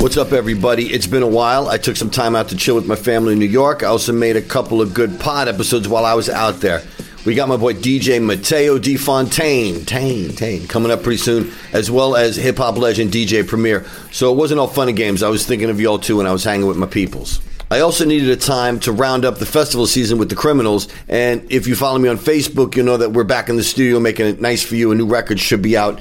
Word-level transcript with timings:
What's 0.00 0.16
up, 0.16 0.32
everybody? 0.32 0.86
It's 0.86 1.06
been 1.06 1.22
a 1.22 1.28
while. 1.28 1.68
I 1.68 1.76
took 1.76 1.94
some 1.94 2.08
time 2.08 2.34
out 2.34 2.48
to 2.48 2.56
chill 2.56 2.74
with 2.74 2.86
my 2.86 2.96
family 2.96 3.34
in 3.34 3.38
New 3.38 3.44
York. 3.44 3.82
I 3.82 3.88
also 3.88 4.14
made 4.14 4.34
a 4.34 4.40
couple 4.40 4.80
of 4.80 4.94
good 4.94 5.20
pod 5.20 5.46
episodes 5.46 5.88
while 5.88 6.06
I 6.06 6.14
was 6.14 6.30
out 6.30 6.62
there. 6.62 6.82
We 7.26 7.34
got 7.34 7.50
my 7.50 7.58
boy 7.58 7.74
DJ 7.74 8.24
Mateo 8.24 8.78
DeFontaine, 8.78 9.84
Tane, 9.84 10.30
Tane, 10.30 10.66
coming 10.68 10.90
up 10.90 11.02
pretty 11.02 11.18
soon, 11.18 11.52
as 11.74 11.90
well 11.90 12.16
as 12.16 12.36
hip 12.36 12.56
hop 12.56 12.78
legend 12.78 13.12
DJ 13.12 13.46
Premier. 13.46 13.84
So 14.10 14.32
it 14.32 14.36
wasn't 14.36 14.58
all 14.58 14.68
fun 14.68 14.88
and 14.88 14.96
games. 14.96 15.22
I 15.22 15.28
was 15.28 15.44
thinking 15.44 15.68
of 15.68 15.78
y'all 15.78 15.98
too 15.98 16.16
when 16.16 16.26
I 16.26 16.32
was 16.32 16.44
hanging 16.44 16.66
with 16.66 16.78
my 16.78 16.86
peoples. 16.86 17.42
I 17.72 17.80
also 17.80 18.04
needed 18.04 18.30
a 18.30 18.36
time 18.36 18.80
to 18.80 18.90
round 18.90 19.24
up 19.24 19.38
the 19.38 19.46
festival 19.46 19.86
season 19.86 20.18
with 20.18 20.28
the 20.28 20.34
criminals. 20.34 20.88
And 21.08 21.46
if 21.52 21.68
you 21.68 21.76
follow 21.76 22.00
me 22.00 22.08
on 22.08 22.18
Facebook, 22.18 22.74
you'll 22.74 22.86
know 22.86 22.96
that 22.96 23.12
we're 23.12 23.22
back 23.22 23.48
in 23.48 23.54
the 23.54 23.62
studio 23.62 24.00
making 24.00 24.26
it 24.26 24.40
nice 24.40 24.60
for 24.60 24.74
you. 24.74 24.90
A 24.90 24.94
new 24.96 25.06
record 25.06 25.38
should 25.38 25.62
be 25.62 25.76
out, 25.76 26.00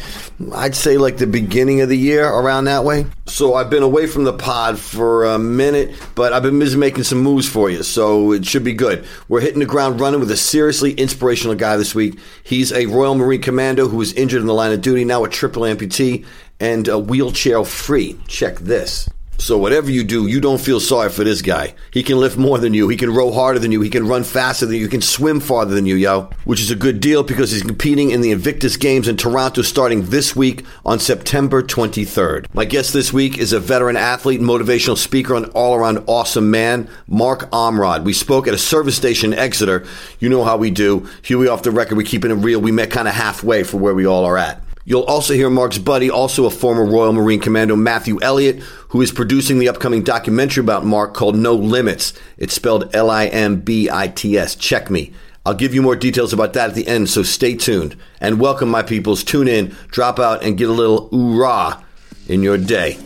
I'd 0.52 0.74
say 0.74 0.98
like 0.98 1.18
the 1.18 1.28
beginning 1.28 1.82
of 1.82 1.90
the 1.90 1.98
year, 1.98 2.28
around 2.28 2.64
that 2.64 2.86
way. 2.86 3.06
So 3.28 3.54
I've 3.54 3.70
been 3.70 3.84
away 3.84 4.08
from 4.08 4.24
the 4.24 4.34
pod 4.34 4.80
for 4.80 5.26
a 5.26 5.38
minute, 5.38 5.96
but 6.16 6.34
I've 6.34 6.42
been 6.42 6.58
busy 6.58 6.76
making 6.76 7.04
some 7.04 7.20
moves 7.20 7.48
for 7.48 7.70
you. 7.70 7.84
So 7.84 8.32
it 8.32 8.48
should 8.48 8.64
be 8.64 8.74
good. 8.74 9.06
We're 9.28 9.42
hitting 9.42 9.60
the 9.60 9.68
ground 9.68 10.02
running 10.02 10.20
with 10.20 10.32
a 10.32 10.38
seriously 10.38 10.94
inspirational 10.94 11.54
guy 11.54 11.78
this 11.78 11.94
week. 11.94 12.18
He's 12.42 12.72
a 12.72 12.88
Royal 12.88 13.14
Marine 13.14 13.44
Commando 13.44 13.88
who 13.88 13.98
was 13.98 14.12
injured 14.14 14.42
in 14.42 14.48
the 14.48 14.56
line 14.56 14.72
of 14.72 14.82
duty, 14.82 15.06
now 15.06 15.24
a 15.24 15.30
triple 15.30 15.62
amputee 15.62 16.26
and 16.60 16.88
a 16.88 16.98
wheelchair 16.98 17.64
free. 17.64 18.18
Check 18.28 18.56
this. 18.56 19.08
So 19.40 19.58
whatever 19.58 19.90
you 19.90 20.04
do, 20.04 20.28
you 20.28 20.42
don't 20.42 20.60
feel 20.60 20.82
sorry 20.82 21.10
for 21.10 21.24
this 21.24 21.42
guy. 21.42 21.74
He 21.92 22.04
can 22.04 22.20
lift 22.20 22.38
more 22.38 22.58
than 22.58 22.74
you. 22.74 22.90
He 22.90 22.98
can 22.98 23.10
row 23.10 23.32
harder 23.32 23.58
than 23.58 23.72
you. 23.72 23.80
He 23.80 23.90
can 23.90 24.06
run 24.06 24.26
faster 24.26 24.66
than 24.66 24.76
you. 24.76 24.84
He 24.84 24.90
can 24.90 25.02
swim 25.02 25.40
farther 25.40 25.74
than 25.74 25.86
you, 25.86 25.96
yo. 25.96 26.30
Which 26.44 26.60
is 26.60 26.72
a 26.72 26.76
good 26.76 27.00
deal 27.00 27.24
because 27.24 27.52
he's 27.52 27.64
competing 27.64 28.12
in 28.12 28.20
the 28.20 28.32
Invictus 28.32 28.76
Games 28.76 29.08
in 29.08 29.16
Toronto 29.16 29.62
starting 29.62 30.08
this 30.08 30.36
week 30.36 30.66
on 30.86 31.00
September 31.00 31.64
23rd. 31.64 32.54
My 32.54 32.66
guest 32.66 32.92
this 32.92 33.14
week 33.14 33.38
is 33.38 33.54
a 33.54 33.62
veteran 33.62 33.96
athlete, 33.96 34.42
motivational 34.42 34.98
speaker, 34.98 35.36
and 35.36 35.46
all-around 35.48 36.04
awesome 36.06 36.52
man, 36.52 36.90
Mark 37.08 37.50
Ormrod. 37.52 38.04
We 38.04 38.14
spoke 38.14 38.46
at 38.46 38.54
a 38.54 38.58
service 38.58 38.98
station 38.98 39.32
in 39.32 39.40
Exeter. 39.40 39.86
You 40.20 40.28
know 40.28 40.44
how 40.44 40.58
we 40.58 40.70
do. 40.70 41.08
Huey 41.24 41.48
off 41.48 41.64
the 41.64 41.72
record, 41.72 41.96
we 41.96 42.04
keeping 42.04 42.32
it 42.32 42.36
real. 42.36 42.60
We 42.60 42.74
met 42.74 42.92
kind 42.92 43.08
of 43.08 43.14
halfway 43.14 43.64
for 43.64 43.78
where 43.78 43.96
we 43.96 44.06
all 44.06 44.26
are 44.26 44.38
at. 44.38 44.62
You'll 44.90 45.04
also 45.04 45.36
hear 45.36 45.52
Mark's 45.52 45.78
buddy, 45.78 46.10
also 46.10 46.48
a 46.48 46.50
former 46.50 46.84
Royal 46.84 47.14
Marine 47.14 47.40
Commando, 47.40 47.76
Matthew 47.76 48.20
Elliott, 48.24 48.58
who 48.88 49.04
is 49.04 49.12
producing 49.12 49.60
the 49.60 49.70
upcoming 49.70 50.02
documentary 50.02 50.64
about 50.64 50.84
Mark 50.84 51.14
called 51.14 51.38
No 51.38 51.54
Limits. 51.54 52.12
It's 52.40 52.56
spelled 52.56 52.90
L 52.96 53.12
I 53.12 53.28
M 53.28 53.60
B 53.60 53.88
I 53.88 54.08
T 54.08 54.36
S. 54.36 54.56
Check 54.56 54.90
me. 54.90 55.14
I'll 55.46 55.54
give 55.54 55.76
you 55.76 55.84
more 55.84 55.96
details 55.96 56.34
about 56.34 56.54
that 56.54 56.70
at 56.72 56.76
the 56.76 56.88
end, 56.88 57.08
so 57.08 57.22
stay 57.22 57.54
tuned. 57.54 57.96
And 58.20 58.40
welcome, 58.40 58.70
my 58.70 58.82
peoples. 58.82 59.24
Tune 59.24 59.48
in, 59.48 59.76
drop 59.90 60.18
out, 60.18 60.42
and 60.42 60.58
get 60.58 60.70
a 60.70 60.74
little 60.74 61.08
oorah 61.12 61.84
in 62.28 62.42
your 62.42 62.58
day. 62.58 62.98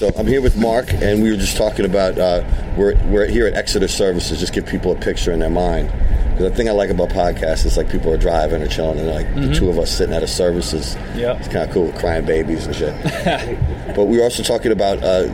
So 0.00 0.10
I'm 0.16 0.26
here 0.26 0.40
with 0.40 0.56
Mark, 0.56 0.94
and 0.94 1.22
we 1.22 1.30
were 1.30 1.36
just 1.36 1.58
talking 1.58 1.84
about 1.84 2.18
uh, 2.18 2.42
we're 2.74 2.96
we're 3.08 3.26
here 3.26 3.46
at 3.46 3.52
Exeter 3.52 3.86
Services. 3.86 4.40
Just 4.40 4.54
give 4.54 4.64
people 4.64 4.92
a 4.92 4.96
picture 4.96 5.30
in 5.30 5.40
their 5.40 5.50
mind. 5.50 5.92
Because 6.30 6.48
the 6.48 6.54
thing 6.54 6.70
I 6.70 6.72
like 6.72 6.88
about 6.88 7.10
podcasts 7.10 7.66
is 7.66 7.76
like 7.76 7.90
people 7.90 8.10
are 8.10 8.16
driving 8.16 8.62
or 8.62 8.66
chilling, 8.66 8.98
and 8.98 9.08
like 9.08 9.34
the 9.34 9.52
two 9.54 9.68
of 9.68 9.78
us 9.78 9.94
sitting 9.94 10.14
at 10.14 10.22
a 10.22 10.26
services. 10.26 10.96
Yeah, 11.14 11.36
it's 11.36 11.48
kind 11.48 11.68
of 11.68 11.70
cool, 11.74 11.84
with 11.88 11.98
crying 11.98 12.24
babies 12.24 12.64
and 12.64 12.74
shit. 12.74 12.94
but 13.94 14.06
we 14.06 14.16
were 14.16 14.24
also 14.24 14.42
talking 14.42 14.72
about 14.72 15.04
uh, 15.04 15.28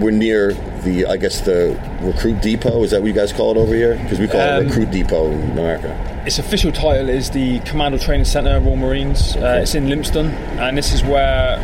we're 0.00 0.10
near 0.10 0.52
the 0.84 1.06
I 1.06 1.16
guess 1.16 1.40
the 1.42 1.78
recruit 2.02 2.40
depot. 2.42 2.82
Is 2.82 2.90
that 2.92 3.00
what 3.02 3.08
you 3.08 3.12
guys 3.14 3.32
call 3.32 3.50
it 3.52 3.56
over 3.56 3.74
here? 3.74 3.96
Because 4.02 4.18
we 4.18 4.26
call 4.26 4.40
Um, 4.40 4.62
it 4.64 4.68
recruit 4.68 4.90
depot 4.90 5.30
in 5.30 5.50
America. 5.52 6.22
Its 6.26 6.38
official 6.38 6.70
title 6.72 7.08
is 7.08 7.30
the 7.30 7.60
Commando 7.60 7.96
Training 7.98 8.24
Centre, 8.26 8.58
Royal 8.60 8.76
Marines. 8.76 9.36
Uh, 9.36 9.60
it's 9.62 9.74
in 9.74 9.86
Lympstone, 9.86 10.30
and 10.58 10.76
this 10.76 10.92
is 10.92 11.02
where, 11.02 11.58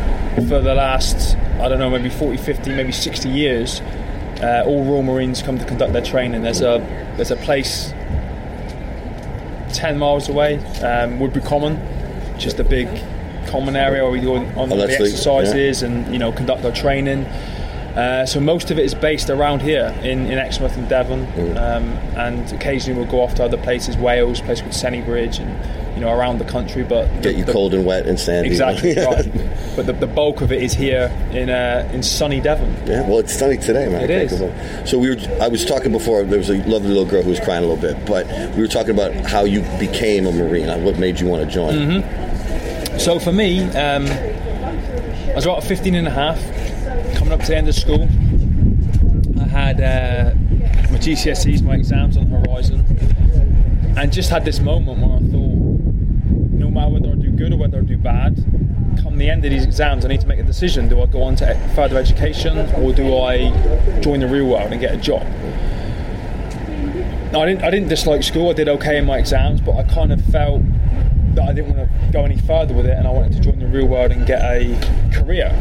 for 0.47 0.59
the 0.61 0.73
last, 0.73 1.37
I 1.59 1.67
don't 1.69 1.77
know, 1.77 1.91
maybe 1.91 2.09
40, 2.09 2.37
50, 2.37 2.71
maybe 2.75 2.91
60 2.91 3.29
years, 3.29 3.81
uh, 4.41 4.63
all 4.65 4.83
Royal 4.83 5.03
Marines 5.03 5.43
come 5.43 5.59
to 5.59 5.65
conduct 5.65 5.93
their 5.93 6.01
training. 6.01 6.41
There's 6.41 6.61
a 6.61 6.79
there's 7.17 7.31
a 7.31 7.35
place 7.37 7.93
10 9.73 9.97
miles 9.97 10.29
away, 10.29 10.57
um, 10.81 11.19
Woodbury 11.19 11.45
Common, 11.45 11.79
just 12.39 12.59
a 12.59 12.63
big 12.63 12.87
common 13.47 13.75
area 13.75 14.03
where 14.03 14.11
we 14.11 14.19
do 14.19 14.35
on 14.35 14.51
Oh, 14.57 14.65
the 14.75 14.83
exercises 14.91 15.81
and 15.83 16.11
you 16.11 16.19
know 16.19 16.31
conduct 16.31 16.65
our 16.65 16.71
training. 16.71 17.25
Uh, 17.97 18.25
so 18.27 18.39
most 18.39 18.69
of 18.69 18.77
it 18.77 18.85
is 18.85 18.93
based 18.93 19.27
around 19.31 19.59
here 19.61 19.87
in, 20.03 20.27
in 20.27 20.37
Exmouth 20.37 20.77
and 20.77 20.87
Devon, 20.87 21.25
Mm. 21.27 21.57
um, 21.57 21.83
and 22.15 22.51
occasionally 22.53 22.99
we'll 22.99 23.09
go 23.09 23.21
off 23.21 23.33
to 23.35 23.43
other 23.43 23.57
places, 23.57 23.97
Wales, 23.97 24.39
a 24.39 24.43
place 24.43 24.61
called 24.61 24.73
Sennybridge, 24.73 25.39
and 25.39 25.95
you 25.95 26.01
know 26.01 26.11
around 26.11 26.37
the 26.37 26.45
country. 26.45 26.83
But 26.83 27.23
Get 27.23 27.35
you 27.35 27.43
the- 27.43 27.51
cold 27.51 27.73
and 27.73 27.85
wet 27.87 28.05
and 28.05 28.19
sandy. 28.19 28.49
exactly 28.49 28.93
right. 28.97 29.25
But 29.75 29.87
the, 29.87 29.93
the 29.93 30.05
bulk 30.07 30.41
of 30.41 30.51
it 30.51 30.61
is 30.61 30.73
here 30.73 31.11
in 31.31 31.49
uh, 31.49 31.89
in 31.91 32.03
sunny 32.03 32.39
Devon. 32.39 32.71
Yeah, 32.85 33.01
well, 33.09 33.17
it's 33.17 33.33
sunny 33.33 33.57
today, 33.57 33.87
man. 33.89 34.03
It 34.03 34.11
is. 34.11 34.89
So 34.89 34.99
we 34.99 35.09
were. 35.09 35.17
I 35.41 35.47
was 35.47 35.65
talking 35.65 35.91
before. 35.91 36.23
There 36.23 36.37
was 36.37 36.49
a 36.51 36.57
lovely 36.67 36.89
little 36.89 37.05
girl 37.05 37.23
who 37.23 37.31
was 37.31 37.39
crying 37.39 37.63
a 37.63 37.67
little 37.67 37.81
bit, 37.81 38.05
but 38.05 38.27
we 38.55 38.61
were 38.61 38.67
talking 38.67 38.91
about 38.91 39.11
how 39.25 39.43
you 39.43 39.61
became 39.79 40.27
a 40.27 40.31
marine. 40.31 40.67
What 40.83 40.99
made 40.99 41.19
you 41.19 41.25
want 41.25 41.43
to 41.43 41.49
join? 41.51 41.73
Mm-hmm. 41.73 42.97
So 42.99 43.17
for 43.19 43.31
me, 43.31 43.63
um, 43.71 44.05
I 44.07 45.33
was 45.35 45.45
about 45.45 45.63
15 45.63 45.93
and 45.95 46.07
a 46.07 46.11
half, 46.11 46.39
coming 47.27 47.41
up 47.41 47.45
to 47.45 47.51
the 47.51 47.57
end 47.57 47.67
of 47.67 47.75
school. 47.75 48.03
I 49.41 49.47
had 49.49 49.81
uh, 49.81 50.33
my 50.89 50.97
GCSEs, 50.97 51.61
my 51.61 51.75
exams 51.75 52.15
on 52.15 52.29
the 52.29 52.39
horizon, 52.39 52.85
and 53.97 54.13
just 54.13 54.29
had 54.29 54.45
this 54.45 54.61
moment 54.61 54.99
where 54.99 55.17
I 55.17 55.19
thought, 55.19 55.83
no 56.53 56.69
matter 56.69 56.89
whether 56.89 57.09
I 57.09 57.15
do 57.15 57.29
good 57.31 57.51
or 57.51 57.57
whether 57.57 57.79
I 57.79 57.81
do 57.81 57.97
bad, 57.97 58.37
come 59.03 59.17
the 59.17 59.29
end 59.29 59.43
of 59.43 59.51
these 59.51 59.65
exams, 59.65 60.05
I 60.05 60.07
need 60.07 60.21
to 60.21 60.27
make 60.27 60.39
a 60.39 60.43
decision. 60.43 60.87
Do 60.87 61.01
I 61.01 61.05
go 61.05 61.21
on 61.21 61.35
to 61.37 61.71
further 61.75 61.97
education 61.97 62.59
or 62.81 62.93
do 62.93 63.17
I 63.17 63.49
join 63.99 64.21
the 64.21 64.27
real 64.27 64.47
world 64.47 64.71
and 64.71 64.79
get 64.79 64.93
a 64.93 64.97
job? 64.97 65.23
No, 67.33 67.41
I 67.41 67.45
didn't. 67.47 67.63
I 67.63 67.69
didn't 67.69 67.89
dislike 67.89 68.23
school. 68.23 68.51
I 68.51 68.53
did 68.53 68.69
okay 68.69 68.97
in 68.97 69.05
my 69.05 69.17
exams, 69.17 69.59
but 69.59 69.75
I 69.75 69.83
kind 69.83 70.13
of 70.13 70.23
felt 70.27 70.61
that 71.35 71.49
I 71.49 71.51
didn't 71.51 71.75
want 71.75 71.91
to 71.91 72.11
go 72.13 72.23
any 72.23 72.37
further 72.37 72.73
with 72.73 72.85
it, 72.85 72.97
and 72.97 73.05
I 73.05 73.11
wanted 73.11 73.33
to 73.33 73.41
join 73.41 73.59
the 73.59 73.67
real 73.67 73.85
world 73.85 74.13
and 74.13 74.25
get 74.25 74.41
a 74.43 74.79
career. 75.11 75.51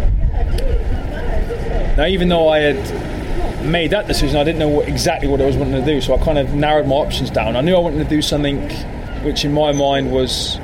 Now, 1.96 2.06
even 2.06 2.28
though 2.28 2.48
I 2.48 2.58
had 2.58 3.64
made 3.64 3.90
that 3.90 4.06
decision, 4.06 4.37
I 4.37 4.44
didn't 4.44 4.58
know 4.58 4.69
what, 4.69 4.88
exactly 4.88 5.28
what 5.28 5.40
I 5.40 5.46
was 5.46 5.56
wanting 5.56 5.82
to 5.82 5.84
do. 5.84 6.00
So 6.00 6.14
I 6.14 6.25
kind 6.25 6.38
of 6.38 6.54
narrowed 6.54 6.87
my 6.87 6.96
options 6.96 7.31
down. 7.31 7.56
I 7.56 7.62
knew 7.62 7.75
I 7.75 7.78
wanted 7.78 8.04
to 8.04 8.08
do 8.08 8.20
something 8.20 8.70
which, 9.25 9.44
in 9.44 9.52
my 9.52 9.72
mind, 9.72 10.12
was 10.12 10.58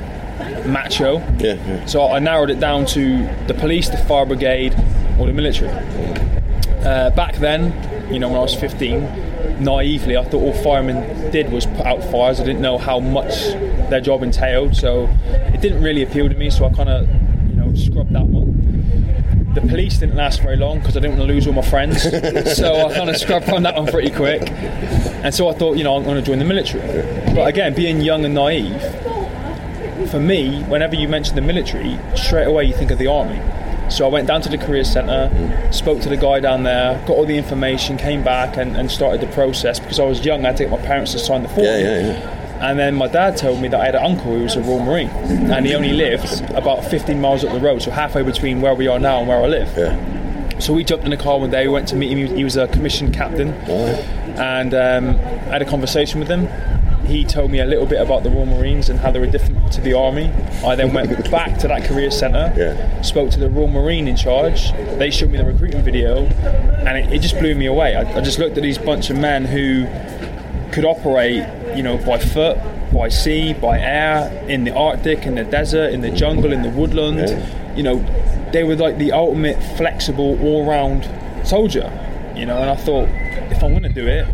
macho. 0.65 1.19
Yeah, 1.39 1.55
yeah. 1.55 1.85
So 1.85 2.07
I 2.07 2.19
narrowed 2.19 2.49
it 2.49 2.59
down 2.59 2.85
to 2.87 3.27
the 3.47 3.53
police, 3.53 3.89
the 3.89 3.97
fire 3.97 4.25
brigade, 4.25 4.73
or 5.19 5.27
the 5.27 5.33
military. 5.33 5.71
Uh, 6.83 7.09
back 7.11 7.35
then, 7.37 7.73
you 8.13 8.19
know, 8.19 8.27
when 8.27 8.37
I 8.37 8.41
was 8.41 8.55
15, 8.55 9.63
naively, 9.63 10.17
I 10.17 10.23
thought 10.23 10.41
all 10.41 10.53
firemen 10.53 11.31
did 11.31 11.51
was 11.51 11.65
put 11.65 11.85
out 11.85 12.03
fires. 12.03 12.39
I 12.39 12.45
didn't 12.45 12.61
know 12.61 12.77
how 12.77 12.99
much 12.99 13.33
their 13.89 14.01
job 14.01 14.23
entailed, 14.23 14.75
so 14.75 15.09
it 15.25 15.61
didn't 15.61 15.81
really 15.81 16.03
appeal 16.03 16.29
to 16.29 16.35
me. 16.35 16.49
So 16.49 16.65
I 16.65 16.73
kind 16.73 16.89
of, 16.89 17.07
you 17.49 17.55
know, 17.55 17.73
scrubbed 17.75 18.13
that 18.13 18.25
one. 18.25 18.72
The 19.53 19.61
police 19.61 19.99
didn't 19.99 20.15
last 20.15 20.41
very 20.41 20.57
long 20.57 20.79
because 20.79 20.97
I 20.97 20.99
didn't 20.99 21.17
want 21.17 21.27
to 21.29 21.33
lose 21.33 21.45
all 21.45 21.53
my 21.53 21.61
friends, 21.61 22.01
so 22.57 22.87
I 22.87 22.93
kind 22.95 23.09
of 23.09 23.17
scrubbed 23.17 23.49
on 23.49 23.63
that 23.63 23.75
one 23.75 23.85
pretty 23.85 24.09
quick. 24.09 24.49
And 24.51 25.33
so 25.33 25.47
I 25.47 25.53
thought, 25.53 25.77
you 25.77 25.83
know, 25.83 25.95
I'm 25.95 26.03
going 26.03 26.15
to 26.15 26.23
join 26.23 26.39
the 26.39 26.45
military. 26.45 26.81
But 27.35 27.47
again, 27.47 27.75
being 27.75 28.01
young 28.01 28.25
and 28.25 28.33
naive, 28.33 28.81
for 30.09 30.19
me, 30.19 30.63
whenever 30.63 30.95
you 30.95 31.07
mention 31.07 31.35
the 31.35 31.41
military, 31.41 31.99
straight 32.15 32.45
away 32.45 32.65
you 32.65 32.73
think 32.73 32.89
of 32.91 32.97
the 32.97 33.07
army. 33.07 33.39
So 33.91 34.05
I 34.05 34.09
went 34.09 34.27
down 34.27 34.41
to 34.41 34.49
the 34.49 34.57
career 34.57 34.83
centre, 34.83 35.29
spoke 35.71 36.01
to 36.01 36.09
the 36.09 36.17
guy 36.17 36.39
down 36.39 36.63
there, 36.63 36.97
got 37.05 37.11
all 37.11 37.25
the 37.25 37.37
information, 37.37 37.97
came 37.97 38.23
back 38.23 38.57
and, 38.57 38.75
and 38.75 38.89
started 38.89 39.21
the 39.21 39.31
process 39.33 39.79
because 39.79 39.99
I 39.99 40.05
was 40.05 40.25
young. 40.25 40.45
I 40.45 40.47
had 40.49 40.57
to 40.57 40.63
get 40.63 40.71
my 40.71 40.83
parents 40.85 41.11
to 41.11 41.19
sign 41.19 41.43
the 41.43 41.49
form. 41.49 41.67
Yeah, 41.67 41.77
yeah, 41.77 41.99
yeah. 41.99 42.42
And 42.63 42.79
then 42.79 42.95
my 42.95 43.07
dad 43.07 43.35
told 43.35 43.61
me 43.61 43.67
that 43.67 43.79
I 43.81 43.85
had 43.85 43.95
an 43.95 44.03
uncle 44.05 44.33
who 44.35 44.43
was 44.43 44.55
a 44.55 44.61
Royal 44.61 44.79
Marine, 44.83 45.09
and 45.09 45.65
he 45.65 45.75
only 45.75 45.91
lived 45.91 46.41
about 46.51 46.85
15 46.85 47.19
miles 47.19 47.43
up 47.43 47.51
the 47.51 47.59
road, 47.59 47.81
so 47.81 47.91
halfway 47.91 48.23
between 48.23 48.61
where 48.61 48.73
we 48.73 48.87
are 48.87 48.99
now 48.99 49.19
and 49.19 49.27
where 49.27 49.41
I 49.43 49.47
live. 49.47 49.69
Yeah. 49.77 50.59
So 50.59 50.71
we 50.73 50.85
jumped 50.85 51.03
in 51.03 51.11
the 51.11 51.17
car 51.17 51.39
one 51.39 51.49
day, 51.51 51.67
we 51.67 51.73
went 51.73 51.89
to 51.89 51.95
meet 51.97 52.15
him. 52.17 52.35
He 52.35 52.43
was- 52.43 52.55
a 52.55 52.67
commissioned 52.67 53.13
captain, 53.13 53.49
and 54.37 54.73
um, 54.73 55.09
I 55.49 55.53
had 55.53 55.61
a 55.61 55.65
conversation 55.65 56.19
with 56.21 56.29
him. 56.29 56.47
He 57.05 57.25
told 57.25 57.51
me 57.51 57.59
a 57.59 57.65
little 57.65 57.85
bit 57.85 57.99
about 57.99 58.23
the 58.23 58.29
Royal 58.29 58.45
Marines 58.45 58.87
and 58.89 58.97
how 58.97 59.11
they 59.11 59.19
were 59.19 59.27
different 59.27 59.73
to 59.73 59.81
the 59.81 59.91
army. 59.93 60.31
I 60.65 60.75
then 60.75 60.93
went 60.93 61.09
back 61.31 61.57
to 61.59 61.67
that 61.67 61.83
career 61.83 62.09
centre, 62.11 62.53
Yeah. 62.55 63.01
spoke 63.01 63.29
to 63.31 63.39
the 63.41 63.49
Royal 63.49 63.67
Marine 63.67 64.07
in 64.07 64.15
charge. 64.15 64.71
They 64.97 65.11
showed 65.11 65.31
me 65.31 65.37
the 65.37 65.43
recruiting 65.43 65.81
video, 65.83 66.19
and 66.27 66.97
it, 66.97 67.11
it 67.11 67.19
just 67.21 67.37
blew 67.39 67.55
me 67.55 67.65
away. 67.65 67.95
I, 67.97 68.03
I 68.17 68.21
just 68.21 68.39
looked 68.39 68.55
at 68.55 68.63
these 68.63 68.77
bunch 68.77 69.09
of 69.09 69.17
men 69.17 69.43
who 69.43 69.85
could 70.71 70.85
operate, 70.85 71.43
you 71.75 71.83
know, 71.83 71.97
by 71.97 72.17
foot, 72.19 72.57
by 72.93 73.09
sea, 73.09 73.53
by 73.53 73.79
air, 73.79 74.29
in 74.47 74.63
the 74.63 74.73
Arctic, 74.75 75.25
in 75.25 75.35
the 75.35 75.43
desert, 75.43 75.93
in 75.93 76.01
the 76.01 76.11
jungle, 76.11 76.51
in 76.53 76.61
the 76.61 76.69
woodland. 76.69 77.17
Yeah. 77.29 77.75
You 77.75 77.83
know, 77.83 78.49
they 78.51 78.63
were 78.63 78.75
like 78.75 78.97
the 78.97 79.11
ultimate 79.11 79.61
flexible, 79.77 80.39
all-round 80.41 81.09
soldier. 81.47 81.91
You 82.35 82.45
know, 82.47 82.57
and 82.57 82.69
I 82.69 82.75
thought, 82.75 83.07
if 83.51 83.63
I'm 83.63 83.71
going 83.71 83.83
to 83.83 83.89
do 83.89 84.07
it, 84.07 84.25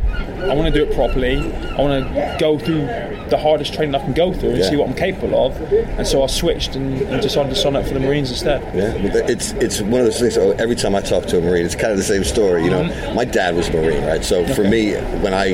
I 0.50 0.54
want 0.56 0.74
to 0.74 0.86
do 0.86 0.90
it 0.90 0.96
properly. 0.96 1.36
I 1.38 1.82
want 1.82 2.08
to 2.14 2.38
go 2.40 2.58
through 2.58 2.88
the 3.30 3.38
hardest 3.38 3.74
training 3.74 3.94
I 3.94 4.00
can 4.00 4.14
go 4.14 4.34
through 4.34 4.52
and 4.52 4.58
Yeah. 4.60 4.70
see 4.70 4.76
what 4.78 4.88
I'm 4.88 4.96
capable 4.96 5.46
of. 5.48 5.62
And 5.72 6.08
so 6.08 6.24
I 6.24 6.28
switched 6.28 6.76
and, 6.76 7.00
and 7.02 7.22
decided 7.22 7.50
to 7.50 7.56
sign 7.56 7.76
up 7.76 7.86
for 7.86 7.94
the 7.94 8.00
Marines 8.00 8.30
instead. 8.32 8.62
Yeah, 8.74 8.94
it's 9.28 9.52
it's 9.54 9.82
one 9.82 10.00
of 10.00 10.06
those 10.06 10.20
things. 10.20 10.38
oh, 10.38 10.52
Every 10.52 10.76
time 10.76 10.96
I 10.96 11.02
talk 11.02 11.26
to 11.28 11.38
a 11.38 11.42
Marine, 11.42 11.66
it's 11.66 11.76
kind 11.76 11.92
of 11.92 11.98
the 11.98 12.04
same 12.04 12.24
story. 12.24 12.64
You 12.64 12.70
know, 12.72 12.84
Mm-hmm. 12.84 13.16
my 13.16 13.26
dad 13.26 13.56
was 13.56 13.68
a 13.68 13.74
Marine, 13.74 14.04
right? 14.06 14.24
So 14.24 14.46
for 14.56 14.64
me, 14.64 14.94
when 15.22 15.34
I 15.34 15.54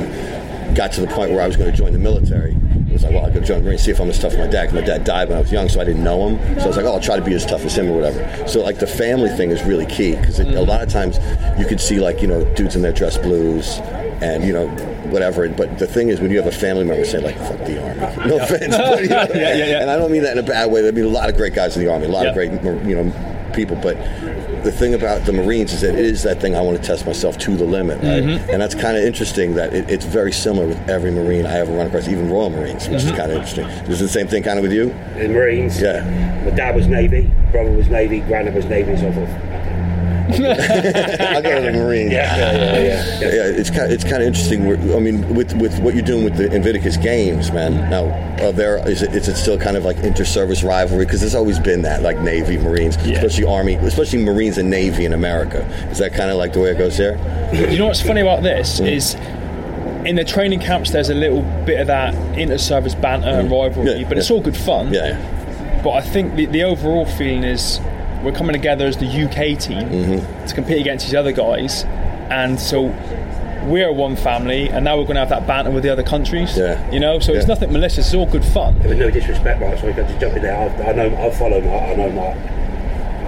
got 0.75 0.91
to 0.93 1.01
the 1.01 1.07
point 1.07 1.31
where 1.31 1.41
I 1.41 1.47
was 1.47 1.55
going 1.57 1.71
to 1.71 1.75
join 1.77 1.93
the 1.93 1.99
military, 1.99 2.51
it 2.53 2.91
was 2.91 3.03
like, 3.03 3.13
well, 3.13 3.25
I 3.25 3.31
could 3.31 3.43
join 3.45 3.59
the 3.59 3.65
Marine, 3.65 3.77
see 3.77 3.91
if 3.91 3.99
I'm 3.99 4.09
as 4.09 4.19
tough 4.19 4.33
as 4.33 4.37
my 4.37 4.47
dad. 4.47 4.73
My 4.73 4.81
dad 4.81 5.03
died 5.03 5.27
when 5.29 5.37
I 5.37 5.41
was 5.41 5.51
young, 5.51 5.67
so 5.69 5.81
I 5.81 5.83
didn't 5.83 6.03
know 6.03 6.29
him. 6.29 6.59
So 6.59 6.65
I 6.65 6.67
was 6.67 6.77
like, 6.77 6.85
oh, 6.85 6.93
I'll 6.93 6.99
try 6.99 7.15
to 7.15 7.21
be 7.21 7.33
as 7.33 7.45
tough 7.45 7.61
as 7.65 7.77
him 7.77 7.89
or 7.89 7.93
whatever. 7.95 8.47
So 8.47 8.61
like 8.61 8.79
the 8.79 8.87
family 8.87 9.29
thing 9.29 9.51
is 9.51 9.63
really 9.63 9.85
key 9.85 10.15
because 10.15 10.39
a 10.39 10.45
lot 10.61 10.81
of 10.81 10.89
times 10.89 11.17
you 11.59 11.65
could 11.65 11.81
see 11.81 11.99
like 11.99 12.21
you 12.21 12.27
know 12.27 12.43
dudes 12.55 12.75
in 12.75 12.81
their 12.81 12.93
dress 12.93 13.17
blues 13.17 13.79
and 14.21 14.43
you 14.45 14.53
know 14.53 14.67
whatever. 15.09 15.47
But 15.49 15.77
the 15.79 15.87
thing 15.87 16.09
is, 16.09 16.19
when 16.21 16.31
you 16.31 16.37
have 16.37 16.47
a 16.47 16.51
family 16.57 16.83
member 16.85 17.03
say 17.05 17.19
like, 17.19 17.37
"Fuck 17.37 17.59
the 17.65 17.81
army," 17.81 18.27
no 18.29 18.39
offense, 18.39 18.75
but, 18.77 19.01
you 19.03 19.09
know, 19.09 19.27
Yeah, 19.33 19.55
yeah, 19.55 19.65
yeah. 19.65 19.81
and 19.81 19.89
I 19.89 19.97
don't 19.97 20.11
mean 20.11 20.23
that 20.23 20.37
in 20.37 20.43
a 20.43 20.47
bad 20.47 20.71
way. 20.71 20.87
I 20.87 20.91
mean 20.91 21.05
a 21.05 21.09
lot 21.09 21.29
of 21.29 21.35
great 21.35 21.53
guys 21.53 21.75
in 21.75 21.83
the 21.83 21.91
army, 21.91 22.05
a 22.05 22.09
lot 22.09 22.23
Yeah. 22.23 22.29
of 22.29 22.35
great 22.35 22.51
you 22.87 22.95
know 22.95 23.51
people, 23.53 23.75
but 23.77 23.95
the 24.65 24.71
thing 24.71 24.93
about 24.95 25.23
the 25.25 25.31
Marines 25.31 25.71
is 25.73 25.81
that 25.81 25.93
it 25.93 26.03
is 26.05 26.23
that 26.23 26.41
thing 26.41 26.55
I 26.55 26.61
want 26.61 26.77
to 26.81 26.83
test 26.83 27.05
myself 27.05 27.37
to 27.39 27.55
the 27.55 27.63
limit, 27.63 27.97
right? 27.99 28.23
Mm-hmm. 28.23 28.49
And 28.49 28.61
that's 28.61 28.75
kind 28.75 28.97
of 28.97 29.03
interesting 29.03 29.53
that 29.55 29.73
it, 29.73 29.89
it's 29.89 30.05
very 30.05 30.31
similar 30.31 30.67
with 30.67 30.89
every 30.89 31.11
Marine 31.11 31.45
I 31.45 31.59
ever 31.59 31.71
run 31.71 31.87
across, 31.87 32.07
even 32.07 32.29
Royal 32.29 32.49
Marines, 32.49 32.89
which 32.89 33.01
Mm-hmm. 33.01 33.13
is 33.13 33.17
kind 33.17 33.31
of 33.31 33.37
interesting. 33.37 33.65
Is 33.91 34.01
it 34.01 34.03
the 34.05 34.09
same 34.09 34.27
thing 34.27 34.41
kind 34.43 34.57
of 34.57 34.63
with 34.63 34.73
you? 34.73 34.87
The 35.17 35.27
Marines. 35.29 35.79
Yeah. 35.79 36.01
My 36.43 36.51
dad 36.51 36.75
was 36.75 36.87
Navy, 36.87 37.31
brother 37.51 37.71
was 37.71 37.87
Navy, 37.89 38.19
granddad 38.21 38.55
was 38.55 38.65
Navy, 38.65 38.91
and 38.91 38.99
so 38.99 39.11
forth. 39.13 39.29
I'll 40.29 41.41
go 41.41 41.55
to 41.55 41.71
the 41.71 41.71
Marines. 41.77 42.11
Yeah, 42.11 42.35
yeah, 42.35 42.51
yeah, 42.53 42.79
yeah. 42.79 43.19
Yeah, 43.21 43.59
it's 43.59 43.69
kind. 43.69 43.91
It's 43.91 44.03
kind 44.03 44.17
of 44.21 44.27
interesting. 44.27 44.65
We're- 44.65 44.95
I 44.95 44.99
mean, 44.99 45.35
with 45.35 45.53
with 45.55 45.79
what 45.79 45.93
you're 45.93 46.03
doing 46.03 46.23
with 46.23 46.35
the 46.37 46.51
Invictus 46.53 46.97
Games, 46.97 47.51
man. 47.51 47.89
Now, 47.89 48.05
are 48.43 48.51
there 48.51 48.77
is 48.89 49.01
it, 49.01 49.13
is 49.15 49.27
it 49.27 49.35
still 49.35 49.57
kind 49.57 49.77
of 49.77 49.83
like 49.85 49.97
inter-service 49.97 50.63
rivalry? 50.63 51.05
Because 51.05 51.21
there's 51.21 51.35
always 51.35 51.59
been 51.59 51.81
that, 51.83 52.01
like 52.01 52.19
Navy, 52.21 52.57
Marines, 52.57 52.97
Yeah. 53.05 53.17
especially 53.17 53.45
Army, 53.45 53.75
especially 53.75 54.23
Marines 54.23 54.57
and 54.57 54.69
Navy 54.69 55.05
in 55.05 55.13
America. 55.13 55.63
Is 55.91 55.99
that 55.99 56.13
kind 56.13 56.31
of 56.31 56.37
like 56.37 56.53
the 56.53 56.59
way 56.61 56.71
it 56.71 56.77
goes 56.77 56.97
there? 56.97 57.15
You 57.53 57.77
know 57.77 57.87
what's 57.87 58.01
funny 58.01 58.21
about 58.21 58.41
this 58.43 58.79
is 58.79 59.15
in 60.05 60.15
the 60.15 60.23
training 60.23 60.59
camps 60.59 60.91
there's 60.91 61.09
a 61.09 61.15
little 61.15 61.41
bit 61.65 61.79
of 61.79 61.87
that 61.87 62.13
inter-service 62.37 62.95
banter 62.95 63.27
and 63.29 63.49
rivalry, 63.51 63.87
Mm. 63.89 64.01
Yeah, 64.01 64.07
but 64.09 64.17
it's 64.17 64.29
all 64.31 64.41
good 64.41 64.57
fun. 64.57 64.91
Yeah. 64.93 65.81
But 65.83 65.91
I 65.91 66.01
think 66.01 66.35
the, 66.35 66.45
the 66.47 66.63
overall 66.63 67.05
feeling 67.05 67.43
is 67.43 67.79
we're 68.25 68.31
coming 68.33 68.53
together 68.53 68.85
as 68.85 68.97
the 68.97 69.05
UK 69.05 69.57
team 69.59 69.87
Mm-hmm. 69.87 70.47
to 70.47 70.53
compete 70.55 70.79
against 70.81 71.05
these 71.05 71.15
other 71.15 71.31
guys, 71.31 71.83
and 72.29 72.59
so 72.59 72.87
we're 73.65 73.91
one 73.91 74.15
family, 74.15 74.69
and 74.69 74.83
now 74.85 74.97
we're 74.97 75.03
going 75.03 75.15
to 75.15 75.21
have 75.21 75.29
that 75.29 75.47
banter 75.47 75.71
with 75.71 75.83
the 75.83 75.89
other 75.89 76.03
countries. 76.03 76.57
Yeah. 76.57 76.91
You 76.91 76.99
know, 76.99 77.19
so 77.19 77.33
it's 77.33 77.47
nothing 77.47 77.71
malicious. 77.71 78.05
It's 78.07 78.13
all 78.15 78.25
good 78.27 78.45
fun. 78.45 78.77
With 78.83 78.97
no 78.99 79.09
disrespect, 79.09 79.59
Mark, 79.59 79.79
so 79.79 79.87
I 79.87 79.91
got 79.91 80.07
to 80.09 80.19
jump 80.19 80.35
in 80.35 80.43
there. 80.43 80.55
I, 80.55 80.89
I 80.89 80.93
know, 80.93 81.07
I 81.15 81.29
follow 81.31 81.61
Mark. 81.61 81.83
I 81.83 81.95
know 81.95 82.11
Mark. 82.11 82.37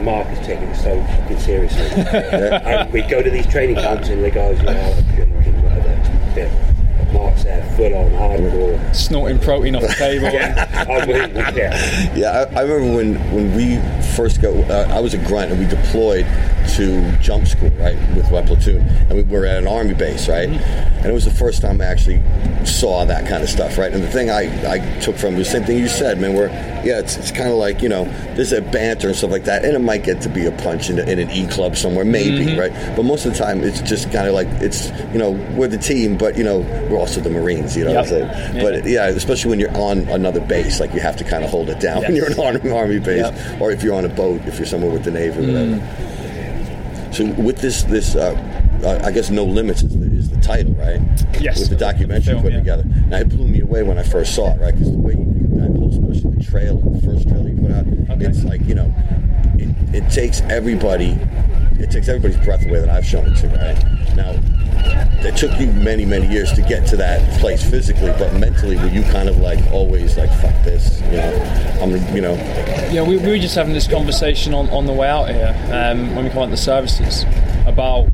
Mark 0.03 0.27
is 0.27 0.37
taking 0.45 0.67
it 0.67 0.75
so 0.75 1.01
fucking 1.03 1.39
seriously. 1.39 1.81
and 2.03 2.91
we 2.93 3.01
go 3.01 3.23
to 3.23 3.29
these 3.31 3.47
training 3.47 3.77
camps, 3.77 4.09
and 4.09 4.23
the 4.23 4.29
guys, 4.29 4.59
you 4.59 4.65
know, 4.65 4.71
I'm 4.79 5.15
drinking, 5.15 5.63
whatever. 5.63 6.39
Yeah. 6.39 6.73
Mark's 7.13 7.43
there, 7.43 7.63
full 7.75 7.93
on, 7.95 8.11
hardcore. 8.11 8.95
Snorting 8.95 9.39
protein 9.39 9.75
off 9.75 9.83
the 9.83 9.87
table. 9.97 10.29
Yeah, 10.31 10.85
I'm 10.89 11.09
yeah. 11.55 12.15
Yeah, 12.15 12.45
I, 12.51 12.59
I 12.59 12.61
remember 12.63 12.95
when, 12.95 13.15
when 13.31 13.55
we 13.55 13.77
first 14.15 14.41
got, 14.41 14.53
Uh, 14.69 14.87
I 14.93 14.99
was 14.99 15.13
a 15.13 15.17
grunt, 15.17 15.51
and 15.51 15.59
we 15.59 15.65
deployed 15.67 16.25
to 16.75 17.17
jump 17.17 17.47
school, 17.47 17.69
right, 17.71 17.97
with 18.15 18.31
my 18.31 18.41
platoon, 18.41 18.81
and 18.81 19.15
we 19.15 19.23
were 19.23 19.45
at 19.45 19.57
an 19.57 19.67
army 19.67 19.93
base, 19.93 20.27
right, 20.27 20.49
mm-hmm. 20.49 20.97
and 20.97 21.05
it 21.05 21.13
was 21.13 21.25
the 21.25 21.31
first 21.31 21.61
time 21.61 21.81
I 21.81 21.85
actually 21.85 22.21
saw 22.65 23.05
that 23.05 23.27
kind 23.27 23.43
of 23.43 23.49
stuff, 23.49 23.77
right. 23.77 23.91
And 23.91 24.03
the 24.03 24.09
thing 24.09 24.29
I, 24.29 24.43
I 24.69 24.99
took 24.99 25.15
from 25.15 25.35
the 25.35 25.45
same 25.45 25.63
thing 25.63 25.77
you 25.77 25.87
said, 25.87 26.19
man. 26.19 26.33
Where 26.33 26.49
yeah, 26.85 26.99
it's, 26.99 27.17
it's 27.17 27.31
kind 27.31 27.49
of 27.49 27.55
like 27.55 27.81
you 27.81 27.89
know, 27.89 28.05
there's 28.35 28.51
a 28.51 28.61
banter 28.61 29.07
and 29.07 29.15
stuff 29.15 29.31
like 29.31 29.45
that, 29.45 29.63
and 29.65 29.75
it 29.75 29.79
might 29.79 30.03
get 30.03 30.21
to 30.21 30.29
be 30.29 30.45
a 30.45 30.51
punch 30.51 30.89
in, 30.89 30.99
a, 30.99 31.03
in 31.03 31.19
an 31.19 31.31
E 31.31 31.47
club 31.47 31.75
somewhere, 31.75 32.05
maybe, 32.05 32.45
mm-hmm. 32.45 32.59
right. 32.59 32.95
But 32.95 33.03
most 33.03 33.25
of 33.25 33.33
the 33.33 33.39
time, 33.39 33.63
it's 33.63 33.81
just 33.81 34.11
kind 34.11 34.27
of 34.27 34.33
like 34.33 34.47
it's 34.61 34.89
you 35.13 35.19
know, 35.19 35.31
we're 35.55 35.67
the 35.67 35.77
team, 35.77 36.17
but 36.17 36.37
you 36.37 36.43
know, 36.43 36.59
we're 36.89 36.97
also 36.97 37.21
the 37.21 37.29
Marines, 37.29 37.75
you 37.75 37.85
know. 37.85 37.93
what 37.93 38.11
I'm 38.11 38.19
Yep. 38.19 38.53
saying? 38.53 38.63
But 38.63 38.89
yeah, 38.89 39.07
especially 39.07 39.49
when 39.49 39.59
you're 39.59 39.75
on 39.77 39.99
another 40.09 40.41
base, 40.41 40.79
like 40.79 40.93
you 40.93 40.99
have 40.99 41.15
to 41.17 41.23
kind 41.23 41.43
of 41.43 41.49
hold 41.49 41.69
it 41.69 41.79
down 41.79 42.01
when 42.01 42.15
you're 42.15 42.31
an 42.31 42.39
army, 42.39 42.69
army 42.71 42.99
base, 42.99 43.21
Yep. 43.21 43.61
or 43.61 43.71
if 43.71 43.83
you're 43.83 43.95
on 43.95 44.05
a 44.05 44.09
boat, 44.09 44.41
if 44.45 44.57
you're 44.57 44.65
somewhere 44.67 44.91
with 44.91 45.03
the 45.03 45.11
navy 45.11 45.39
or 45.39 45.47
whatever. 45.47 45.75
Mm. 45.77 46.16
So 47.11 47.25
with 47.41 47.59
this, 47.59 47.83
this 47.83 48.15
uh, 48.15 48.35
I 49.03 49.11
guess 49.11 49.29
no 49.29 49.43
limits 49.43 49.81
is 49.81 49.97
the, 49.97 50.05
is 50.05 50.29
the 50.29 50.39
title, 50.41 50.73
right? 50.73 51.01
Yes. 51.39 51.59
With 51.59 51.69
the 51.69 51.75
documentary 51.75 52.39
put 52.39 52.51
yeah. 52.51 52.59
together. 52.59 52.83
Now 53.07 53.17
it 53.17 53.29
blew 53.29 53.47
me 53.47 53.61
away 53.61 53.83
when 53.83 53.97
I 53.97 54.03
first 54.03 54.35
saw 54.35 54.53
it, 54.53 54.59
right? 54.59 54.73
Because 54.73 54.91
the 54.91 54.97
way 54.97 55.13
you, 55.13 55.25
that 55.55 55.69
whole, 55.77 55.89
especially 55.89 56.37
the 56.37 56.43
trailer, 56.43 56.81
the 56.81 57.01
first 57.01 57.27
trailer 57.27 57.49
you 57.49 57.61
put 57.61 57.71
out, 57.71 57.85
Okay. 58.11 58.25
it's 58.25 58.43
like 58.43 58.61
you 58.65 58.75
know, 58.75 58.93
it, 59.57 59.95
it 59.95 60.09
takes 60.11 60.41
everybody, 60.41 61.17
it 61.79 61.89
takes 61.91 62.07
everybody's 62.07 62.37
breath 62.45 62.65
away 62.65 62.79
that 62.79 62.89
I've 62.89 63.05
shown 63.05 63.25
it 63.25 63.35
to, 63.37 63.47
right? 63.49 64.15
Now. 64.15 64.35
It 65.25 65.35
took 65.35 65.59
you 65.59 65.67
many, 65.73 66.05
many 66.05 66.27
years 66.27 66.53
to 66.53 66.61
get 66.61 66.87
to 66.87 66.97
that 66.97 67.39
place 67.39 67.67
physically, 67.67 68.13
but 68.19 68.33
mentally, 68.35 68.77
were 68.77 68.87
you 68.87 69.01
kind 69.03 69.27
of 69.27 69.37
like 69.37 69.59
always 69.71 70.17
like, 70.17 70.29
"Fuck 70.41 70.63
this," 70.63 71.01
you 71.01 71.17
know? 71.17 71.79
I'm, 71.81 72.15
you 72.15 72.21
know, 72.21 72.35
Yeah, 72.91 73.01
we, 73.01 73.17
we 73.17 73.29
were 73.29 73.37
just 73.37 73.55
having 73.55 73.73
this 73.73 73.87
conversation 73.87 74.53
on, 74.53 74.69
on 74.69 74.85
the 74.85 74.93
way 74.93 75.09
out 75.09 75.29
here 75.29 75.55
um, 75.71 76.15
when 76.15 76.23
we 76.25 76.29
come 76.29 76.43
out 76.43 76.49
the 76.49 76.57
services 76.57 77.25
about 77.65 78.07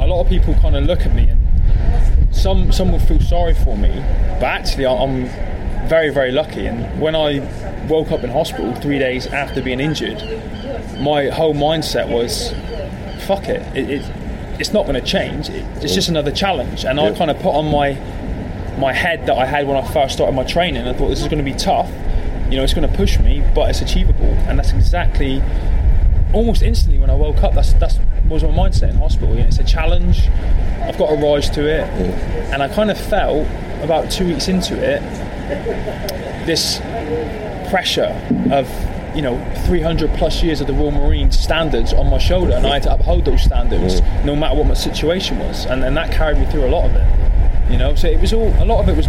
a 0.00 0.06
lot 0.06 0.22
of 0.22 0.28
people 0.28 0.54
kind 0.54 0.74
of 0.76 0.84
look 0.84 1.00
at 1.00 1.14
me 1.14 1.28
and 1.28 2.34
some 2.34 2.72
some 2.72 2.90
will 2.90 2.98
feel 2.98 3.20
sorry 3.20 3.54
for 3.54 3.76
me, 3.76 3.90
but 4.40 4.44
actually 4.44 4.86
I'm 4.86 5.26
very 5.88 6.10
very 6.10 6.32
lucky. 6.32 6.66
And 6.66 7.00
when 7.00 7.14
I 7.14 7.40
woke 7.86 8.10
up 8.10 8.24
in 8.24 8.30
hospital 8.30 8.74
three 8.76 8.98
days 8.98 9.26
after 9.26 9.62
being 9.62 9.78
injured, 9.78 10.18
my 10.98 11.28
whole 11.28 11.54
mindset 11.54 12.08
was, 12.08 12.50
"Fuck 13.26 13.44
it, 13.48 13.60
it, 13.76 13.90
it 13.90 14.21
it's 14.58 14.72
not 14.72 14.86
going 14.86 14.94
to 14.94 15.06
change. 15.06 15.48
It's 15.48 15.92
mm. 15.92 15.94
just 15.94 16.08
another 16.08 16.30
challenge." 16.30 16.84
And 16.84 17.00
I 17.00 17.12
kind 17.12 17.30
of 17.30 17.38
put 17.38 17.54
on 17.54 17.70
my 17.70 17.92
my 18.78 18.92
head 18.92 19.26
that 19.26 19.36
I 19.36 19.44
had 19.44 19.66
when 19.66 19.76
I 19.76 19.86
first 19.92 20.14
started 20.14 20.34
my 20.34 20.44
training. 20.44 20.86
I 20.86 20.92
thought 20.92 21.08
this 21.08 21.20
is 21.20 21.28
going 21.28 21.44
to 21.44 21.44
be 21.44 21.54
tough. 21.54 21.90
You 22.50 22.58
know, 22.58 22.64
it's 22.64 22.74
going 22.74 22.88
to 22.88 22.96
push 22.96 23.18
me, 23.18 23.42
but 23.54 23.70
it's 23.70 23.80
achievable, 23.80 24.26
and 24.46 24.58
that's 24.58 24.72
exactly 24.72 25.42
almost 26.32 26.62
instantly 26.62 26.98
when 26.98 27.10
I 27.10 27.14
woke 27.14 27.42
up. 27.42 27.54
That's 27.54 27.72
that's 27.74 27.98
was 28.28 28.42
my 28.42 28.50
mindset 28.50 28.90
in 28.90 28.96
hospital. 28.96 29.34
You 29.34 29.40
know, 29.40 29.46
it's 29.46 29.58
a 29.58 29.64
challenge. 29.64 30.28
I've 30.80 30.98
got 30.98 31.10
to 31.10 31.16
rise 31.16 31.50
to 31.50 31.66
it, 31.66 31.86
mm. 31.86 32.52
and 32.52 32.62
I 32.62 32.68
kind 32.68 32.90
of 32.90 32.98
felt 32.98 33.46
about 33.82 34.10
two 34.10 34.26
weeks 34.26 34.48
into 34.48 34.74
it 34.74 35.00
this 36.46 36.78
pressure 37.70 38.12
of 38.50 38.68
you 39.14 39.22
know 39.22 39.36
300 39.66 40.10
plus 40.14 40.42
years 40.42 40.60
of 40.60 40.66
the 40.66 40.72
Royal 40.72 40.90
Marines 40.90 41.38
standards 41.38 41.92
on 41.92 42.08
my 42.10 42.18
shoulder, 42.18 42.52
and 42.54 42.66
I 42.66 42.74
had 42.74 42.82
to 42.84 42.94
uphold 42.94 43.24
those 43.24 43.42
standards 43.42 44.00
Mm. 44.00 44.24
no 44.24 44.36
matter 44.36 44.54
what 44.56 44.66
my 44.66 44.74
situation 44.74 45.38
was, 45.38 45.66
and, 45.66 45.84
and 45.84 45.96
that 45.96 46.10
carried 46.12 46.38
me 46.38 46.46
through 46.46 46.66
a 46.66 46.72
lot 46.72 46.86
of 46.90 46.96
it. 46.96 47.06
You 47.70 47.78
know, 47.78 47.94
so 47.94 48.08
it 48.08 48.20
was 48.20 48.32
all 48.32 48.48
a 48.58 48.64
lot 48.64 48.80
of 48.80 48.88
it 48.88 48.96
was 48.96 49.08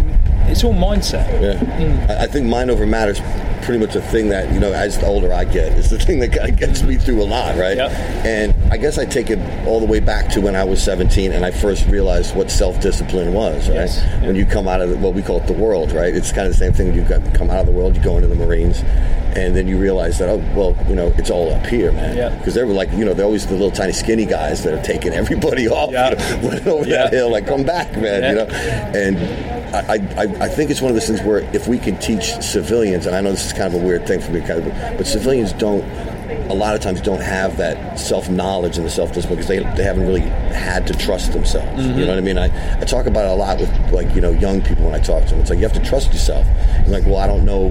it's 0.50 0.64
all 0.64 0.74
mindset. 0.74 1.40
Yeah, 1.40 1.58
mm. 1.78 2.10
I, 2.10 2.24
I 2.24 2.26
think 2.26 2.46
mind 2.46 2.70
over 2.70 2.86
matter 2.86 3.12
is 3.12 3.20
pretty 3.64 3.78
much 3.84 3.96
a 3.96 4.00
thing 4.02 4.28
that 4.28 4.52
you 4.52 4.60
know. 4.60 4.72
As 4.72 4.98
the 4.98 5.06
older 5.06 5.32
I 5.32 5.44
get, 5.44 5.72
is 5.78 5.90
the 5.90 5.98
thing 6.06 6.18
that 6.20 6.32
kind 6.32 6.50
of 6.50 6.56
gets 6.58 6.82
me 6.82 6.96
through 6.96 7.22
a 7.22 7.24
lot, 7.24 7.56
right? 7.56 7.76
Yep. 7.76 7.90
And 8.26 8.72
I 8.72 8.76
guess 8.76 8.98
I 8.98 9.04
take 9.06 9.30
it 9.30 9.38
all 9.66 9.80
the 9.80 9.86
way 9.86 10.00
back 10.00 10.28
to 10.32 10.40
when 10.40 10.54
I 10.56 10.64
was 10.64 10.82
17 10.82 11.32
and 11.32 11.44
I 11.44 11.50
first 11.50 11.86
realized 11.86 12.34
what 12.36 12.50
self-discipline 12.50 13.32
was, 13.32 13.68
right? 13.68 13.74
Yes. 13.76 13.98
Yeah. 14.02 14.26
When 14.26 14.36
you 14.36 14.44
come 14.46 14.68
out 14.68 14.80
of 14.80 14.90
the, 14.90 14.96
what 14.98 15.14
we 15.14 15.22
call 15.22 15.40
it 15.40 15.46
the 15.46 15.52
world, 15.54 15.92
right? 15.92 16.14
It's 16.14 16.32
kind 16.32 16.46
of 16.46 16.52
the 16.52 16.58
same 16.58 16.72
thing. 16.72 16.88
When 16.88 16.96
you 16.96 17.04
got 17.04 17.34
come 17.34 17.50
out 17.50 17.60
of 17.60 17.66
the 17.66 17.72
world, 17.72 17.96
you 17.96 18.02
go 18.02 18.16
into 18.16 18.28
the 18.28 18.34
Marines, 18.34 18.80
and 19.36 19.56
then 19.56 19.66
you 19.66 19.78
realize 19.78 20.18
that 20.18 20.28
oh, 20.28 20.38
well, 20.54 20.76
you 20.88 20.94
know, 20.94 21.12
it's 21.16 21.30
all 21.30 21.52
up 21.54 21.64
here, 21.66 21.92
man. 21.92 22.16
Yeah. 22.16 22.36
Because 22.36 22.54
they 22.54 22.62
were 22.64 22.72
like, 22.74 22.90
you 22.92 23.04
know, 23.04 23.14
they're 23.14 23.24
always 23.26 23.46
the 23.46 23.52
little 23.52 23.70
tiny 23.70 23.92
skinny 23.92 24.26
guys 24.26 24.62
that 24.64 24.74
are 24.74 24.82
taking 24.82 25.12
everybody 25.22 25.68
off, 25.68 25.90
Yeah. 25.90 26.10
you 26.10 26.16
know, 26.16 26.48
running 26.48 26.68
over 26.74 26.84
Yeah. 26.88 27.04
that 27.04 27.12
hill, 27.12 27.30
like 27.30 27.46
come 27.46 27.62
back, 27.64 27.92
man, 27.96 28.22
Yeah. 28.22 28.30
you 28.30 28.36
know. 28.36 28.46
And 28.94 29.63
I, 29.74 29.94
I, 30.16 30.44
I 30.44 30.48
think 30.48 30.70
it's 30.70 30.80
one 30.80 30.90
of 30.90 30.94
those 30.94 31.06
things 31.06 31.22
where 31.22 31.38
if 31.54 31.66
we 31.66 31.78
can 31.78 31.98
teach 31.98 32.32
civilians, 32.40 33.06
and 33.06 33.14
I 33.14 33.20
know 33.20 33.30
this 33.30 33.46
is 33.46 33.52
kind 33.52 33.74
of 33.74 33.80
a 33.80 33.84
weird 33.84 34.06
thing 34.06 34.20
for 34.20 34.30
me, 34.30 34.40
kind 34.40 34.60
of, 34.60 34.64
but 34.96 35.06
civilians 35.06 35.52
don't, 35.52 35.82
a 36.50 36.54
lot 36.54 36.74
of 36.74 36.80
times 36.80 37.00
don't 37.00 37.20
have 37.20 37.56
that 37.56 37.98
self 37.98 38.28
knowledge 38.28 38.76
and 38.76 38.86
the 38.86 38.90
self 38.90 39.12
discipline 39.12 39.38
because 39.38 39.48
they, 39.48 39.58
they 39.76 39.82
haven't 39.82 40.06
really 40.06 40.20
had 40.20 40.86
to 40.86 40.94
trust 40.94 41.32
themselves. 41.32 41.82
You 41.82 41.90
mm-hmm. 41.90 42.00
know 42.00 42.08
what 42.08 42.18
I 42.18 42.20
mean? 42.20 42.38
I, 42.38 42.80
I 42.80 42.84
talk 42.84 43.06
about 43.06 43.24
it 43.24 43.30
a 43.30 43.34
lot 43.34 43.60
with 43.60 43.92
like 43.92 44.14
you 44.14 44.20
know 44.20 44.30
young 44.30 44.62
people 44.62 44.86
when 44.86 44.94
I 44.94 45.00
talk 45.00 45.24
to 45.24 45.30
them. 45.30 45.40
It's 45.40 45.50
like 45.50 45.58
you 45.58 45.64
have 45.64 45.72
to 45.74 45.84
trust 45.84 46.12
yourself. 46.12 46.46
It's 46.48 46.90
like, 46.90 47.04
well, 47.04 47.16
I 47.16 47.26
don't 47.26 47.44
know 47.44 47.70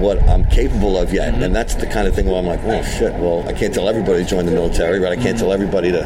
what 0.00 0.22
I'm 0.28 0.44
capable 0.46 0.98
of 0.98 1.12
yet, 1.12 1.34
mm-hmm. 1.34 1.42
and 1.44 1.56
that's 1.56 1.74
the 1.74 1.86
kind 1.86 2.06
of 2.06 2.14
thing 2.14 2.26
where 2.26 2.36
I'm 2.36 2.46
like, 2.46 2.60
oh 2.64 2.82
shit. 2.82 3.12
Well, 3.14 3.46
I 3.48 3.52
can't 3.52 3.72
tell 3.72 3.88
everybody 3.88 4.22
to 4.22 4.28
join 4.28 4.46
the 4.46 4.52
military, 4.52 4.98
right? 4.98 5.12
I 5.12 5.16
can't 5.16 5.36
mm-hmm. 5.36 5.38
tell 5.38 5.52
everybody 5.52 5.92
to, 5.92 6.00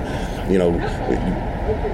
you 0.51 0.59
know 0.59 0.73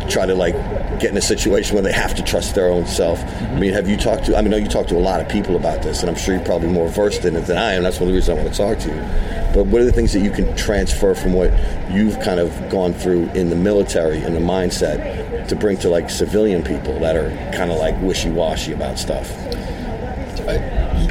try 0.09 0.27
to 0.27 0.35
like 0.35 0.55
get 1.01 1.11
in 1.11 1.17
a 1.17 1.23
situation 1.23 1.75
where 1.75 1.83
they 1.83 1.93
have 1.93 2.15
to 2.15 2.23
trust 2.23 2.55
their 2.55 2.69
own 2.69 2.87
self. 2.87 3.23
I 3.25 3.59
mean, 3.59 3.73
have 3.73 3.89
you 3.89 3.97
talked 3.97 4.27
to? 4.27 4.37
I 4.37 4.43
mean, 4.43 4.51
know 4.51 4.57
you 4.57 4.69
talked 4.69 4.89
to 4.91 4.97
a 4.97 4.99
lot 4.99 5.21
of 5.21 5.29
people 5.29 5.57
about 5.57 5.83
this, 5.83 6.01
and 6.01 6.11
I'm 6.11 6.17
sure 6.17 6.35
you're 6.35 6.45
probably 6.45 6.69
more 6.69 6.89
versed 6.89 7.25
in 7.25 7.35
it 7.37 7.47
than 7.47 7.59
I 7.59 7.73
am. 7.73 7.83
That's 7.83 7.99
one 7.99 8.09
of 8.09 8.09
the 8.09 8.15
reasons 8.15 8.39
I 8.39 8.43
want 8.43 8.55
to 8.55 8.59
talk 8.59 8.79
to 8.81 8.89
you. 8.89 9.55
But 9.55 9.67
what 9.67 9.83
are 9.83 9.85
the 9.85 9.93
things 9.93 10.13
that 10.13 10.21
you 10.21 10.31
can 10.31 10.55
transfer 10.57 11.15
from 11.15 11.33
what 11.33 11.51
you've 11.91 12.21
kind 12.21 12.41
of 12.41 12.51
gone 12.71 12.93
through 12.93 13.31
in 13.31 13.51
the 13.51 13.57
military 13.57 14.19
and 14.19 14.35
the 14.35 14.41
mindset 14.41 15.49
to 15.49 15.57
bring 15.57 15.77
to 15.79 15.89
like 15.89 16.11
civilian 16.11 16.63
people 16.63 16.99
that 17.01 17.17
are 17.17 17.31
kind 17.57 17.71
of 17.71 17.79
like 17.79 18.01
wishy-washy 18.01 18.73
about 18.73 18.99
stuff? 18.99 19.31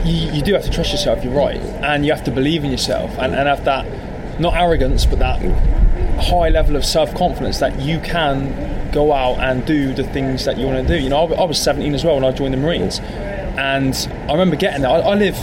you, 0.06 0.32
you 0.32 0.42
do 0.42 0.54
have 0.54 0.64
to 0.64 0.70
trust 0.70 0.92
yourself. 0.92 1.24
You're 1.24 1.34
right, 1.34 1.58
and 1.58 2.06
you 2.06 2.12
have 2.12 2.24
to 2.26 2.32
believe 2.32 2.64
in 2.64 2.72
yourself, 2.72 3.12
and, 3.18 3.34
and 3.34 3.48
have 3.48 3.66
that 3.66 3.86
not 4.40 4.56
arrogance, 4.56 5.06
but 5.06 5.20
that 5.20 5.42
high 6.22 6.50
level 6.50 6.76
of 6.76 6.86
self 6.86 7.14
confidence 7.16 7.60
that 7.60 7.80
you 7.80 8.00
can 8.00 8.92
go 8.92 9.12
out 9.12 9.40
and 9.40 9.66
do 9.66 9.94
the 9.94 10.04
things 10.04 10.46
that 10.46 10.58
you 10.58 10.66
want 10.66 10.88
to 10.88 10.98
do. 10.98 11.02
You 11.02 11.10
know, 11.10 11.28
I, 11.28 11.42
I 11.42 11.44
was 11.46 11.62
17 11.62 11.94
as 11.96 12.04
well 12.04 12.16
when 12.16 12.24
I 12.24 12.32
joined 12.32 12.54
the 12.54 12.58
Marines, 12.60 13.00
and 13.00 13.96
I 14.30 14.32
remember 14.32 14.56
getting 14.56 14.82
there. 14.82 14.92
I, 14.92 15.00
I 15.00 15.16
live 15.16 15.38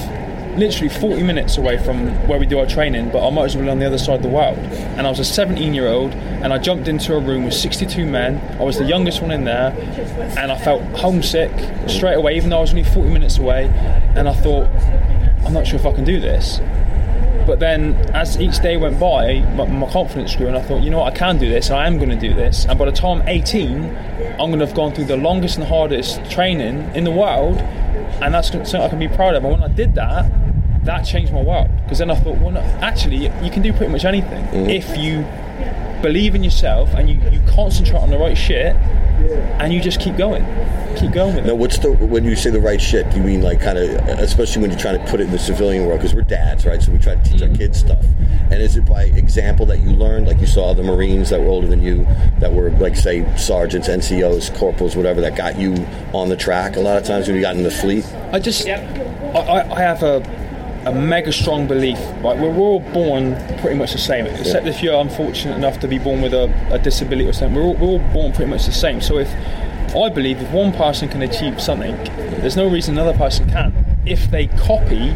literally 0.57 0.89
40 0.89 1.23
minutes 1.23 1.57
away 1.57 1.79
from 1.79 2.09
where 2.27 2.39
we 2.39 2.47
do 2.47 2.59
our 2.59 2.67
training, 2.67 3.11
but 3.11 3.27
I 3.27 3.31
might 3.31 3.45
as 3.47 3.57
well 3.57 3.65
be 3.65 3.71
on 3.71 3.79
the 3.79 3.87
other 3.87 3.99
side 3.99 4.17
of 4.17 4.23
the 4.23 4.29
world. 4.29 4.59
And 4.59 5.07
I 5.07 5.11
was 5.11 5.19
a 5.19 5.25
17 5.25 5.75
year 5.75 5.89
old, 5.89 6.13
and 6.13 6.53
I 6.53 6.59
jumped 6.59 6.89
into 6.89 7.15
a 7.15 7.21
room 7.21 7.45
with 7.45 7.55
62 7.55 8.05
men. 8.05 8.39
I 8.61 8.65
was 8.65 8.79
the 8.79 8.85
youngest 8.85 9.23
one 9.23 9.31
in 9.31 9.45
there, 9.45 9.73
and 10.39 10.51
I 10.53 10.59
felt 10.59 10.83
homesick 10.99 11.51
straight 11.89 12.15
away, 12.15 12.37
even 12.37 12.51
though 12.51 12.59
I 12.59 12.61
was 12.61 12.71
only 12.71 12.85
40 12.85 13.11
minutes 13.11 13.39
away. 13.39 13.67
And 14.17 14.29
I 14.29 14.35
thought, 14.35 14.69
I'm 15.45 15.53
not 15.53 15.67
sure 15.67 15.79
if 15.79 15.87
I 15.87 15.93
can 15.93 16.05
do 16.05 16.21
this. 16.21 16.61
But 17.51 17.59
then, 17.59 17.97
as 18.15 18.41
each 18.41 18.61
day 18.61 18.77
went 18.77 19.01
by, 19.01 19.41
my, 19.57 19.67
my 19.67 19.91
confidence 19.91 20.37
grew, 20.37 20.47
and 20.47 20.57
I 20.57 20.63
thought, 20.63 20.85
you 20.85 20.91
know 20.91 21.01
what, 21.01 21.13
I 21.13 21.17
can 21.17 21.37
do 21.37 21.49
this. 21.49 21.69
I 21.69 21.85
am 21.89 21.97
going 21.97 22.11
to 22.11 22.15
do 22.15 22.33
this. 22.33 22.65
And 22.65 22.79
by 22.79 22.85
the 22.85 22.93
time 22.93 23.23
I'm 23.23 23.29
18, 23.29 23.85
I'm 24.39 24.51
going 24.51 24.61
to 24.61 24.67
have 24.67 24.77
gone 24.77 24.95
through 24.95 25.07
the 25.07 25.17
longest 25.17 25.59
and 25.59 25.67
hardest 25.67 26.31
training 26.31 26.95
in 26.95 27.03
the 27.03 27.11
world, 27.11 27.57
and 28.23 28.33
that's 28.33 28.53
something 28.53 28.81
I 28.81 28.89
can 28.89 29.01
be 29.01 29.09
proud 29.09 29.35
of. 29.35 29.43
And 29.43 29.53
when 29.53 29.69
I 29.69 29.75
did 29.75 29.97
that, 29.97 30.31
that 30.85 31.03
changed 31.03 31.33
my 31.33 31.43
world. 31.43 31.69
Because 31.83 31.99
then 31.99 32.13
I 32.13 32.15
thought, 32.15 32.39
well, 32.39 32.53
no, 32.53 32.61
actually, 32.61 33.17
you 33.17 33.51
can 33.51 33.63
do 33.63 33.73
pretty 33.73 33.91
much 33.91 34.05
anything 34.05 34.45
mm-hmm. 34.45 34.71
if 34.71 34.97
you 34.97 35.27
believe 36.03 36.37
in 36.37 36.45
yourself 36.45 36.95
and 36.95 37.11
you, 37.11 37.21
you 37.33 37.41
concentrate 37.49 37.99
on 37.99 38.11
the 38.11 38.19
right 38.19 38.39
shit, 38.39 38.77
and 39.21 39.73
you 39.73 39.81
just 39.81 40.01
keep 40.01 40.17
going, 40.17 40.45
keep 40.97 41.13
going 41.13 41.35
with 41.35 41.45
it. 41.45 41.49
Now, 41.49 41.55
what's 41.55 41.79
the 41.79 41.93
when 41.93 42.25
you 42.25 42.37
say 42.37 42.51
the 42.51 42.61
right 42.61 42.81
shit? 42.81 43.11
Do 43.11 43.19
you 43.19 43.23
mean 43.23 43.43
like 43.43 43.61
kind 43.61 43.79
of, 43.79 43.91
especially 44.19 44.63
when 44.63 44.71
you're 44.71 44.81
trying 44.81 44.99
to 44.99 45.11
put 45.11 45.21
it 45.21 45.25
in 45.25 45.31
the 45.31 45.39
civilian 45.39 45.87
world? 45.87 46.01
Because 46.01 46.15
we're 46.15 46.23
dads, 46.23 46.67
right? 46.67 46.83
So 46.83 46.93
we 46.93 46.99
try 46.99 47.15
to 47.15 47.23
teach 47.23 47.43
our 47.43 47.49
mm-hmm. 47.49 47.57
kids 47.57 47.79
stuff. 47.79 48.05
And 48.51 48.55
is 48.55 48.77
it 48.77 48.85
by 48.85 49.05
example 49.05 49.67
that 49.67 49.81
you 49.81 49.91
learned, 49.91 50.27
like 50.27 50.41
you 50.41 50.47
saw 50.47 50.75
the 50.75 50.83
Marines 50.83 51.31
that 51.31 51.41
were 51.41 51.49
older 51.49 51.69
than 51.69 51.83
you, 51.83 52.05
that 52.39 52.53
were 52.53 52.71
like 52.73 52.97
say 52.97 53.25
sergeants, 53.37 53.89
NCOs, 53.89 54.57
corporals, 54.57 54.97
whatever, 54.97 55.21
that 55.21 55.37
got 55.37 55.59
you 55.59 55.75
on 56.13 56.29
the 56.29 56.37
track? 56.37 56.77
A 56.77 56.81
lot 56.81 56.97
of 56.97 57.05
times 57.05 57.27
when 57.29 57.37
you 57.37 57.43
got 57.43 57.57
in 57.57 57.63
the 57.63 57.71
fleet. 57.71 58.05
I 58.33 58.41
just, 58.41 58.67
I 58.69 59.71
I 59.71 59.81
have 59.81 60.03
a, 60.03 60.21
a 60.87 60.93
mega 60.93 61.33
strong 61.33 61.67
belief. 61.67 61.99
Right, 62.23 62.39
we're, 62.39 62.55
all 62.55 62.81
born 62.81 63.35
pretty 63.61 63.77
much 63.77 63.93
the 63.93 63.99
same, 63.99 64.27
except 64.27 64.67
if 64.67 64.83
you're 64.83 65.01
unfortunate 65.01 65.57
enough 65.57 65.79
to 65.81 65.89
be 65.89 65.99
born 65.99 66.23
with 66.23 66.35
a, 66.35 66.53
a 66.71 66.79
disability 66.79 67.29
or 67.29 67.33
something. 67.33 67.57
We're 67.57 67.65
all, 67.65 67.75
we're 67.75 67.87
all 67.87 68.13
born 68.13 68.33
pretty 68.33 68.51
much 68.51 68.67
the 68.67 68.73
same. 68.73 69.01
So 69.01 69.19
if 69.19 69.29
I 69.95 70.09
believe 70.09 70.41
if 70.41 70.51
one 70.53 70.73
person 70.73 71.09
can 71.09 71.23
achieve 71.23 71.61
something, 71.61 71.97
there's 72.41 72.57
no 72.57 72.69
reason 72.69 72.97
another 72.99 73.17
person 73.17 73.49
can't. 73.51 73.75
If 74.07 74.31
they 74.31 74.47
copy, 74.47 75.15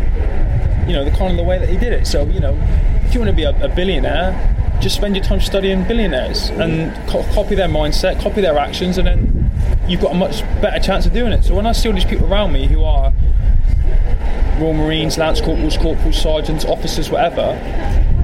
you 0.87 0.92
know, 0.92 1.04
the 1.04 1.12
kind 1.16 1.30
of 1.30 1.37
the 1.37 1.44
way 1.44 1.59
that 1.59 1.68
he 1.68 1.76
did 1.76 1.92
it. 1.92 2.06
So 2.06 2.25
you 2.26 2.40
know, 2.40 2.59
if 3.04 3.14
you 3.14 3.21
want 3.21 3.30
to 3.30 3.37
be 3.37 3.44
a, 3.44 3.64
a 3.64 3.68
billionaire, 3.68 4.78
just 4.80 4.97
spend 4.97 5.16
your 5.16 5.25
time 5.25 5.40
studying 5.40 5.85
billionaires 5.85 6.50
and 6.50 6.92
co- 7.09 7.23
copy 7.33 7.54
their 7.54 7.68
mindset, 7.68 8.21
copy 8.21 8.40
their 8.40 8.59
actions, 8.59 8.99
and 8.99 9.06
then 9.06 9.50
you've 9.88 10.00
got 10.00 10.12
a 10.12 10.14
much 10.14 10.42
better 10.61 10.78
chance 10.78 11.06
of 11.06 11.12
doing 11.12 11.33
it. 11.33 11.44
So 11.44 11.54
when 11.54 11.66
I 11.66 11.73
see 11.73 11.88
all 11.88 11.94
these 11.94 12.04
people 12.04 12.30
around 12.30 12.52
me 12.52 12.66
who 12.66 12.85
are 12.85 13.12
Royal 14.58 14.73
Marines, 14.75 15.18
Lance 15.18 15.40
Corporals, 15.40 15.76
Corporals, 15.76 16.20
Sergeants, 16.20 16.64
officers, 16.64 17.11
whatever, 17.11 17.58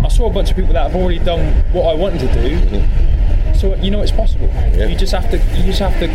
I 0.05 0.09
saw 0.09 0.31
a 0.31 0.33
bunch 0.33 0.51
of 0.51 0.57
people 0.57 0.73
that 0.73 0.91
have 0.91 0.97
already 0.97 1.19
done 1.19 1.55
what 1.73 1.85
I 1.85 1.95
wanted 1.95 2.21
to 2.21 2.33
do. 2.35 3.59
So 3.59 3.75
you 3.77 3.91
know 3.91 4.01
it's 4.01 4.13
possible. 4.13 4.47
You 4.75 4.97
just 4.97 5.13
have 5.13 5.31
to 5.31 5.37
you 5.59 5.65
just 5.65 5.81
have 5.81 5.99
to 6.01 6.09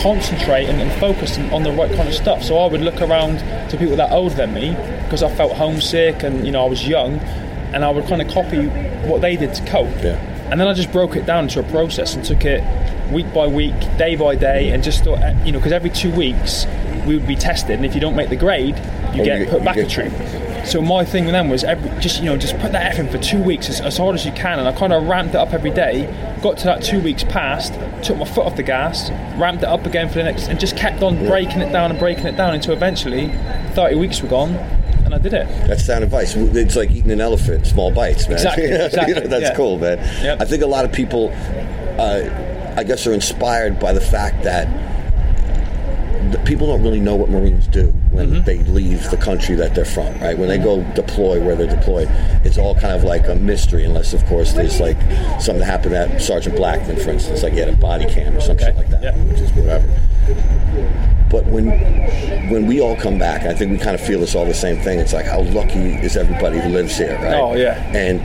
concentrate 0.00 0.66
and, 0.66 0.80
and 0.80 0.90
focus 1.00 1.38
on, 1.52 1.62
the 1.62 1.70
right 1.70 1.94
kind 1.94 2.08
of 2.08 2.14
stuff. 2.14 2.42
So 2.42 2.58
I 2.58 2.66
would 2.66 2.80
look 2.80 3.00
around 3.00 3.38
to 3.70 3.76
people 3.76 3.96
that 3.96 4.10
are 4.10 4.16
older 4.16 4.34
than 4.34 4.52
me 4.52 4.70
because 5.04 5.22
I 5.22 5.32
felt 5.36 5.52
homesick 5.52 6.24
and 6.24 6.44
you 6.44 6.50
know 6.50 6.64
I 6.64 6.68
was 6.68 6.88
young, 6.88 7.18
and 7.72 7.84
I 7.84 7.90
would 7.90 8.06
kind 8.06 8.20
of 8.20 8.28
copy 8.28 8.66
what 9.06 9.20
they 9.20 9.36
did 9.36 9.54
to 9.54 9.64
cope. 9.66 9.88
Yeah. 10.02 10.18
And 10.50 10.60
then 10.60 10.66
I 10.66 10.74
just 10.74 10.90
broke 10.90 11.14
it 11.14 11.26
down 11.26 11.44
into 11.44 11.60
a 11.60 11.70
process 11.70 12.16
and 12.16 12.24
took 12.24 12.44
it 12.44 12.64
week 13.12 13.32
by 13.32 13.46
week, 13.46 13.78
day 13.96 14.16
by 14.16 14.34
day, 14.34 14.70
and 14.70 14.82
just 14.82 15.04
thought, 15.04 15.22
uh, 15.22 15.32
you 15.44 15.52
know, 15.52 15.58
because 15.58 15.72
every 15.72 15.90
two 15.90 16.10
weeks 16.10 16.66
we 17.06 17.16
would 17.16 17.26
be 17.26 17.36
tested, 17.36 17.76
and 17.76 17.86
if 17.86 17.94
you 17.94 18.00
don't 18.00 18.16
make 18.16 18.30
the 18.30 18.36
grade, 18.36 18.74
you 19.14 19.24
get 19.24 19.40
you- 19.40 19.46
put 19.46 19.58
you 19.60 19.64
back 19.64 19.76
a 19.76 19.82
get- 19.82 19.90
troop. 19.90 20.12
So 20.66 20.82
my 20.82 21.06
thing 21.06 21.24
with 21.24 21.32
them 21.32 21.48
was 21.48 21.64
every, 21.64 21.88
just 22.00 22.18
you 22.20 22.26
know 22.26 22.36
just 22.36 22.56
put 22.58 22.72
that 22.72 22.92
effort 22.92 23.00
in 23.06 23.08
for 23.08 23.16
two 23.16 23.42
weeks 23.42 23.70
as, 23.70 23.80
as 23.80 23.96
hard 23.96 24.14
as 24.14 24.26
you 24.26 24.32
can, 24.32 24.58
and 24.58 24.68
I 24.68 24.72
kind 24.72 24.92
of 24.92 25.04
ramped 25.08 25.34
it 25.34 25.38
up 25.38 25.54
every 25.54 25.70
day. 25.70 26.04
Got 26.42 26.58
to 26.58 26.64
that 26.64 26.82
two 26.82 27.00
weeks 27.00 27.24
past, 27.24 27.72
took 28.04 28.18
my 28.18 28.26
foot 28.26 28.44
off 28.44 28.56
the 28.56 28.62
gas, 28.62 29.10
ramped 29.38 29.62
it 29.62 29.68
up 29.70 29.86
again 29.86 30.08
for 30.08 30.16
the 30.16 30.24
next, 30.24 30.48
and 30.48 30.60
just 30.60 30.76
kept 30.76 31.02
on 31.02 31.16
breaking 31.26 31.60
it 31.62 31.72
down 31.72 31.90
and 31.90 31.98
breaking 31.98 32.26
it 32.26 32.36
down 32.36 32.52
until 32.54 32.74
eventually, 32.74 33.28
thirty 33.74 33.94
weeks 33.96 34.20
were 34.22 34.28
gone, 34.28 34.50
and 35.06 35.14
I 35.14 35.18
did 35.18 35.32
it. 35.32 35.46
That's 35.66 35.82
sound 35.84 36.04
advice. 36.04 36.36
It's 36.36 36.76
like 36.76 36.90
eating 36.90 37.10
an 37.10 37.22
elephant, 37.22 37.66
small 37.66 37.90
bites, 37.90 38.28
man. 38.28 38.34
Exactly, 38.34 38.64
You 38.68 38.70
know, 38.70 38.88
that's 39.28 39.42
yeah. 39.42 39.54
cool, 39.56 39.78
man. 39.78 39.96
Yep. 40.22 40.42
I 40.42 40.44
think 40.44 40.62
a 40.62 40.66
lot 40.66 40.84
of 40.84 40.92
people, 40.92 41.30
uh, 41.98 42.74
I 42.76 42.84
guess, 42.84 43.06
are 43.06 43.14
inspired 43.14 43.80
by 43.80 43.94
the 43.94 44.00
fact 44.02 44.42
that 44.44 44.68
the 46.32 46.38
people 46.40 46.66
don't 46.66 46.82
really 46.82 47.00
know 47.00 47.16
what 47.16 47.30
Marines 47.30 47.66
do 47.66 47.94
when 48.10 48.30
Mm-hmm. 48.30 48.44
they 48.44 48.58
leave 48.70 49.08
the 49.10 49.16
country 49.16 49.54
that 49.56 49.74
they're 49.74 49.84
from, 49.84 50.18
right? 50.20 50.36
When 50.36 50.48
they 50.48 50.58
go 50.58 50.82
deploy 50.94 51.40
where 51.42 51.56
they're 51.56 51.74
deployed, 51.74 52.08
it's 52.44 52.58
all 52.58 52.74
kind 52.74 52.92
of 52.94 53.04
like 53.04 53.26
a 53.28 53.34
mystery, 53.34 53.84
unless, 53.84 54.12
of 54.12 54.24
course, 54.26 54.52
there's 54.52 54.80
like 54.80 55.00
something 55.40 55.62
happened 55.64 55.94
at 55.94 56.20
Sergeant 56.20 56.56
Blackman, 56.56 56.96
for 56.96 57.10
instance, 57.10 57.42
like 57.42 57.52
he 57.52 57.58
had 57.60 57.68
a 57.68 57.76
body 57.76 58.06
cam 58.06 58.36
or 58.36 58.40
something 58.40 58.66
shit 58.66 58.76
like 58.76 58.90
that, 58.90 59.02
yeah. 59.02 59.16
which 59.24 59.40
is 59.40 59.52
whatever. 59.52 61.16
But 61.30 61.46
when 61.46 61.68
when 62.50 62.66
we 62.66 62.80
all 62.80 62.96
come 62.96 63.18
back, 63.18 63.42
I 63.42 63.54
think 63.54 63.70
we 63.70 63.78
kind 63.78 63.94
of 63.94 64.00
feel 64.00 64.20
this 64.20 64.34
all 64.34 64.44
the 64.44 64.52
same 64.52 64.76
thing. 64.78 64.98
It's 64.98 65.12
like 65.12 65.26
how 65.26 65.42
lucky 65.42 65.94
is 65.94 66.16
everybody 66.16 66.58
who 66.58 66.70
lives 66.70 66.96
here, 66.96 67.14
right? 67.16 67.34
Oh, 67.34 67.54
yeah. 67.54 67.74
And 67.96 68.20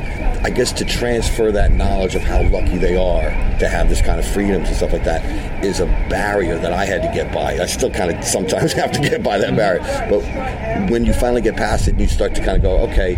I 0.45 0.49
guess 0.49 0.71
to 0.73 0.85
transfer 0.85 1.51
that 1.51 1.71
knowledge 1.71 2.15
of 2.15 2.23
how 2.23 2.41
lucky 2.49 2.77
they 2.77 2.95
are 2.95 3.29
to 3.59 3.69
have 3.69 3.89
this 3.89 4.01
kind 4.01 4.19
of 4.19 4.27
freedoms 4.27 4.67
and 4.67 4.77
stuff 4.77 4.93
like 4.93 5.03
that 5.03 5.23
is 5.63 5.79
a 5.79 5.85
barrier 6.09 6.57
that 6.57 6.73
I 6.73 6.85
had 6.85 7.03
to 7.03 7.11
get 7.13 7.33
by. 7.33 7.59
I 7.59 7.67
still 7.67 7.91
kind 7.91 8.11
of 8.11 8.23
sometimes 8.23 8.73
have 8.73 8.91
to 8.93 8.99
get 8.99 9.23
by 9.23 9.37
that 9.37 9.53
mm-hmm. 9.53 9.55
barrier. 9.55 10.07
But 10.09 10.89
when 10.91 11.05
you 11.05 11.13
finally 11.13 11.41
get 11.41 11.55
past 11.55 11.87
it, 11.87 11.91
and 11.91 12.01
you 12.01 12.07
start 12.07 12.33
to 12.35 12.43
kind 12.43 12.57
of 12.57 12.63
go, 12.63 12.77
okay, 12.89 13.15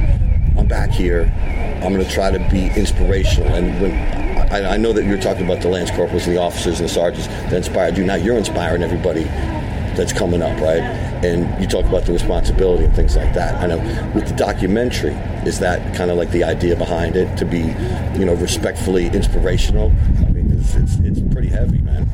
I'm 0.57 0.67
back 0.67 0.89
here. 0.89 1.31
I'm 1.83 1.93
going 1.93 2.05
to 2.05 2.11
try 2.11 2.31
to 2.31 2.39
be 2.49 2.67
inspirational. 2.79 3.53
And 3.53 3.81
when 3.81 3.91
I, 4.51 4.73
I 4.73 4.77
know 4.77 4.91
that 4.93 5.05
you're 5.05 5.21
talking 5.21 5.45
about 5.45 5.61
the 5.61 5.69
lance 5.69 5.91
corporals 5.91 6.27
and 6.27 6.35
the 6.35 6.41
officers 6.41 6.79
and 6.79 6.89
the 6.89 6.93
sergeants 6.93 7.27
that 7.27 7.53
inspired 7.53 7.97
you, 7.97 8.05
now 8.05 8.15
you're 8.15 8.37
inspiring 8.37 8.83
everybody 8.83 9.23
that's 9.97 10.13
coming 10.13 10.41
up, 10.41 10.57
right? 10.61 10.81
And 11.25 11.61
you 11.61 11.67
talk 11.67 11.85
about 11.85 12.05
the 12.05 12.13
responsibility 12.13 12.85
and 12.85 12.95
things 12.95 13.15
like 13.15 13.33
that. 13.33 13.61
I 13.61 13.67
know 13.67 13.77
with 14.13 14.27
the 14.27 14.35
documentary, 14.35 15.13
is 15.45 15.59
that 15.59 15.95
kind 15.95 16.11
of 16.11 16.17
like 16.17 16.31
the 16.31 16.43
idea 16.43 16.75
behind 16.75 17.15
it 17.15 17.35
to 17.37 17.45
be, 17.45 17.75
you 18.17 18.25
know, 18.25 18.35
respectfully 18.35 19.07
inspirational? 19.07 19.91
I 20.19 20.29
mean, 20.29 20.51
it's, 20.57 20.75
it's, 20.75 20.95
it's 20.99 21.33
pretty 21.33 21.49
heavy, 21.49 21.79
man. 21.79 22.07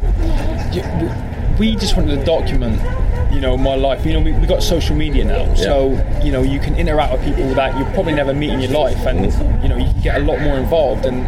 Yeah, 0.74 1.58
we 1.60 1.76
just 1.76 1.96
wanted 1.96 2.18
to 2.18 2.26
document, 2.26 2.82
you 3.34 3.42
know, 3.42 3.58
my 3.58 3.76
life. 3.76 4.06
You 4.06 4.14
know, 4.14 4.22
we, 4.22 4.32
we 4.34 4.48
got 4.48 4.64
social 4.64 4.96
media 4.96 5.24
now, 5.24 5.54
so 5.56 5.92
you 6.24 6.32
know 6.32 6.42
you 6.42 6.60
can 6.60 6.76
interact 6.76 7.14
with 7.14 7.24
people 7.26 7.54
that 7.54 7.78
you 7.78 7.86
probably 7.94 8.14
never 8.14 8.34
meet 8.34 8.52
in 8.52 8.60
your 8.60 8.72
life, 8.72 9.06
and 9.06 9.20
mm-hmm. 9.20 9.64
you 9.64 9.70
know 9.70 9.78
you 9.78 9.86
can 9.86 10.02
get 10.02 10.22
a 10.22 10.24
lot 10.24 10.42
more 10.42 10.58
involved. 10.58 11.06
And 11.06 11.26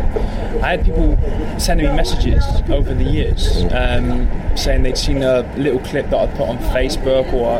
I 0.62 0.68
had 0.76 0.86
people 0.86 1.18
sending 1.60 1.88
me 1.90 1.96
messages 1.96 2.44
over 2.70 2.94
the 2.94 3.04
years, 3.04 3.64
um, 3.72 4.28
saying 4.56 4.84
they'd 4.84 4.98
seen 4.98 5.22
a 5.24 5.42
little 5.58 5.80
clip 5.80 6.10
that 6.10 6.18
I'd 6.18 6.32
put 6.36 6.48
on 6.50 6.58
Facebook 6.60 7.32
or 7.34 7.60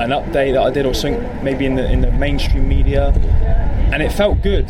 an 0.00 0.10
update 0.10 0.54
that 0.54 0.62
I 0.62 0.70
did, 0.70 0.86
or 0.86 0.94
something 0.94 1.22
maybe 1.44 1.66
in 1.66 1.74
the 1.76 1.90
in 1.90 2.00
the 2.00 2.10
mainstream 2.12 2.68
media, 2.68 3.08
and 3.92 4.02
it 4.02 4.10
felt 4.12 4.42
good 4.42 4.68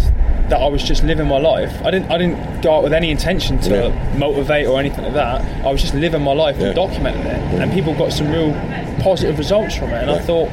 that 0.48 0.60
I 0.60 0.66
was 0.68 0.82
just 0.82 1.02
living 1.04 1.28
my 1.28 1.38
life. 1.38 1.72
I 1.84 1.90
didn't 1.90 2.10
I 2.10 2.18
didn't 2.18 2.60
go 2.62 2.74
out 2.76 2.82
with 2.82 2.92
any 2.92 3.10
intention 3.10 3.58
to 3.60 3.70
Yeah. 3.70 4.16
motivate 4.18 4.66
or 4.66 4.78
anything 4.80 5.04
like 5.04 5.14
that. 5.14 5.40
I 5.64 5.70
was 5.70 5.80
just 5.80 5.94
living 5.94 6.22
my 6.22 6.32
life 6.32 6.56
Yeah. 6.58 6.66
and 6.68 6.76
documenting 6.76 7.24
it, 7.26 7.60
and 7.60 7.72
people 7.72 7.94
got 7.94 8.12
some 8.12 8.30
real 8.30 8.52
positive 9.00 9.38
results 9.38 9.76
from 9.76 9.90
it. 9.90 10.02
And 10.02 10.10
I 10.10 10.18
thought, 10.18 10.48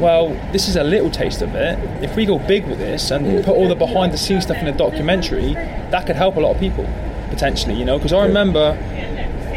well, 0.00 0.28
this 0.52 0.68
is 0.68 0.76
a 0.76 0.84
little 0.84 1.10
taste 1.10 1.42
of 1.42 1.54
it. 1.54 1.78
If 2.02 2.16
we 2.16 2.24
go 2.26 2.38
big 2.38 2.66
with 2.66 2.78
this 2.78 3.10
and 3.10 3.44
put 3.44 3.54
all 3.56 3.68
the 3.68 3.74
behind 3.74 4.12
the 4.12 4.18
scenes 4.18 4.44
stuff 4.44 4.58
in 4.58 4.66
a 4.66 4.72
documentary, 4.76 5.54
that 5.90 6.06
could 6.06 6.16
help 6.16 6.36
a 6.36 6.40
lot 6.40 6.54
of 6.54 6.60
people 6.60 6.84
potentially. 7.30 7.74
You 7.74 7.84
know, 7.84 7.98
because 7.98 8.12
I 8.12 8.24
remember. 8.26 8.76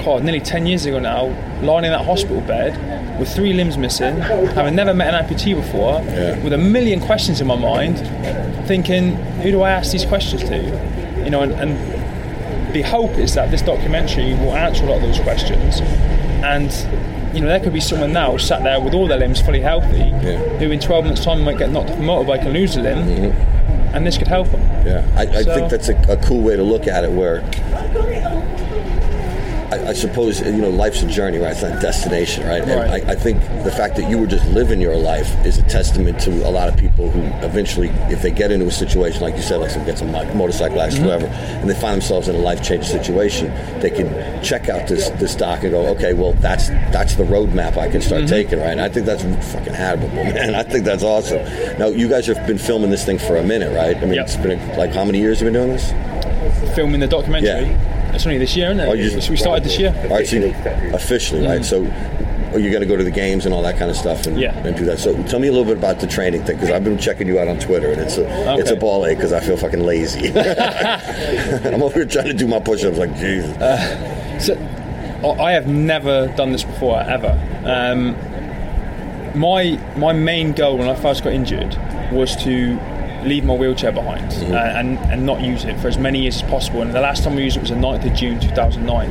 God, 0.03 0.24
nearly 0.24 0.39
10 0.39 0.65
years 0.65 0.88
ago 0.88 0.98
now, 0.98 1.25
lying 1.62 1.86
in 1.86 1.91
that 1.91 2.03
hospital 2.03 2.41
bed 2.41 3.19
with 3.19 3.31
three 3.36 3.53
limbs 3.53 3.77
missing, 3.77 4.17
having 4.17 4.74
never 4.74 4.95
met 4.95 5.13
an 5.13 5.24
amputee 5.24 5.53
before, 5.53 6.01
Yeah. 6.01 6.43
with 6.43 6.53
a 6.53 6.57
million 6.57 7.00
questions 7.00 7.39
in 7.39 7.45
my 7.45 7.55
mind, 7.55 8.00
thinking, 8.67 9.12
who 9.43 9.51
do 9.51 9.62
I 9.62 9.69
ask 9.69 9.91
these 9.91 10.05
questions 10.05 10.43
to? 10.45 10.57
You 11.24 11.29
know, 11.29 11.41
and, 11.41 11.51
and 11.53 12.74
the 12.74 12.81
hope 12.81 13.12
is 13.19 13.36
that 13.36 13.51
this 13.51 13.62
documentary 13.62 14.33
will 14.33 14.55
answer 14.55 14.86
a 14.86 14.88
lot 14.88 14.95
of 14.95 15.01
those 15.03 15.19
questions. 15.19 15.81
And, 16.43 16.71
you 17.33 17.41
know, 17.41 17.47
there 17.47 17.59
could 17.59 17.73
be 17.73 17.79
someone 17.79 18.13
now 18.13 18.38
sat 18.38 18.63
there 18.63 18.79
with 18.79 18.93
all 18.93 19.07
their 19.07 19.17
limbs 19.19 19.41
fully 19.41 19.61
healthy, 19.61 20.09
who 20.59 20.71
in 20.71 20.79
12 20.79 21.05
months' 21.05 21.23
time 21.23 21.41
might 21.43 21.57
get 21.57 21.69
knocked 21.71 21.89
off 21.91 21.97
a 21.97 22.01
motorbike 22.01 22.41
and 22.41 22.53
lose 22.53 22.75
a 22.75 22.81
limb, 22.81 22.97
mm-hmm. 23.00 23.95
and 23.95 24.05
this 24.05 24.17
could 24.17 24.27
help 24.27 24.50
them. 24.51 24.61
Yeah, 24.85 25.05
I, 25.15 25.21
I 25.21 25.43
So- 25.43 25.53
think 25.55 25.69
that's 25.71 25.89
a, 25.89 25.95
a 26.11 26.17
cool 26.17 26.41
way 26.41 26.55
to 26.55 26.63
look 26.63 26.88
at 26.88 27.03
it. 27.03 27.11
Where 27.11 27.41
I, 29.72 29.90
I 29.90 29.94
suppose 29.94 30.42
you 30.42 30.51
know 30.54 30.70
life's 30.70 31.01
a 31.01 31.08
journey, 31.08 31.38
right? 31.38 31.51
It's 31.51 31.62
not 31.62 31.78
a 31.78 31.80
destination, 31.80 32.46
right? 32.48 32.62
And 32.62 32.72
Right. 32.72 33.04
I, 33.08 33.12
I 33.12 33.16
think 33.16 33.40
the 33.63 33.72
fact 33.72 33.96
that 33.98 34.10
you 34.10 34.18
were 34.18 34.28
just 34.28 34.46
living 34.50 34.82
your 34.82 34.96
life 34.98 35.30
is 35.46 35.58
a 35.58 35.63
testament 35.63 36.20
to 36.22 36.32
a 36.48 36.51
lot 36.51 36.68
of 36.70 36.78
people 36.78 37.10
who 37.10 37.22
eventually, 37.46 37.90
if 38.10 38.22
they 38.22 38.32
get 38.32 38.51
into 38.51 38.66
a 38.68 38.72
situation 38.72 39.22
like 39.22 39.36
you 39.36 39.42
said, 39.42 39.58
like 39.58 39.70
some 39.72 39.86
get 39.86 39.98
some 39.98 40.12
motorcycle 40.12 40.82
accident, 40.82 41.10
Mm-hmm. 41.10 41.25
whatever, 41.25 41.58
and 41.62 41.70
they 41.70 41.74
find 41.75 41.94
themselves 41.96 42.28
in 42.28 42.36
a 42.36 42.40
life 42.40 42.62
changing 42.63 42.90
situation, 42.90 43.48
they 43.80 43.90
can 43.90 44.08
check 44.44 44.68
out 44.70 44.88
this 44.88 45.10
this 45.22 45.36
doc 45.36 45.63
and 45.63 45.72
go, 45.72 45.88
okay, 45.88 46.13
well 46.13 46.34
that's 46.34 46.70
that's 46.92 47.16
the 47.16 47.24
roadmap 47.24 47.78
I 47.78 47.88
can 47.90 48.01
Mm-hmm. 48.01 48.01
start 48.01 48.28
taking, 48.28 48.60
right? 48.60 48.72
And 48.72 48.82
I 48.82 48.90
think 48.90 49.06
that's 49.06 49.24
fucking 49.54 49.74
admirable, 49.74 50.24
man. 50.36 50.56
I 50.56 50.63
think 50.63 50.84
that's 50.86 51.04
awesome. 51.04 51.44
Now 51.80 51.88
you 51.88 52.10
guys 52.10 52.28
have 52.28 52.46
been 52.48 52.58
filming 52.58 52.90
this 52.92 53.06
thing 53.06 53.18
for 53.20 53.38
a 53.38 53.44
minute, 53.44 53.74
right? 53.75 53.96
I 53.96 54.01
mean, 54.01 54.16
Yep. 54.16 54.25
it's 54.25 54.36
been 54.38 54.60
like 54.78 54.92
how 54.94 55.06
many 55.06 55.20
years 55.20 55.40
you've 55.42 55.51
been 55.54 55.62
doing 55.62 55.74
this? 55.78 55.92
Filming 56.75 57.00
the 57.00 57.07
documentary. 57.07 57.50
Yeah. 57.71 58.13
It's 58.13 58.25
only 58.25 58.38
this 58.38 58.55
year, 58.55 58.67
isn't 58.71 58.79
it? 58.81 58.88
Oh, 58.88 58.95
just- 58.95 59.29
we 59.29 59.38
started 59.38 59.63
this 59.63 59.77
year. 59.79 59.93
So 60.25 60.36
you- 60.36 60.53
officially, 60.93 61.45
right? 61.48 61.63
So 61.63 61.83
are 62.53 62.60
you 62.60 62.69
going 62.69 62.81
to 62.81 62.88
go 62.88 62.98
to 62.98 63.03
the 63.03 63.12
games 63.12 63.45
and 63.45 63.53
all 63.53 63.62
that 63.62 63.77
kind 63.77 63.89
of 63.89 63.95
stuff 63.95 64.25
and, 64.27 64.38
Yeah. 64.39 64.53
and 64.65 64.75
do 64.75 64.83
that? 64.86 65.00
So 65.00 65.13
tell 65.24 65.39
me 65.39 65.48
a 65.48 65.51
little 65.51 65.65
bit 65.65 65.77
about 65.77 66.00
the 66.01 66.07
training 66.07 66.43
thing 66.43 66.57
because 66.57 66.69
I've 66.69 66.83
been 66.83 66.98
checking 66.98 67.27
you 67.27 67.39
out 67.39 67.48
on 67.48 67.57
Twitter 67.60 67.89
and 67.91 68.01
it's 68.01 68.17
a 68.17 68.25
it's 68.57 68.69
a 68.69 68.74
Okay. 68.74 68.79
ball 68.79 69.05
ache 69.05 69.17
because 69.17 69.31
I 69.31 69.39
feel 69.39 69.55
fucking 69.55 69.81
lazy. 69.83 70.27
I'm 70.36 71.81
over 71.81 71.93
here 72.00 72.05
trying 72.05 72.25
to 72.25 72.33
do 72.33 72.48
my 72.48 72.60
push-ups 72.60 72.98
like 72.98 73.15
Jesus. 73.17 73.55
So, 74.45 74.57
I 75.24 75.27
I 75.43 75.51
have 75.53 75.67
never 75.67 76.27
done 76.36 76.51
this 76.51 76.63
before 76.63 77.00
ever. 77.01 77.39
Um, 77.63 78.15
my 79.39 79.79
my 79.95 80.12
main 80.12 80.51
goal 80.51 80.77
when 80.77 80.89
I 80.89 80.95
first 80.95 81.24
got 81.24 81.31
injured 81.33 81.77
was 82.11 82.35
to 82.44 82.77
leave 83.24 83.44
my 83.44 83.53
wheelchair 83.53 83.92
behind 83.92 84.31
uh, 84.53 84.55
and 84.55 84.98
and 85.12 85.25
not 85.25 85.42
use 85.42 85.64
it 85.66 85.79
for 85.79 85.88
as 85.88 85.98
many 85.98 86.22
years 86.22 86.42
as 86.42 86.50
possible. 86.50 86.81
And 86.81 86.94
the 86.94 87.01
last 87.01 87.24
time 87.24 87.36
we 87.36 87.44
used 87.44 87.57
it 87.57 87.62
was 87.62 87.70
the 87.70 87.75
9th 87.75 88.10
of 88.10 88.14
June 88.16 88.40
2009. 88.40 89.10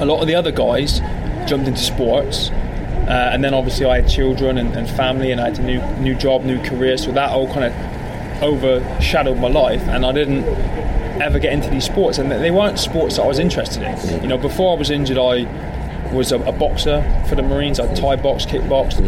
A 0.00 0.04
lot 0.04 0.20
of 0.20 0.26
the 0.26 0.34
other 0.34 0.52
guys 0.52 1.00
jumped 1.48 1.68
into 1.68 1.80
sports. 1.80 2.50
Uh, 2.50 3.30
and 3.32 3.42
then 3.42 3.54
obviously 3.54 3.86
I 3.86 4.02
had 4.02 4.08
children 4.08 4.56
and, 4.56 4.72
and 4.76 4.88
family, 4.88 5.32
and 5.32 5.40
I 5.40 5.50
had 5.50 5.58
a 5.58 5.62
new 5.62 5.80
new 5.98 6.14
job, 6.14 6.44
new 6.44 6.62
career. 6.62 6.96
So 6.96 7.10
that 7.12 7.30
all 7.30 7.52
kind 7.52 7.64
of 7.64 8.42
overshadowed 8.42 9.38
my 9.38 9.48
life, 9.48 9.82
and 9.82 10.06
I 10.06 10.12
didn't 10.12 10.44
ever 11.20 11.38
get 11.38 11.52
into 11.52 11.68
these 11.70 11.84
sports, 11.84 12.18
and 12.18 12.30
they 12.30 12.50
weren't 12.50 12.78
sports 12.78 13.16
that 13.16 13.22
I 13.22 13.26
was 13.26 13.38
interested 13.38 13.82
in. 13.82 14.22
You 14.22 14.28
know, 14.28 14.38
before 14.38 14.74
I 14.74 14.78
was 14.78 14.90
injured, 14.90 15.18
I 15.18 15.44
was 16.12 16.32
a, 16.32 16.38
a 16.40 16.52
boxer 16.52 17.02
for 17.28 17.34
the 17.34 17.42
Marines. 17.42 17.80
I 17.80 17.92
Thai 17.94 18.16
box, 18.16 18.46
kickboxed. 18.46 18.98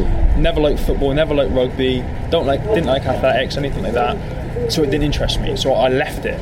Never 0.42 0.60
liked 0.60 0.80
football, 0.80 1.14
never 1.14 1.34
liked 1.34 1.52
rugby. 1.52 2.04
Don't 2.30 2.46
like, 2.46 2.62
didn't 2.64 2.86
like 2.86 3.04
athletics, 3.06 3.56
anything 3.56 3.82
like 3.84 3.92
that. 3.94 4.72
So 4.72 4.82
it 4.82 4.86
didn't 4.86 5.04
interest 5.04 5.40
me. 5.40 5.56
So 5.56 5.72
I 5.72 5.88
left 5.88 6.24
it. 6.24 6.38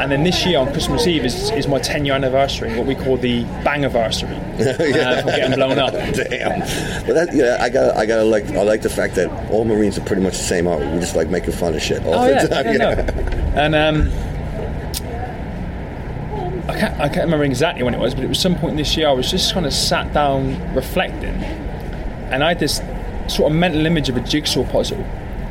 And 0.00 0.10
then 0.10 0.24
this 0.24 0.44
year 0.46 0.58
on 0.58 0.72
Christmas 0.72 1.06
Eve 1.06 1.24
is, 1.24 1.50
is 1.50 1.68
my 1.68 1.78
10 1.78 2.04
year 2.06 2.14
anniversary, 2.14 2.76
what 2.76 2.86
we 2.86 2.94
call 2.94 3.16
the 3.18 3.44
bang 3.64 3.84
anniversary. 3.84 4.34
uh, 4.34 5.22
getting 5.22 5.54
blown 5.54 5.78
up. 5.78 5.92
Damn. 6.14 6.60
But 7.06 7.14
that, 7.14 7.28
yeah, 7.34 7.58
I 7.60 7.68
got 7.68 7.96
I 7.96 8.06
got 8.06 8.24
like 8.26 8.46
I 8.50 8.62
like 8.62 8.80
the 8.82 8.88
fact 8.90 9.14
that 9.16 9.28
all 9.50 9.64
Marines 9.64 9.98
are 9.98 10.04
pretty 10.04 10.22
much 10.22 10.36
the 10.38 10.42
same. 10.44 10.66
Aren't 10.66 10.80
we? 10.86 10.92
We 10.94 10.98
just 11.00 11.14
like 11.14 11.28
making 11.28 11.52
fun 11.52 11.74
of 11.74 11.82
shit 11.82 12.02
all 12.04 12.14
Oh 12.14 12.24
the 12.24 12.30
yeah, 12.30 12.46
time. 12.46 12.66
yeah, 12.66 12.76
no. 12.78 12.90
And 13.60 13.74
um, 13.74 14.10
I 16.68 16.78
can't, 16.78 17.00
I 17.00 17.08
can't 17.08 17.24
remember 17.24 17.44
exactly 17.44 17.82
when 17.82 17.94
it 17.94 18.00
was, 18.00 18.14
but 18.14 18.24
it 18.24 18.28
was 18.28 18.38
some 18.40 18.56
point 18.56 18.76
this 18.76 18.96
year. 18.96 19.08
I 19.08 19.12
was 19.12 19.30
just 19.30 19.52
kind 19.52 19.66
of 19.66 19.72
sat 19.72 20.12
down 20.14 20.74
reflecting, 20.74 21.34
and 22.32 22.42
I 22.42 22.48
had 22.48 22.58
this 22.58 22.80
sort 23.28 23.52
of 23.52 23.58
mental 23.58 23.86
image 23.86 24.08
of 24.08 24.16
a 24.16 24.20
jigsaw 24.20 24.64
puzzle, 24.64 24.98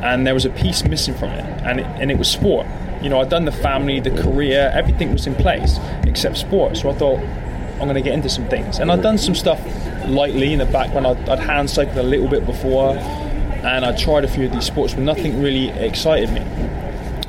and 0.02 0.26
there 0.26 0.34
was 0.34 0.44
a 0.44 0.50
piece 0.50 0.84
missing 0.84 1.14
from 1.14 1.30
it, 1.30 1.44
and 1.64 1.80
it, 1.80 1.86
and 2.00 2.10
it 2.10 2.18
was 2.18 2.28
sport. 2.28 2.66
You 3.02 3.08
know, 3.08 3.20
I'd 3.20 3.30
done 3.30 3.44
the 3.44 3.52
family, 3.52 4.00
the 4.00 4.10
career, 4.10 4.70
everything 4.74 5.12
was 5.12 5.26
in 5.26 5.34
place 5.34 5.78
except 6.04 6.36
sport. 6.36 6.76
So 6.76 6.90
I 6.90 6.94
thought 6.94 7.18
I'm 7.18 7.88
going 7.88 7.94
to 7.94 8.00
get 8.00 8.14
into 8.14 8.28
some 8.28 8.48
things, 8.48 8.78
and 8.78 8.90
I'd 8.92 9.02
done 9.02 9.18
some 9.18 9.34
stuff 9.34 9.60
lightly 10.06 10.52
in 10.52 10.58
the 10.58 10.66
background. 10.66 11.06
I'd, 11.06 11.28
I'd 11.28 11.38
hand 11.38 11.70
cycled 11.70 11.98
a 11.98 12.02
little 12.02 12.28
bit 12.28 12.46
before, 12.46 12.96
and 12.96 13.84
I 13.84 13.96
tried 13.96 14.24
a 14.24 14.28
few 14.28 14.46
of 14.46 14.52
these 14.52 14.66
sports, 14.66 14.94
but 14.94 15.02
nothing 15.02 15.42
really 15.42 15.70
excited 15.70 16.30
me. 16.30 16.40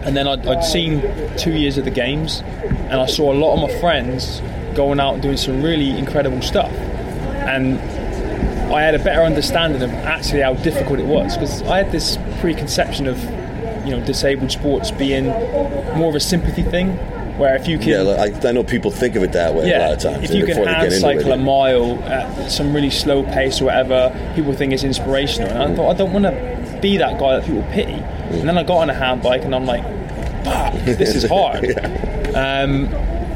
And 0.01 0.17
then 0.17 0.27
I'd, 0.27 0.45
I'd 0.45 0.63
seen 0.63 1.01
two 1.38 1.53
years 1.53 1.77
of 1.77 1.86
the 1.86 1.91
games, 1.91 2.41
and 2.63 2.93
I 2.93 3.06
saw 3.06 3.32
a 3.32 3.36
lot 3.36 3.53
of 3.56 3.69
my 3.69 3.79
friends 3.79 4.41
going 4.75 4.99
out 4.99 5.13
and 5.13 5.23
doing 5.23 5.38
some 5.38 5.62
really 5.63 5.89
incredible 5.97 6.41
stuff. 6.41 6.71
And 6.71 7.79
I 8.74 8.82
had 8.82 8.96
a 8.96 9.00
better 9.04 9.22
understanding 9.22 9.82
of 9.82 9.90
actually 9.92 10.42
how 10.42 10.54
difficult 10.56 11.00
it 11.00 11.06
was 11.06 11.38
because 11.38 11.62
I 11.64 11.78
had 11.78 11.92
this 11.92 12.18
preconception 12.40 13.08
of, 13.08 13.22
you 13.86 13.92
know, 13.92 14.04
disabled 14.06 14.52
sports 14.52 14.92
being 14.92 15.28
more 15.98 16.10
of 16.10 16.16
a 16.16 16.20
sympathy 16.20 16.64
thing, 16.64 16.98
where 17.38 17.56
if 17.56 17.68
you 17.68 17.78
can, 17.78 17.90
Yeah, 17.90 18.02
like, 18.02 18.44
I, 18.46 18.52
know 18.52 18.64
people 18.64 18.90
think 18.92 19.16
of 19.16 19.24
it 19.24 19.32
that 19.34 19.54
way 19.54 19.72
a 19.72 19.80
lot 19.80 19.92
of 19.94 20.00
times. 20.00 20.30
if 20.30 20.36
you 20.36 20.46
can 20.46 20.66
hand 20.66 20.92
cycle 20.94 21.32
it. 21.32 21.34
a 21.34 21.38
mile 21.38 22.00
at 22.04 22.52
some 22.52 22.74
really 22.74 22.90
slow 22.90 23.24
pace 23.24 23.62
or 23.62 23.66
whatever, 23.66 24.12
people 24.36 24.54
think 24.54 24.74
it's 24.74 24.84
inspirational. 24.84 25.50
And 25.50 25.74
I 25.74 25.76
thought, 25.76 25.92
I 25.92 25.98
don't 25.98 26.14
want 26.14 26.26
to 26.26 26.80
be 26.82 26.98
that 26.98 27.20
guy 27.20 27.38
that 27.38 27.46
people 27.46 27.64
pity. 27.72 27.94
And 27.94 28.48
then 28.48 28.58
I 28.58 28.64
got 28.64 28.78
on 28.78 28.90
a 28.90 28.94
hand 28.94 29.22
bike 29.22 29.44
and 29.44 29.54
I'm 29.56 29.66
like, 29.66 29.84
fuck, 30.44 30.74
this 30.86 31.16
is 31.16 31.24
hard. 31.30 31.64
um, 32.36 32.88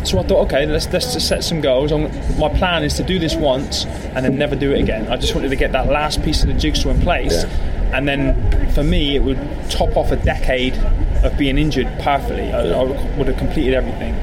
so 0.08 0.20
I 0.20 0.24
thought, 0.24 0.46
okay, 0.46 0.66
let's, 0.66 0.88
let's 0.94 1.14
just 1.14 1.28
set 1.28 1.44
some 1.44 1.60
goals. 1.60 1.92
I'm, 1.92 2.04
my 2.40 2.50
plan 2.50 2.84
is 2.84 2.94
to 2.96 3.04
do 3.04 3.20
this 3.20 3.36
once 3.36 3.86
and 3.86 4.26
then 4.26 4.38
never 4.38 4.56
do 4.56 4.72
it 4.72 4.80
again. 4.80 5.08
I 5.10 5.18
just 5.18 5.36
wanted 5.36 5.50
to 5.50 5.56
get 5.56 5.74
that 5.74 5.88
last 5.88 6.24
piece 6.24 6.44
of 6.44 6.48
the 6.48 6.54
jigsaw 6.54 6.92
in 6.92 7.02
place. 7.02 7.44
Yeah. 7.44 7.96
And 7.98 8.08
then 8.08 8.72
for 8.74 8.84
me, 8.84 9.16
it 9.16 9.24
would 9.24 9.38
top 9.70 9.98
off 9.98 10.12
a 10.12 10.16
decade 10.16 10.76
of 11.24 11.38
being 11.38 11.58
injured 11.58 11.88
perfectly. 12.00 12.52
I, 12.52 12.70
I 12.70 12.84
would 13.18 13.28
have 13.28 13.38
completed 13.38 13.74
everything. 13.74 14.16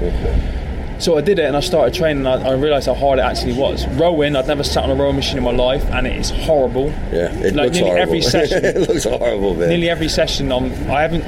So 1.01 1.19
I 1.19 1.21
did 1.21 1.39
it 1.39 1.45
and 1.45 1.57
I 1.57 1.61
started 1.61 1.93
training 1.93 2.25
and 2.25 2.45
I, 2.45 2.51
I 2.51 2.55
realised 2.55 2.87
how 2.87 2.95
hard 2.95 3.19
it 3.19 3.23
actually 3.23 3.55
was. 3.55 3.87
Rowing, 3.89 4.37
I'd 4.37 4.47
never 4.47 4.63
sat 4.63 4.85
on 4.85 4.91
a 4.91 4.95
rowing 4.95 5.17
machine 5.17 5.37
in 5.37 5.45
my 5.45 5.51
life 5.51 5.85
and 5.87 6.07
it 6.07 6.17
is 6.17 6.31
horrible. 6.31 6.87
Yeah, 7.13 7.31
it 7.35 7.55
like 7.55 7.67
looks 7.67 7.77
nearly 7.77 7.91
horrible. 7.91 8.03
every 8.03 8.23
session. 8.23 8.65
it 8.65 8.89
looks 8.89 9.05
horrible, 9.05 9.55
man. 9.55 9.69
nearly 9.69 9.91
every 9.91 10.09
session 10.09 10.51
I'm, 10.51 10.73
I 10.91 11.03
haven't 11.03 11.25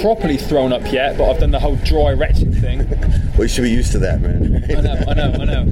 properly 0.00 0.36
thrown 0.36 0.72
up 0.72 0.92
yet, 0.92 1.16
but 1.18 1.30
I've 1.30 1.40
done 1.40 1.50
the 1.50 1.58
whole 1.60 1.76
dry 1.76 2.12
retching 2.12 2.45
thing. 2.66 3.32
we 3.38 3.48
should 3.48 3.62
be 3.62 3.70
used 3.70 3.92
to 3.92 3.98
that, 4.00 4.20
man. 4.20 4.64
I 4.76 4.80
know, 4.80 5.04
I 5.08 5.14
know, 5.14 5.32
I 5.40 5.44
know. 5.44 5.62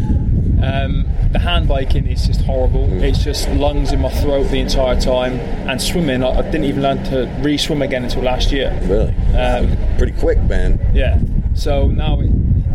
Um, 0.64 1.06
the 1.32 1.38
hand 1.38 1.68
biking 1.68 2.06
is 2.06 2.26
just 2.26 2.40
horrible. 2.42 2.86
It's 3.02 3.22
just 3.22 3.48
lungs 3.50 3.92
in 3.92 4.00
my 4.00 4.08
throat 4.08 4.44
the 4.44 4.60
entire 4.60 4.98
time. 5.00 5.34
And 5.68 5.80
swimming, 5.80 6.22
I, 6.22 6.30
I 6.38 6.42
didn't 6.42 6.64
even 6.64 6.82
learn 6.82 7.02
to 7.04 7.26
re-swim 7.42 7.82
again 7.82 8.04
until 8.04 8.22
last 8.22 8.52
year. 8.52 8.70
really, 8.84 9.14
Um, 9.36 9.76
pretty 9.98 10.12
quick, 10.18 10.40
man. 10.44 10.80
Yeah. 10.94 11.18
So 11.54 11.88
now, 11.88 12.20
it, 12.20 12.30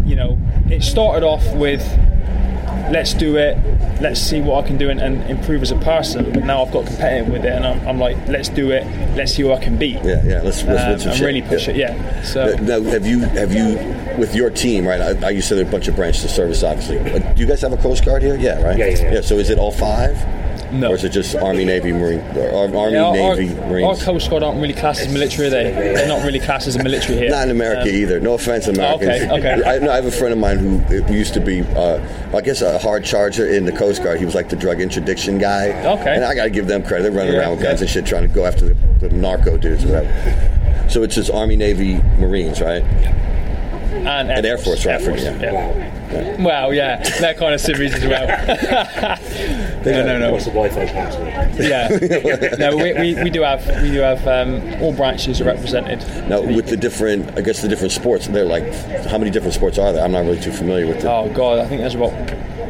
you 0.06 0.16
know, 0.16 0.38
it 0.70 0.84
started 0.84 1.26
off 1.26 1.46
with 1.56 1.82
let's 2.92 3.14
do 3.14 3.38
it. 3.38 3.58
Let's 4.02 4.20
see 4.22 4.40
what 4.42 4.64
I 4.64 4.68
can 4.68 4.78
do 4.78 4.90
and, 4.90 5.00
and 5.02 5.22
improve 5.30 5.62
as 5.62 5.72
a 5.72 5.78
person. 5.78 6.32
But 6.32 6.46
now 6.46 6.64
I've 6.64 6.72
got 6.72 6.86
competitive 6.86 7.32
with 7.32 7.44
it, 7.44 7.52
and 7.52 7.66
I'm, 7.66 7.86
I'm 7.88 8.00
like, 8.00 8.18
let's 8.28 8.50
do 8.50 8.72
it. 8.72 8.86
Let's 9.16 9.34
see 9.34 9.42
who 9.44 9.52
I 9.52 9.60
can 9.62 9.78
beat. 9.78 9.96
Yeah, 10.04 10.24
yeah. 10.24 10.42
Let's, 10.42 10.64
let's 10.64 10.68
win 10.68 10.94
Um, 10.94 11.00
some 11.00 11.12
and 11.12 11.22
really 11.22 11.42
push 11.42 11.68
it. 11.68 11.76
Yeah. 11.76 12.22
So 12.24 12.56
Now, 12.56 12.82
have 12.82 13.06
you 13.06 13.20
have 13.20 13.54
you 13.54 13.76
with 14.18 14.36
your 14.36 14.50
team 14.50 14.88
right? 14.88 15.02
I, 15.02 15.28
I 15.28 15.30
used 15.32 15.50
to 15.50 15.58
have 15.58 15.68
a 15.68 15.72
bunch 15.72 15.88
of 15.88 15.96
branches 15.96 16.24
of 16.26 16.32
service, 16.32 16.64
obviously. 16.64 16.98
Do 17.00 17.42
you 17.42 17.46
guys 17.48 17.62
have 17.62 17.74
a 17.74 17.78
Coast 17.78 18.06
Guard 18.06 18.22
here? 18.22 18.38
Yeah, 18.38 18.62
right. 18.62 18.78
Yeah, 18.78 18.86
yeah, 18.88 19.14
yeah. 19.16 19.22
So 19.22 19.38
is 19.38 19.50
it 19.50 19.60
all 19.60 19.72
five? 19.72 20.18
No. 20.72 20.92
Or 20.92 20.96
is 20.96 21.04
it 21.04 21.10
just 21.10 21.36
Army, 21.36 21.66
Navy, 21.66 21.92
Marine, 21.92 22.20
or 22.38 22.50
Army, 22.76 22.94
Yeah, 22.94 23.06
our, 23.06 23.36
Navy, 23.36 23.58
our, 23.60 23.90
our 23.92 23.96
Coast 23.98 24.30
Guard 24.30 24.44
aren't 24.44 24.62
really 24.62 24.74
classed 24.74 25.02
as 25.02 25.12
military, 25.14 25.48
are 25.48 25.50
they? 25.52 25.72
They're 25.72 26.08
not 26.08 26.26
really 26.26 26.40
classed 26.40 26.68
as 26.68 26.76
a 26.76 26.84
military 26.84 27.18
here. 27.20 27.30
Not 27.30 27.44
in 27.46 27.52
America 27.52 27.82
Um, 27.84 27.88
either. 27.96 28.20
No 28.20 28.34
offense, 28.34 28.68
Americans. 28.68 29.10
okay, 29.10 29.30
okay. 29.32 29.64
I, 29.70 29.80
no, 29.80 29.92
I 29.92 29.96
have 29.96 30.06
a 30.06 30.12
friend 30.12 30.32
of 30.34 30.40
mine 30.40 30.58
who 30.60 31.14
used 31.14 31.34
to 31.34 31.40
be, 31.40 31.62
uh, 31.62 32.00
I 32.36 32.42
guess, 32.42 32.62
a 32.62 32.78
hard 32.80 33.04
charger 33.04 33.48
in 33.48 33.66
the 33.66 33.72
Coast 33.72 34.04
Guard. 34.04 34.20
He 34.20 34.26
was 34.26 34.36
like 34.36 34.50
the 34.50 34.56
drug 34.56 34.82
interdiction 34.82 35.38
guy. 35.38 35.70
Okay. 36.00 36.16
And 36.16 36.24
I 36.24 36.36
got 36.36 36.44
to 36.46 36.50
give 36.50 36.68
them 36.68 36.84
credit. 36.84 37.04
They're 37.04 37.12
running 37.12 37.34
Yeah, 37.34 37.40
around 37.42 37.52
with 37.52 37.64
guns 37.64 37.80
yeah. 37.80 37.86
and 37.86 37.90
shit, 37.90 38.06
trying 38.06 38.28
to 38.28 38.34
go 38.34 38.46
after 38.46 38.74
the, 38.74 39.08
the 39.08 39.10
narco 39.10 39.58
dudes 39.58 39.84
or 39.86 39.88
whatever. 39.90 40.90
So 40.90 41.04
it's 41.04 41.16
just 41.16 41.30
Army, 41.32 41.56
Navy, 41.56 41.96
Marines, 42.20 42.62
right? 42.62 42.84
And 43.92 44.30
Air, 44.30 44.38
And 44.38 44.46
Air 44.46 44.58
Force, 44.58 44.86
right, 44.86 45.02
I 45.02 45.04
forget. 45.04 45.42
yeah. 45.42 46.38
Wow. 46.38 46.44
Well, 46.44 46.74
yeah, 46.74 46.98
that 47.20 47.38
kind 47.38 47.54
of 47.54 47.62
series 47.62 47.94
as 47.94 48.04
well. 48.06 48.26
no, 49.86 50.06
no, 50.06 50.18
no. 50.18 50.32
What's 50.32 50.46
the 50.46 50.52
Wi-Fi 50.52 50.86
password? 50.88 51.28
Yeah, 51.60 52.56
no, 52.58 52.76
we, 52.76 52.94
we, 52.94 53.24
we 53.24 53.30
do 53.30 53.44
have 53.44 53.66
we 53.82 53.92
do 53.92 54.00
have 54.00 54.26
um, 54.28 54.62
all 54.82 54.92
branches 54.94 55.40
are 55.42 55.46
represented. 55.46 56.00
Now, 56.28 56.42
with 56.42 56.68
the 56.68 56.78
different, 56.78 57.38
I 57.38 57.42
guess 57.42 57.62
the 57.62 57.68
different 57.68 57.92
sports, 57.92 58.28
they're 58.28 58.46
like, 58.46 58.74
how 59.06 59.18
many 59.18 59.30
different 59.30 59.54
sports 59.54 59.78
are 59.78 59.94
there? 59.94 60.04
I'm 60.04 60.12
not 60.12 60.22
really 60.26 60.40
too 60.40 60.52
familiar 60.52 60.88
with 60.88 61.02
them. 61.02 61.12
Oh 61.12 61.32
God, 61.34 61.60
I 61.60 61.68
think 61.68 61.82
there's 61.82 61.96
about 61.96 62.14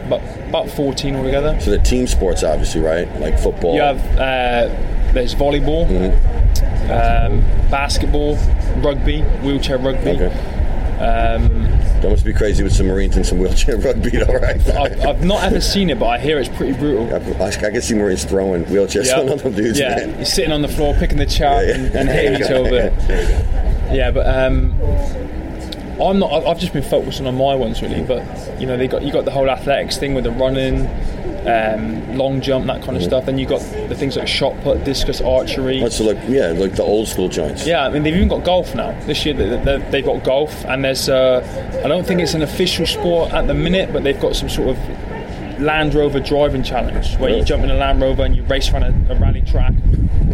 about, 0.07 0.21
about 0.49 0.69
14 0.71 1.15
altogether. 1.15 1.57
So 1.61 1.71
the 1.71 1.77
team 1.79 2.07
sports, 2.07 2.43
obviously, 2.43 2.81
right? 2.81 3.07
Like 3.19 3.39
football. 3.39 3.75
You 3.75 3.81
have 3.81 3.99
uh, 4.17 5.13
there's 5.13 5.33
volleyball, 5.35 5.87
Mm-hmm. 5.87 6.91
um, 6.91 7.39
basketball, 7.69 8.35
rugby, 8.81 9.21
wheelchair 9.43 9.77
rugby. 9.77 10.09
Okay. 10.11 10.55
Um, 10.99 11.63
That 12.01 12.09
must 12.09 12.25
be 12.25 12.33
crazy 12.33 12.61
with 12.63 12.73
some 12.73 12.87
Marines 12.87 13.15
and 13.15 13.25
some 13.25 13.39
wheelchair 13.39 13.77
rugby, 13.85 14.21
all 14.21 14.37
right? 14.37 14.59
I've, 14.69 14.99
I've 15.05 15.23
not 15.23 15.43
ever 15.43 15.61
seen 15.61 15.89
it, 15.89 15.97
but 15.99 16.07
I 16.07 16.19
hear 16.19 16.39
it's 16.39 16.49
pretty 16.49 16.73
brutal. 16.77 17.13
I, 17.41 17.47
I 17.47 17.51
can 17.51 17.81
see 17.81 17.93
Marines 17.95 18.25
throwing 18.25 18.65
wheelchairs 18.65 19.15
on 19.31 19.37
them 19.37 19.53
dudes, 19.53 19.79
yeah. 19.79 19.95
man. 19.95 20.15
You're 20.17 20.25
sitting 20.25 20.51
on 20.51 20.61
the 20.61 20.67
floor, 20.67 20.93
picking 20.95 21.17
the 21.17 21.25
chart 21.25 21.67
Yeah, 21.67 21.77
yeah. 21.77 21.85
and, 21.85 21.95
and 21.95 22.09
hitting 22.17 22.35
each 22.35 22.51
other. 22.51 23.93
Yeah, 23.95 24.11
but 24.11 24.27
um, 24.27 24.73
I'm 26.01 26.19
not. 26.19 26.31
I've- 26.31 26.45
I've 26.47 26.59
just 26.59 26.73
been 26.73 26.83
focusing 26.83 27.25
on 27.27 27.35
my 27.35 27.55
ones 27.55 27.81
really. 27.81 28.01
But 28.03 28.23
you 28.61 28.67
know, 28.67 28.77
they 28.77 28.87
got 28.87 29.01
you 29.01 29.11
got 29.11 29.25
the 29.25 29.31
whole 29.31 29.49
athletics 29.49 29.97
thing 29.97 30.13
with 30.13 30.23
the 30.25 30.31
running, 30.31 30.85
um, 31.47 32.17
long 32.17 32.41
jump, 32.41 32.65
that 32.67 32.81
kind 32.83 32.97
of 32.97 33.03
stuff. 33.03 33.25
Then 33.25 33.37
you've 33.37 33.49
got 33.49 33.61
the 33.89 33.95
things 33.95 34.17
like 34.17 34.27
shot 34.27 34.59
put, 34.61 34.83
discus, 34.83 35.21
archery. 35.21 35.79
That's 35.79 35.99
like, 35.99 36.17
yeah, 36.27 36.47
like 36.51 36.75
the 36.75 36.83
old 36.83 37.07
school 37.07 37.29
joints. 37.29 37.65
Yeah, 37.65 37.85
I 37.85 37.89
mean 37.89 38.03
they've 38.03 38.15
even 38.15 38.27
got 38.27 38.43
golf 38.43 38.75
now. 38.75 38.91
This 39.05 39.25
year 39.25 39.33
they- 39.33 39.57
they- 39.63 39.89
they've 39.91 40.05
got 40.05 40.23
golf, 40.23 40.65
and 40.65 40.83
there's. 40.83 41.07
Uh, 41.09 41.41
I 41.83 41.87
don't 41.87 42.05
think 42.05 42.21
it's 42.21 42.33
an 42.33 42.41
official 42.41 42.85
sport 42.85 43.31
at 43.33 43.47
the 43.47 43.53
minute, 43.53 43.91
but 43.93 44.03
they've 44.03 44.19
got 44.19 44.35
some 44.35 44.49
sort 44.49 44.69
of 44.69 45.59
Land 45.61 45.93
Rover 45.93 46.19
driving 46.21 46.63
challenge 46.63 47.17
where 47.17 47.31
you 47.35 47.43
jump 47.43 47.63
in 47.63 47.69
a 47.69 47.75
Land 47.75 48.01
Rover 48.01 48.23
and 48.23 48.33
you 48.35 48.43
race 48.43 48.71
around 48.71 48.83
a, 49.09 49.13
a 49.13 49.15
rally 49.19 49.41
track. 49.41 49.73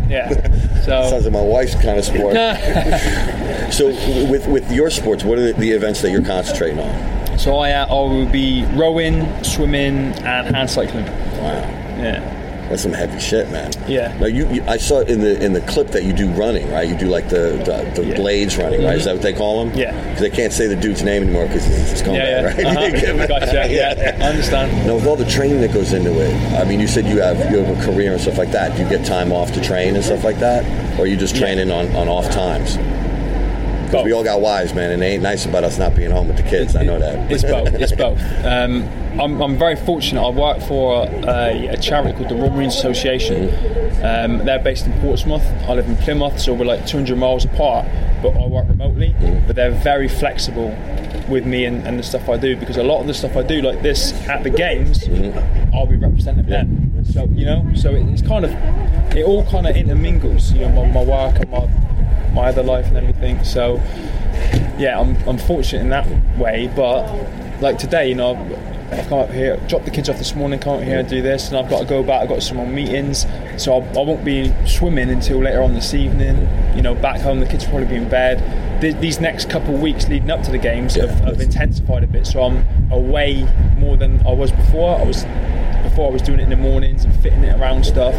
Yeah. 0.07 0.29
Sounds 0.83 1.23
like 1.25 1.33
my 1.33 1.41
wife's 1.41 1.73
kind 1.75 1.97
of 1.97 2.05
sport. 2.05 2.35
so, 3.73 3.87
with 4.29 4.47
with 4.47 4.71
your 4.71 4.89
sports, 4.91 5.23
what 5.23 5.39
are 5.39 5.51
the, 5.51 5.53
the 5.59 5.71
events 5.71 6.01
that 6.03 6.11
you're 6.11 6.23
concentrating 6.23 6.79
on? 6.79 7.14
So 7.37 7.57
I, 7.57 7.71
uh, 7.71 7.87
I 7.87 7.93
will 7.93 8.25
be 8.25 8.65
rowing, 8.73 9.25
swimming, 9.43 10.13
and 10.23 10.55
hand 10.55 10.69
cycling. 10.69 11.05
Wow, 11.05 11.61
Yeah. 11.97 12.67
that's 12.69 12.81
some 12.81 12.93
heavy 12.93 13.19
shit, 13.19 13.49
man. 13.51 13.71
Yeah. 13.87 14.17
Now 14.19 14.25
you, 14.27 14.47
you 14.51 14.63
I 14.67 14.77
saw 14.77 15.01
in 15.01 15.19
the 15.21 15.39
in 15.43 15.53
the 15.53 15.61
clip 15.61 15.89
that 15.89 16.03
you 16.03 16.13
do 16.13 16.27
running, 16.31 16.69
right? 16.71 16.87
You 16.87 16.95
do 16.97 17.05
like 17.07 17.29
the 17.29 17.61
the, 17.63 18.01
the 18.01 18.07
Yeah. 18.07 18.15
blades 18.15 18.57
running, 18.57 18.83
right? 18.83 18.97
Is 18.97 19.05
that 19.05 19.13
what 19.13 19.21
they 19.21 19.33
call 19.33 19.65
them? 19.65 19.77
Yeah. 19.77 19.91
Because 20.09 20.21
they 20.21 20.29
can't 20.31 20.51
say 20.51 20.67
the 20.67 20.75
dude's 20.75 21.03
name 21.03 21.23
anymore 21.23 21.45
because 21.47 21.67
it's 21.91 22.01
going 22.01 22.17
Yeah, 22.17 22.41
bad, 22.41 22.59
yeah. 22.59 22.73
right? 22.73 22.95
Uh-huh. 23.05 23.27
Gotcha. 23.39 23.67
Yeah, 23.69 24.17
I 24.19 24.29
understand. 24.29 24.87
Now, 24.87 24.95
with 24.95 25.05
all 25.05 25.15
the 25.15 25.29
training 25.29 25.61
that 25.61 25.73
goes 25.73 25.93
into 25.93 26.11
it, 26.19 26.33
I 26.59 26.63
mean, 26.65 26.79
you 26.79 26.87
said 26.87 27.05
you 27.05 27.19
have 27.21 27.37
you 27.51 27.59
have 27.63 27.77
a 27.77 27.81
career 27.85 28.13
and 28.13 28.21
stuff 28.21 28.37
like 28.37 28.51
that. 28.51 28.75
Do 28.75 28.83
you 28.83 28.89
get 28.89 29.05
time 29.05 29.31
off 29.31 29.51
to 29.53 29.61
train 29.61 29.95
and 29.95 30.03
stuff 30.03 30.23
like 30.23 30.39
that, 30.39 30.63
or 30.97 31.03
are 31.03 31.07
you 31.07 31.17
just 31.17 31.35
training 31.35 31.69
on, 31.71 31.93
on 31.95 32.07
off 32.07 32.29
times? 32.31 32.77
Because 33.85 34.05
we 34.05 34.11
all 34.11 34.23
got 34.23 34.41
wives, 34.41 34.73
man, 34.73 34.91
and 34.91 35.01
they 35.01 35.13
ain't 35.13 35.23
nice 35.23 35.45
about 35.45 35.63
us 35.63 35.77
not 35.77 35.95
being 35.95 36.11
home 36.11 36.27
with 36.27 36.37
the 36.37 36.43
kids. 36.43 36.75
I 36.75 36.83
know 36.83 36.99
that. 36.99 37.31
It's 37.31 37.43
both. 37.43 37.73
It's 37.73 37.91
both. 37.95 38.19
Um, 38.45 38.83
I'm, 39.19 39.41
I'm 39.41 39.57
very 39.57 39.75
fortunate. 39.75 40.21
I 40.21 40.29
work 40.29 40.61
for 40.61 41.07
a, 41.07 41.67
a 41.67 41.77
charity 41.77 42.17
called 42.17 42.29
the 42.29 42.35
Royal 42.35 42.51
Marines 42.51 42.75
Association. 42.75 43.49
Um, 44.03 44.45
they're 44.45 44.59
based 44.59 44.85
in 44.85 44.99
Portsmouth. 44.99 45.43
I 45.67 45.73
live 45.73 45.87
in 45.87 45.95
Plymouth, 45.97 46.39
so 46.39 46.53
we're 46.53 46.65
like 46.65 46.85
200 46.85 47.17
miles 47.17 47.45
apart. 47.45 47.85
But 48.21 48.35
I 48.35 48.45
work 48.47 48.67
remotely. 48.67 49.15
But 49.47 49.55
they're 49.55 49.71
very 49.71 50.07
flexible 50.07 50.75
with 51.29 51.45
me 51.45 51.65
and, 51.65 51.85
and 51.87 51.97
the 51.97 52.03
stuff 52.03 52.29
I 52.29 52.37
do 52.37 52.55
because 52.55 52.77
a 52.77 52.83
lot 52.83 53.01
of 53.01 53.07
the 53.07 53.13
stuff 53.13 53.35
I 53.35 53.43
do, 53.43 53.61
like 53.61 53.81
this 53.81 54.13
at 54.27 54.43
the 54.43 54.49
games, 54.49 55.07
I'll 55.73 55.87
be 55.87 55.95
representing 55.95 56.45
them. 56.45 57.03
So 57.05 57.25
you 57.33 57.45
know, 57.45 57.71
so 57.75 57.91
it, 57.91 58.05
it's 58.09 58.21
kind 58.21 58.45
of 58.45 58.51
it 59.15 59.25
all 59.25 59.45
kind 59.45 59.67
of 59.67 59.75
intermingles. 59.75 60.51
You 60.51 60.61
know, 60.61 60.69
my, 60.69 60.91
my 60.91 61.03
work 61.03 61.39
and 61.39 61.49
my 61.49 61.67
my 62.35 62.49
other 62.49 62.63
life 62.63 62.85
and 62.87 62.97
everything. 62.97 63.43
So 63.43 63.77
yeah, 64.77 64.99
I'm, 64.99 65.15
I'm 65.27 65.37
fortunate 65.37 65.81
in 65.81 65.89
that 65.89 66.07
way. 66.37 66.71
But 66.75 67.07
like 67.61 67.77
today, 67.79 68.09
you 68.09 68.15
know, 68.15 68.35
I've 68.91 69.07
come 69.07 69.19
up 69.19 69.31
here, 69.31 69.57
dropped 69.67 69.85
the 69.85 69.91
kids 69.91 70.09
off 70.09 70.17
this 70.19 70.35
morning, 70.35 70.59
come 70.59 70.77
up 70.77 70.83
here 70.83 70.99
and 70.99 71.09
do 71.09 71.21
this, 71.21 71.47
and 71.47 71.57
I've 71.57 71.69
got 71.69 71.79
to 71.79 71.85
go 71.85 72.03
back. 72.03 72.21
I've 72.21 72.29
got 72.29 72.43
some 72.43 72.57
more 72.57 72.67
meetings, 72.67 73.25
so 73.57 73.73
I'll, 73.79 73.99
I 73.99 74.03
won't 74.03 74.23
be 74.23 74.53
swimming 74.67 75.09
until 75.09 75.39
later 75.39 75.63
on 75.63 75.73
this 75.73 75.93
evening. 75.95 76.47
You 76.75 76.83
know, 76.83 76.93
back 76.93 77.19
home, 77.21 77.39
the 77.39 77.47
kids 77.47 77.63
will 77.65 77.71
probably 77.71 77.87
be 77.87 77.95
in 77.95 78.07
bed. 78.09 78.81
Th- 78.81 78.95
These 78.97 79.19
next 79.19 79.49
couple 79.49 79.73
of 79.73 79.81
weeks 79.81 80.07
leading 80.07 80.29
up 80.29 80.43
to 80.43 80.51
the 80.51 80.57
games 80.59 80.95
Yeah, 80.95 81.07
have, 81.07 81.19
have 81.21 81.41
intensified 81.41 82.03
a 82.03 82.07
bit, 82.07 82.27
so 82.27 82.43
I'm 82.43 82.91
away 82.91 83.43
more 83.79 83.97
than 83.97 84.19
I 84.27 84.31
was 84.33 84.51
before. 84.51 84.99
I 84.99 85.03
was 85.03 85.23
before 85.95 86.09
I 86.09 86.11
was 86.11 86.21
doing 86.23 86.41
it 86.41 86.43
in 86.43 86.49
the 86.49 86.57
mornings 86.57 87.05
and 87.05 87.15
fitting 87.21 87.45
it 87.45 87.57
around 87.57 87.85
stuff. 87.85 88.13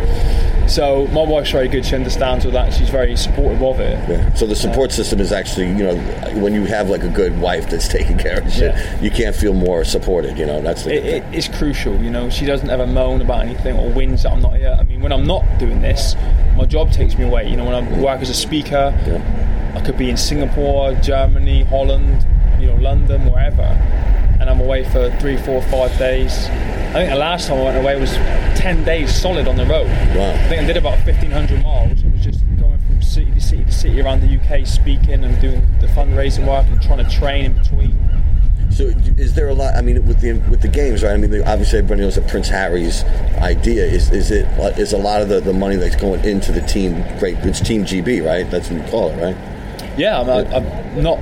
So 0.66 1.06
my 1.08 1.22
wife's 1.22 1.50
very 1.50 1.68
good. 1.68 1.84
She 1.84 1.94
understands 1.94 2.46
all 2.46 2.52
that. 2.52 2.72
She's 2.72 2.88
very 2.88 3.14
supportive 3.16 3.62
of 3.62 3.80
it. 3.80 3.98
Yeah. 4.08 4.32
So 4.32 4.46
the 4.46 4.56
support 4.56 4.92
system 4.92 5.20
is 5.20 5.30
actually, 5.30 5.66
you 5.68 5.84
know, 5.84 5.96
when 6.40 6.54
you 6.54 6.64
have 6.64 6.88
like 6.88 7.02
a 7.02 7.10
good 7.10 7.38
wife 7.38 7.68
that's 7.68 7.86
taking 7.86 8.16
care 8.16 8.40
of 8.40 8.50
shit, 8.50 8.74
Yeah. 8.74 9.00
you 9.02 9.10
can't 9.10 9.36
feel 9.36 9.52
more 9.52 9.84
supported. 9.84 10.38
You 10.38 10.46
know, 10.46 10.62
that's 10.62 10.84
the 10.84 10.94
it, 10.94 11.04
it, 11.04 11.34
it's 11.34 11.48
crucial. 11.48 11.94
You 12.02 12.08
know, 12.10 12.30
she 12.30 12.46
doesn't 12.46 12.70
ever 12.70 12.86
moan 12.86 13.20
about 13.20 13.42
anything 13.42 13.76
or 13.76 13.90
whinge 13.92 14.22
that 14.22 14.32
I'm 14.32 14.40
not 14.40 14.56
here. 14.56 14.74
I 14.80 14.82
mean, 14.84 15.02
when 15.02 15.12
I'm 15.12 15.26
not 15.26 15.44
doing 15.58 15.82
this, 15.82 16.16
my 16.56 16.64
job 16.64 16.90
takes 16.92 17.18
me 17.18 17.24
away. 17.24 17.46
You 17.50 17.58
know, 17.58 17.66
when 17.66 17.74
I 17.74 18.00
work 18.00 18.22
as 18.22 18.30
a 18.30 18.34
speaker, 18.34 18.94
I 19.74 19.80
could 19.82 19.98
be 19.98 20.08
in 20.08 20.16
Singapore, 20.16 20.94
Germany, 20.94 21.64
Holland, 21.64 22.26
you 22.58 22.68
know, 22.68 22.76
London, 22.76 23.30
wherever, 23.30 23.68
and 24.40 24.50
I'm 24.50 24.60
away 24.60 24.84
for 24.84 25.10
three, 25.18 25.36
four, 25.36 25.62
five 25.62 25.96
days. 25.98 26.46
I 26.46 26.92
think 27.00 27.10
the 27.10 27.16
last 27.16 27.48
time 27.48 27.58
I 27.58 27.64
went 27.64 27.78
away 27.78 28.00
was 28.00 28.12
ten 28.56 28.84
days 28.84 29.14
solid 29.14 29.48
on 29.48 29.56
the 29.56 29.66
road. 29.66 29.86
Wow. 29.86 30.32
I 30.32 30.48
think 30.48 30.62
I 30.62 30.66
did 30.66 30.76
about 30.76 30.98
1,500 31.04 31.62
miles. 31.62 32.04
I 32.04 32.08
was 32.08 32.24
just 32.24 32.40
going 32.58 32.78
from 32.78 33.02
city 33.02 33.30
to 33.32 33.40
city 33.40 33.64
to 33.64 33.72
city 33.72 34.00
around 34.00 34.20
the 34.20 34.38
UK, 34.38 34.66
speaking 34.66 35.24
and 35.24 35.40
doing 35.40 35.66
the 35.80 35.86
fundraising 35.88 36.46
work 36.46 36.66
and 36.66 36.80
trying 36.80 37.04
to 37.04 37.10
train 37.10 37.46
in 37.46 37.58
between. 37.58 37.98
So, 38.70 38.92
is 39.16 39.34
there 39.34 39.48
a 39.48 39.54
lot? 39.54 39.74
I 39.74 39.80
mean, 39.80 40.04
with 40.06 40.20
the 40.20 40.34
with 40.50 40.60
the 40.60 40.68
games, 40.68 41.02
right? 41.02 41.12
I 41.12 41.16
mean, 41.16 41.42
obviously 41.42 41.78
everybody 41.78 42.02
knows 42.02 42.16
that 42.16 42.28
Prince 42.28 42.48
Harry's 42.48 43.04
idea 43.38 43.86
is 43.86 44.10
is 44.10 44.30
it 44.30 44.46
uh, 44.58 44.72
is 44.78 44.92
a 44.92 44.98
lot 44.98 45.22
of 45.22 45.28
the, 45.28 45.40
the 45.40 45.54
money 45.54 45.76
that's 45.76 45.96
going 45.96 46.24
into 46.24 46.52
the 46.52 46.60
team. 46.60 47.02
Great, 47.18 47.36
it's 47.38 47.60
Team 47.60 47.84
GB, 47.84 48.26
right? 48.26 48.50
That's 48.50 48.70
what 48.70 48.84
you 48.84 48.90
call 48.90 49.08
it, 49.10 49.16
right? 49.16 49.36
Yeah, 49.98 50.20
I'm, 50.20 50.28
I'm 50.52 51.02
not 51.02 51.18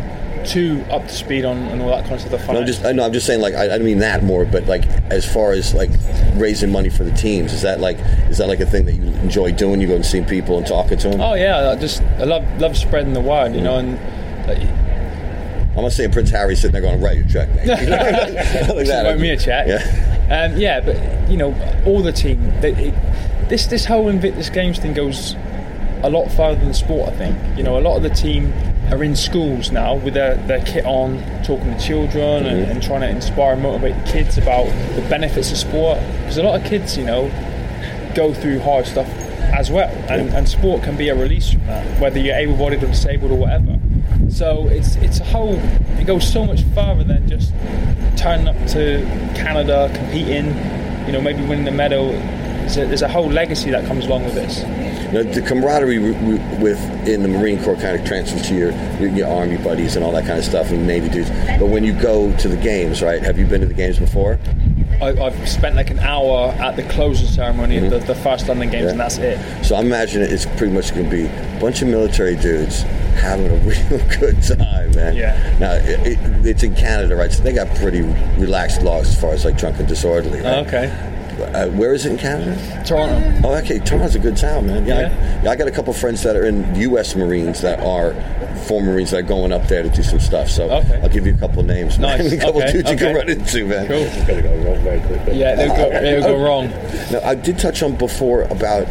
too 0.47 0.85
up 0.91 1.03
to 1.03 1.13
speed 1.13 1.45
on 1.45 1.57
and 1.57 1.83
all 1.83 1.89
that 1.89 2.03
kind 2.05 2.15
of 2.15 2.21
stuff. 2.21 2.47
No, 2.49 2.61
I'm 2.61 2.67
just 2.67 2.85
I 2.85 2.93
know 2.93 3.05
I'm 3.05 3.13
just 3.13 3.27
saying 3.27 3.41
like 3.41 3.55
I, 3.55 3.65
I 3.65 3.69
don't 3.69 3.85
mean 3.85 3.99
that 3.99 4.23
more, 4.23 4.45
but 4.45 4.67
like 4.67 4.87
as 5.11 5.31
far 5.31 5.53
as 5.53 5.75
like 5.75 5.91
raising 6.35 6.71
money 6.71 6.91
for 6.91 7.05
the 7.05 7.13
teams, 7.13 7.53
is 7.53 7.63
that 7.63 7.81
like 7.81 7.99
is 8.29 8.39
that 8.39 8.49
like 8.49 8.61
a 8.61 8.67
thing 8.67 8.85
that 8.87 8.95
you 8.95 9.03
enjoy 9.03 9.53
doing? 9.53 9.81
You 9.81 9.89
go 9.89 9.97
and 9.97 10.07
see 10.07 10.23
people 10.23 10.59
and 10.59 10.67
talking 10.67 10.99
to 10.99 11.11
them. 11.11 11.21
oh 11.21 11.35
yeah, 11.35 11.71
I 11.71 11.77
just 11.77 12.03
I 12.03 12.25
love 12.25 12.45
love 12.61 12.77
spreading 12.77 13.13
the 13.13 13.21
word, 13.21 13.55
you 13.55 13.61
know, 13.61 13.79
and 13.79 13.99
uh, 14.49 14.85
I'm 15.77 15.83
not 15.83 15.93
saying 15.93 16.13
Prince 16.13 16.31
Harry's 16.31 16.61
sitting 16.61 16.73
there 16.73 16.83
going, 16.83 17.01
to 17.01 17.05
"Write 17.05 17.17
your 17.17 17.27
check, 17.27 17.49
mate." 17.55 17.67
like 17.69 18.87
that. 18.87 19.05
write 19.05 19.19
me 19.19 19.31
a 19.31 19.37
check. 19.37 19.67
Yeah. 19.67 20.45
Um, 20.45 20.57
yeah, 20.57 20.81
but 20.81 20.97
you 21.29 21.37
know, 21.37 21.53
all 21.85 22.03
the 22.03 22.13
team. 22.13 22.41
They, 22.61 22.73
it, 22.73 23.49
this 23.49 23.67
this 23.67 23.85
whole 23.85 24.09
Invictus 24.09 24.51
Games 24.51 24.79
thing 24.79 24.95
goes 24.95 25.35
a 26.03 26.11
lot 26.11 26.29
further 26.29 26.61
than 26.61 26.73
sport. 26.75 27.09
I 27.09 27.17
think. 27.17 27.59
You 27.59 27.65
know, 27.65 27.79
a 27.79 27.83
lot 27.83 27.97
of 27.97 28.05
the 28.05 28.11
team 28.11 28.53
are 28.93 29.03
in 29.03 29.17
schools 29.17 29.71
now 29.71 29.95
with 29.95 30.15
their, 30.15 30.37
their 30.47 30.65
kit 30.65 30.85
on, 30.85 31.19
talking 31.43 31.77
to 31.77 31.81
children 31.81 32.47
and, 32.47 32.63
mm-hmm. 32.63 32.71
and 32.71 32.83
trying 32.83 33.01
to 33.01 33.09
inspire 33.09 33.55
and 33.55 33.63
motivate 33.63 33.97
the 34.05 34.13
kids 34.13 34.39
about 34.39 34.67
the 34.95 35.07
benefits 35.09 35.51
of 35.51 35.59
sport. 35.59 35.99
Because 36.19 36.37
a 36.39 36.43
lot 36.43 36.61
of 36.61 36.67
kids, 36.67 36.97
you 36.97 37.05
know, 37.05 37.31
go 38.15 38.33
through 38.33 38.61
hard 38.61 38.87
stuff 38.87 39.09
as 39.55 39.71
well, 39.71 39.91
and, 40.09 40.31
and 40.31 40.49
sport 40.49 40.83
can 40.83 40.97
be 40.97 41.09
a 41.09 41.15
release 41.15 41.53
from 41.53 41.67
that, 41.67 42.01
whether 42.01 42.19
you're 42.19 42.35
able-bodied 42.35 42.83
or 42.83 42.87
disabled 42.87 43.31
or 43.31 43.39
whatever. 43.39 43.79
So 44.29 44.67
it's 44.69 44.97
it's 44.97 45.21
a 45.21 45.25
whole. 45.25 45.57
It 45.99 46.07
goes 46.07 46.31
so 46.31 46.45
much 46.45 46.63
further 46.75 47.05
than 47.05 47.29
just 47.29 47.53
turning 48.17 48.49
up 48.49 48.57
to 48.69 49.05
Canada, 49.35 49.91
competing. 49.95 50.47
You 51.07 51.13
know, 51.13 51.21
maybe 51.21 51.43
winning 51.43 51.67
the 51.67 51.71
medal. 51.71 52.09
There's 52.09 52.79
a, 52.79 52.87
there's 52.87 53.03
a 53.03 53.09
whole 53.09 53.31
legacy 53.31 53.71
that 53.71 53.87
comes 53.87 54.07
along 54.07 54.25
with 54.25 54.35
this. 54.35 54.63
You 55.15 55.23
know, 55.23 55.33
the 55.33 55.43
camaraderie 55.43 56.01
with 56.01 56.81
in 57.07 57.23
the 57.23 57.29
Marine 57.29 57.63
Corps 57.63 57.77
kind 57.77 57.97
of 57.97 58.05
transfers 58.05 58.43
to 58.49 58.55
your, 58.57 58.73
your 58.99 59.11
your 59.11 59.29
Army 59.29 59.57
buddies 59.59 59.95
and 59.95 60.05
all 60.05 60.11
that 60.11 60.27
kind 60.27 60.41
of 60.41 60.45
stuff, 60.45 60.71
and 60.73 60.89
Navy 60.89 61.09
dudes. 61.09 61.31
But 61.61 61.67
when 61.67 61.85
you 61.85 61.93
go 61.93 62.37
to 62.39 62.49
the 62.49 62.57
games, 62.57 63.01
right? 63.01 63.23
Have 63.23 63.39
you 63.39 63.47
been 63.47 63.61
to 63.61 63.69
the 63.69 63.75
games 63.75 63.97
before? 63.97 64.41
I, 65.01 65.11
I've 65.11 65.49
spent 65.49 65.77
like 65.77 65.91
an 65.91 66.01
hour 66.01 66.49
at 66.59 66.75
the 66.75 66.83
closing 66.85 67.29
ceremony 67.29 67.77
of 67.77 67.91
the, 67.91 68.01
the 68.01 68.15
first 68.17 68.49
London 68.49 68.71
Games, 68.71 68.85
Yeah. 68.87 68.91
and 68.91 68.99
that's 69.01 69.19
it. 69.19 69.65
So 69.65 69.77
I'm 69.77 69.87
imagining 69.87 70.29
it's 70.33 70.47
pretty 70.47 70.73
much 70.73 70.93
going 70.93 71.05
to 71.05 71.11
be 71.11 71.27
a 71.27 71.59
bunch 71.61 71.81
of 71.81 71.87
military 71.87 72.35
dudes 72.35 72.83
having 73.23 73.47
a 73.47 73.57
real 73.65 74.19
good 74.19 74.43
time, 74.43 74.91
man. 74.97 75.15
Yeah. 75.15 75.57
Now 75.61 75.75
it, 75.75 76.05
it, 76.05 76.47
it's 76.47 76.65
in 76.65 76.75
Canada, 76.75 77.15
right? 77.15 77.31
So 77.31 77.41
they 77.45 77.53
got 77.53 77.73
pretty 77.77 78.03
relaxed 78.37 78.83
laws 78.83 79.09
as 79.11 79.21
far 79.21 79.31
as 79.31 79.45
like 79.45 79.59
drunk 79.59 79.79
and 79.79 79.87
disorderly. 79.87 80.41
Right? 80.41 80.67
Okay. 80.67 81.11
Uh, 81.41 81.69
where 81.71 81.93
is 81.95 82.07
it 82.07 82.13
in 82.13 82.19
Canada? 82.19 82.55
Toronto. 82.87 83.49
Oh, 83.49 83.55
okay. 83.57 83.79
Toronto's 83.79 84.15
a 84.15 84.19
good 84.19 84.37
town, 84.37 84.67
man. 84.67 84.87
Yeah, 84.87 85.01
Yeah. 85.01 85.39
I, 85.41 85.45
yeah, 85.45 85.51
I 85.51 85.57
got 85.57 85.69
a 85.69 85.71
couple 85.71 85.93
friends 85.93 86.23
that 86.23 86.37
are 86.37 86.45
in 86.47 86.75
U.S. 86.77 87.15
Marines 87.17 87.61
that 87.63 87.81
are 87.81 88.13
former 88.67 88.93
Marines 88.93 89.11
that 89.11 89.19
are 89.19 89.23
going 89.23 89.53
up 89.53 89.67
there 89.69 89.83
to 89.83 89.89
do 89.89 90.03
some 90.03 90.21
stuff. 90.21 90.49
So 90.49 90.71
Okay. 90.71 91.01
I'll 91.03 91.09
give 91.09 91.27
you 91.27 91.35
a 91.35 91.39
couple 91.39 91.63
names, 91.63 91.99
man. 91.99 92.19
Nice. 92.19 92.33
a 92.33 92.37
couple 92.39 92.63
Okay, 92.63 92.73
dudes 92.73 92.91
you 92.91 92.97
can 92.97 93.15
run 93.15 93.29
into, 93.29 93.67
man. 93.67 93.87
Cool. 93.87 93.97
It's 93.99 94.27
going 94.27 94.43
to 94.43 94.49
go 94.49 94.57
wrong 94.65 94.83
very 94.83 95.01
quickly. 95.01 95.39
Yeah, 95.39 95.55
they'll 95.55 95.77
go, 95.77 95.91
they'll 95.91 96.23
go 96.23 96.43
wrong. 96.45 96.69
Now, 97.11 97.21
I 97.25 97.35
did 97.35 97.59
touch 97.59 97.83
on 97.83 97.97
before 97.97 98.43
about 98.43 98.87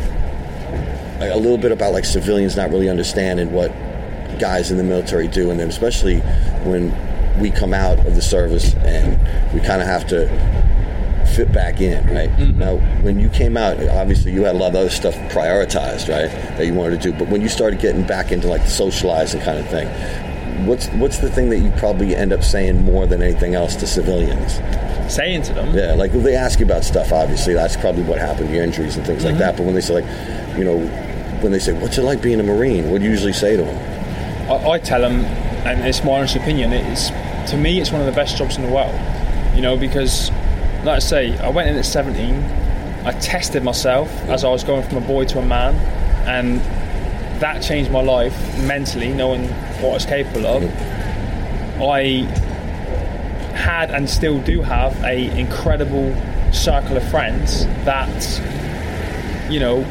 a 1.21 1.37
little 1.37 1.57
bit 1.57 1.71
about 1.71 1.93
like 1.93 2.05
civilians 2.05 2.57
not 2.57 2.69
really 2.69 2.89
understanding 2.89 3.51
what 3.53 3.69
guys 4.39 4.71
in 4.71 4.77
the 4.77 4.83
military 4.83 5.27
do, 5.27 5.51
and 5.51 5.59
then 5.59 5.69
especially 5.69 6.19
when 6.65 6.91
we 7.39 7.49
come 7.49 7.73
out 7.73 7.97
of 8.05 8.15
the 8.15 8.21
service 8.21 8.73
and 8.75 9.17
we 9.53 9.59
kind 9.61 9.81
of 9.81 9.87
have 9.87 10.05
to 10.07 10.27
fit 11.27 11.51
back 11.51 11.81
in, 11.81 12.05
right? 12.13 12.29
Mm-hmm. 12.29 12.59
Now, 12.59 12.77
when 13.01 13.19
you 13.19 13.29
came 13.29 13.57
out, 13.57 13.77
obviously 13.89 14.33
you 14.33 14.43
had 14.43 14.55
a 14.55 14.57
lot 14.57 14.69
of 14.69 14.75
other 14.75 14.89
stuff 14.89 15.15
prioritized, 15.31 16.09
right, 16.09 16.29
that 16.57 16.65
you 16.65 16.73
wanted 16.73 17.01
to 17.01 17.11
do. 17.11 17.17
But 17.17 17.29
when 17.29 17.41
you 17.41 17.49
started 17.49 17.79
getting 17.79 18.05
back 18.05 18.31
into 18.31 18.47
like 18.47 18.63
the 18.63 18.69
socializing 18.69 19.41
kind 19.41 19.59
of 19.59 19.67
thing, 19.67 19.87
what's 20.65 20.87
what's 20.89 21.17
the 21.19 21.29
thing 21.29 21.49
that 21.49 21.59
you 21.59 21.71
probably 21.77 22.15
end 22.15 22.33
up 22.33 22.43
saying 22.43 22.83
more 22.83 23.05
than 23.05 23.21
anything 23.21 23.55
else 23.55 23.75
to 23.77 23.87
civilians? 23.87 24.59
Saying 25.13 25.43
to 25.43 25.53
them, 25.53 25.75
Yeah, 25.75 25.93
like 25.93 26.11
they 26.11 26.35
ask 26.35 26.59
you 26.59 26.65
about 26.65 26.83
stuff. 26.83 27.11
Obviously, 27.11 27.53
that's 27.53 27.75
probably 27.75 28.03
what 28.03 28.19
happened, 28.19 28.53
your 28.53 28.63
injuries 28.63 28.95
and 28.95 29.05
things 29.05 29.23
like 29.23 29.33
mm-hmm. 29.33 29.39
that. 29.39 29.57
But 29.57 29.65
when 29.65 29.75
they 29.75 29.81
say, 29.81 30.01
like, 30.01 30.57
you 30.57 30.63
know, 30.63 30.79
when 31.41 31.51
they 31.51 31.59
say, 31.59 31.73
"What's 31.73 31.97
it 31.97 32.03
like 32.03 32.21
being 32.21 32.39
a 32.39 32.43
Marine?" 32.43 32.89
What 32.89 32.99
do 32.99 33.05
you 33.05 33.11
usually 33.11 33.33
say 33.33 33.57
to 33.57 33.63
them? 33.63 34.49
I, 34.49 34.71
I 34.71 34.79
tell 34.79 35.01
them, 35.01 35.25
and 35.65 35.85
it's 35.85 36.03
my 36.03 36.11
honest 36.11 36.35
opinion. 36.35 36.71
It's 36.71 37.09
to 37.51 37.57
me, 37.57 37.81
it's 37.81 37.91
one 37.91 38.01
of 38.01 38.07
the 38.07 38.13
best 38.13 38.37
jobs 38.37 38.55
in 38.55 38.63
the 38.63 38.71
world. 38.71 38.95
You 39.55 39.61
know, 39.61 39.77
because 39.77 40.31
like 40.83 40.97
I 40.97 40.99
say, 40.99 41.37
I 41.39 41.49
went 41.49 41.69
in 41.69 41.75
at 41.77 41.85
17. 41.85 42.35
I 43.05 43.11
tested 43.19 43.63
myself 43.63 44.09
as 44.29 44.43
I 44.43 44.49
was 44.49 44.63
going 44.63 44.83
from 44.87 44.97
a 44.97 45.07
boy 45.07 45.25
to 45.25 45.39
a 45.39 45.45
man, 45.45 45.75
and 46.27 46.59
that 47.41 47.61
changed 47.61 47.91
my 47.91 48.01
life 48.01 48.35
mentally, 48.63 49.13
knowing 49.13 49.47
what 49.81 49.89
I 49.91 49.93
was 49.93 50.05
capable 50.05 50.45
of. 50.45 50.63
I 51.81 52.23
had 53.55 53.91
and 53.91 54.09
still 54.09 54.39
do 54.41 54.61
have 54.61 54.95
a 55.03 55.37
incredible 55.39 56.13
circle 56.53 56.97
of 56.97 57.07
friends 57.09 57.65
that 57.85 58.41
you 59.49 59.59
know 59.59 59.83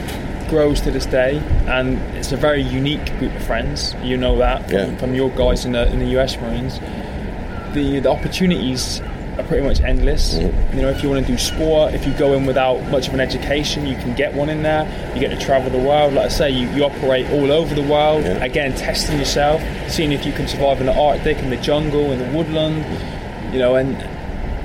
grows 0.49 0.81
to 0.83 0.91
this 0.91 1.07
day 1.07 1.39
and 1.67 1.99
it's 2.17 2.33
a 2.33 2.37
very 2.37 2.61
unique 2.63 3.05
group 3.19 3.35
of 3.35 3.43
friends 3.45 3.95
you 4.03 4.17
know 4.17 4.37
that 4.39 4.63
from, 4.69 4.73
Yeah. 4.75 4.97
from 4.97 5.15
your 5.15 5.31
guys 5.31 5.65
in 5.65 5.73
the 5.73 5.87
in 5.93 5.99
the 6.01 6.19
US 6.21 6.37
Marines 6.41 6.79
the 7.75 8.01
the 8.01 8.11
opportunities 8.11 9.01
are 9.39 9.45
pretty 9.45 9.67
much 9.67 9.81
endless 9.81 10.35
Mm-hmm. 10.35 10.77
you 10.77 10.83
know 10.83 10.89
if 10.91 11.03
you 11.03 11.09
want 11.09 11.25
to 11.27 11.33
do 11.33 11.39
sport 11.39 11.95
if 11.95 12.07
you 12.07 12.13
go 12.15 12.33
in 12.35 12.45
without 12.47 12.83
much 12.91 13.09
of 13.09 13.15
an 13.15 13.21
education 13.21 13.87
you 13.87 13.97
can 13.97 14.15
get 14.15 14.35
one 14.35 14.49
in 14.51 14.63
there 14.63 14.85
you 15.15 15.21
get 15.21 15.31
to 15.31 15.39
travel 15.45 15.71
the 15.71 15.79
world 15.79 16.13
like 16.15 16.27
I 16.27 16.29
say 16.29 16.51
you, 16.51 16.69
you 16.71 16.85
operate 16.85 17.31
all 17.31 17.51
over 17.51 17.75
the 17.75 17.83
world 17.83 18.25
Yeah. 18.25 18.45
again 18.45 18.75
testing 18.75 19.19
yourself 19.19 19.63
seeing 19.91 20.13
if 20.13 20.27
you 20.27 20.33
can 20.33 20.47
survive 20.49 20.81
in 20.81 20.87
the 20.87 20.95
Arctic 20.95 21.39
in 21.39 21.51
the 21.51 21.57
jungle 21.57 22.13
in 22.13 22.19
the 22.19 22.37
woodland 22.37 22.85
you 23.53 23.59
know 23.59 23.77
and 23.77 23.97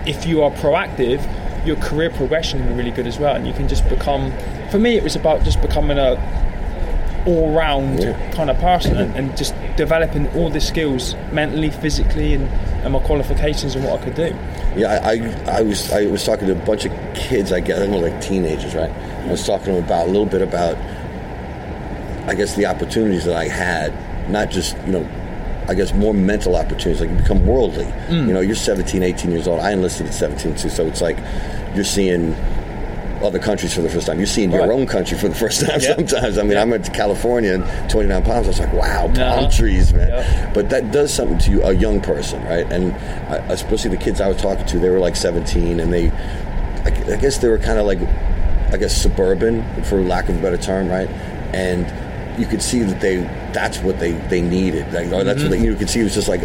if 0.08 0.26
you 0.26 0.42
are 0.42 0.52
proactive, 0.52 1.20
your 1.66 1.76
career 1.78 2.10
progression 2.10 2.60
can 2.60 2.70
be 2.70 2.76
really 2.76 2.92
good 2.92 3.08
as 3.08 3.20
well, 3.20 3.36
and 3.36 3.46
you 3.46 3.52
can 3.52 3.68
just 3.68 3.86
become. 3.90 4.32
For 4.72 4.80
me, 4.80 4.96
it 4.96 5.04
was 5.04 5.18
about 5.18 5.44
just 5.44 5.62
becoming 5.62 5.98
a 6.00 6.16
all-round 7.26 8.00
Yeah. 8.04 8.32
kind 8.32 8.50
of 8.50 8.58
person 8.60 8.96
and, 8.98 9.14
and 9.18 9.36
just 9.38 9.54
developing 9.76 10.28
all 10.30 10.50
the 10.50 10.62
skills 10.62 11.14
mentally, 11.34 11.70
physically, 11.72 12.34
and, 12.36 12.48
and 12.88 12.94
my 12.94 13.00
qualifications 13.06 13.76
and 13.76 13.86
what 13.86 14.00
I 14.00 14.04
could 14.04 14.16
do. 14.16 14.36
Yeah, 14.76 15.00
I, 15.04 15.12
I, 15.12 15.58
I 15.60 15.62
was 15.62 15.92
I 15.92 16.06
was 16.08 16.24
talking 16.24 16.48
to 16.48 16.54
a 16.54 16.66
bunch 16.66 16.86
of 16.86 16.92
kids. 17.16 17.52
I 17.52 17.60
guess 17.60 17.80
I 17.80 17.86
know 17.86 18.00
like 18.00 18.20
teenagers, 18.22 18.74
right? 18.74 18.90
I 18.90 19.32
was 19.32 19.46
talking 19.46 19.68
to 19.68 19.74
them 19.74 19.84
about 19.84 20.08
a 20.08 20.12
little 20.12 20.26
bit 20.26 20.42
about, 20.42 20.78
I 22.28 22.34
guess 22.34 22.56
the 22.56 22.66
opportunities 22.66 23.26
that 23.26 23.36
I 23.36 23.48
had, 23.48 23.94
not 24.30 24.50
just 24.50 24.76
you 24.86 24.94
know. 24.94 25.10
I 25.70 25.74
guess 25.74 25.94
more 25.94 26.14
mental 26.14 26.56
opportunities, 26.56 27.02
like 27.02 27.10
you 27.10 27.18
become 27.18 27.46
worldly. 27.46 27.84
Mm. 28.08 28.28
You 28.28 28.34
know, 28.34 28.40
you're 28.40 28.56
17, 28.56 29.04
18 29.04 29.32
years 29.32 29.50
old. 29.50 29.60
I 29.60 29.74
enlisted 29.74 30.08
at 30.08 30.14
17 30.14 30.56
too, 30.56 30.70
so 30.70 30.88
it's 30.88 31.02
like 31.02 31.18
you're 31.76 31.84
seeing 31.84 32.32
other 33.24 33.40
countries 33.40 33.74
for 33.74 33.82
the 33.82 33.90
first 33.90 34.08
time. 34.08 34.18
You're 34.18 34.28
seeing 34.28 34.52
your 34.52 34.62
Right. 34.62 34.70
own 34.72 34.86
country 34.86 35.18
for 35.18 35.28
the 35.28 35.36
first 35.36 35.62
time 35.66 35.80
Yeah. 35.82 35.96
sometimes. 35.96 36.38
I 36.38 36.44
mean, 36.44 36.58
I 36.58 36.64
went 36.64 36.86
to 36.86 36.92
California 36.92 37.54
and 37.56 37.90
29 37.90 38.22
palms. 38.24 38.46
I 38.46 38.50
was 38.50 38.60
like, 38.60 38.74
wow, 38.74 39.08
palm 39.08 39.18
Uh-huh. 39.20 39.50
trees, 39.50 39.94
man. 39.94 40.08
Yeah. 40.10 40.50
But 40.54 40.70
that 40.70 40.92
does 40.92 41.14
something 41.14 41.38
to 41.40 41.52
you, 41.52 41.64
a 41.64 41.74
young 41.74 42.00
person, 42.02 42.44
right? 42.46 42.66
And 42.72 42.94
I, 43.30 43.38
especially 43.50 43.92
the 43.92 43.98
kids 43.98 44.22
I 44.22 44.28
was 44.28 44.38
talking 44.38 44.66
to, 44.66 44.80
they 44.80 44.90
were 44.90 45.00
like 45.00 45.16
17, 45.16 45.80
and 45.80 45.92
they, 45.94 46.12
I, 46.86 47.14
I 47.14 47.16
guess 47.18 47.38
they 47.40 47.48
were 47.50 47.58
kind 47.58 47.80
of 47.80 47.86
like, 47.86 48.00
I 48.72 48.78
guess 48.78 48.96
suburban, 48.96 49.64
for 49.84 50.02
lack 50.02 50.30
of 50.30 50.38
a 50.38 50.42
better 50.42 50.58
term, 50.58 50.90
right? 50.90 51.10
And 51.54 51.86
you 52.38 52.46
could 52.46 52.62
see 52.62 52.84
that 52.84 53.02
they, 53.02 53.18
that's 53.52 53.80
what 53.80 54.00
they, 54.00 54.14
they 54.14 54.42
needed. 54.42 54.94
Like, 54.94 55.08
or 55.12 55.24
that's 55.24 55.42
what 55.42 55.52
they, 55.52 55.58
mm-hmm. 55.58 55.66
you 55.66 55.76
could 55.76 55.90
see 55.90 56.02
it 56.02 56.04
was 56.04 56.14
just 56.14 56.28
like 56.28 56.42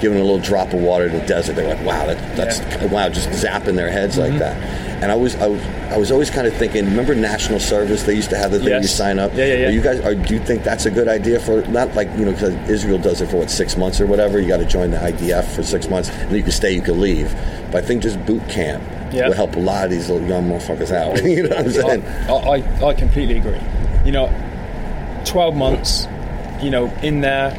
giving 0.00 0.18
a 0.18 0.22
little 0.22 0.38
drop 0.38 0.72
of 0.72 0.80
water 0.80 1.10
to 1.10 1.18
the 1.18 1.26
desert. 1.26 1.56
They're 1.56 1.74
like, 1.74 1.84
wow, 1.84 2.06
that, 2.06 2.36
that's 2.36 2.60
wow, 2.90 3.08
just 3.08 3.28
zapping 3.30 3.74
their 3.74 3.90
heads 3.90 4.16
like 4.16 4.30
mm-hmm. 4.30 4.38
that. 4.38 4.56
And 5.02 5.12
I 5.12 5.14
was, 5.14 5.34
I 5.36 5.46
was, 5.46 5.62
I 5.90 5.98
was 5.98 6.10
always 6.10 6.30
kind 6.30 6.46
of 6.46 6.54
thinking. 6.54 6.84
Remember 6.86 7.14
national 7.14 7.60
service? 7.60 8.02
They 8.02 8.14
used 8.14 8.30
to 8.30 8.36
have 8.36 8.50
the 8.50 8.58
thing 8.58 8.82
you 8.82 8.88
sign 8.88 9.18
up. 9.18 9.32
Yeah, 9.34 9.44
yeah, 9.44 9.54
yeah. 9.54 9.66
Are 9.66 9.70
you 9.70 9.82
guys, 9.82 10.00
are, 10.00 10.14
do 10.14 10.34
you 10.34 10.40
think 10.40 10.64
that's 10.64 10.86
a 10.86 10.90
good 10.90 11.06
idea 11.06 11.38
for 11.38 11.62
not 11.68 11.94
like 11.94 12.08
you 12.16 12.24
know 12.24 12.32
because 12.32 12.54
Israel 12.68 12.98
does 12.98 13.20
it 13.20 13.28
for 13.28 13.36
what 13.36 13.50
six 13.50 13.76
months 13.76 14.00
or 14.00 14.06
whatever? 14.06 14.40
You 14.40 14.48
got 14.48 14.56
to 14.56 14.64
join 14.64 14.90
the 14.90 14.96
IDF 14.96 15.44
for 15.54 15.62
six 15.62 15.88
months, 15.88 16.08
and 16.08 16.30
then 16.30 16.36
you 16.36 16.42
can 16.42 16.52
stay, 16.52 16.72
you 16.72 16.82
can 16.82 16.98
leave. 17.00 17.30
But 17.70 17.84
I 17.84 17.86
think 17.86 18.02
just 18.02 18.24
boot 18.24 18.46
camp 18.48 18.82
Yeah. 19.12 19.28
will 19.28 19.34
help 19.34 19.54
a 19.56 19.60
lot 19.60 19.84
of 19.84 19.90
these 19.90 20.08
little 20.08 20.26
young 20.26 20.48
motherfuckers 20.48 20.90
out. 20.90 21.22
you 21.24 21.42
know 21.42 21.50
what 21.50 21.66
I'm 21.66 21.70
saying? 21.70 22.04
I, 22.06 22.32
I, 22.32 22.86
I 22.88 22.94
completely 22.94 23.36
agree. 23.36 23.60
You 24.04 24.12
know, 24.12 24.26
12 25.26 25.54
months, 25.54 26.06
you 26.62 26.70
know, 26.70 26.86
in 27.02 27.20
there, 27.20 27.50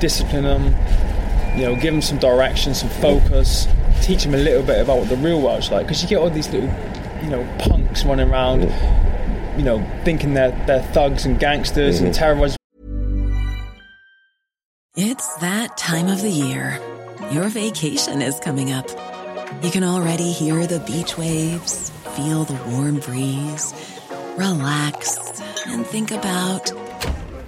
discipline 0.00 0.44
them, 0.44 0.64
you 1.56 1.64
know, 1.64 1.74
give 1.74 1.92
them 1.92 2.02
some 2.02 2.18
direction, 2.18 2.74
some 2.74 2.88
focus, 2.88 3.66
teach 4.02 4.24
them 4.24 4.34
a 4.34 4.38
little 4.38 4.62
bit 4.62 4.80
about 4.80 4.98
what 4.98 5.08
the 5.08 5.16
real 5.16 5.40
world's 5.40 5.70
like. 5.70 5.86
Because 5.86 6.02
you 6.02 6.08
get 6.08 6.18
all 6.18 6.30
these 6.30 6.50
little, 6.50 6.68
you 7.22 7.30
know, 7.30 7.56
punks 7.58 8.04
running 8.04 8.28
around, 8.28 8.62
you 9.56 9.64
know, 9.64 9.78
thinking 10.04 10.34
they're, 10.34 10.50
they're 10.66 10.82
thugs 10.92 11.24
and 11.24 11.38
gangsters 11.38 12.00
and 12.00 12.08
mm-hmm. 12.08 12.18
terrorizing 12.18 12.58
It's 14.96 15.36
that 15.36 15.76
time 15.76 16.08
of 16.08 16.20
the 16.20 16.30
year. 16.30 16.78
Your 17.30 17.48
vacation 17.48 18.20
is 18.20 18.38
coming 18.40 18.72
up. 18.72 18.88
You 19.62 19.70
can 19.70 19.84
already 19.84 20.32
hear 20.32 20.66
the 20.66 20.80
beach 20.80 21.16
waves, 21.16 21.90
feel 22.16 22.44
the 22.44 22.60
warm 22.70 22.98
breeze, 22.98 23.72
relax, 24.36 25.40
and 25.66 25.86
think 25.86 26.10
about 26.10 26.70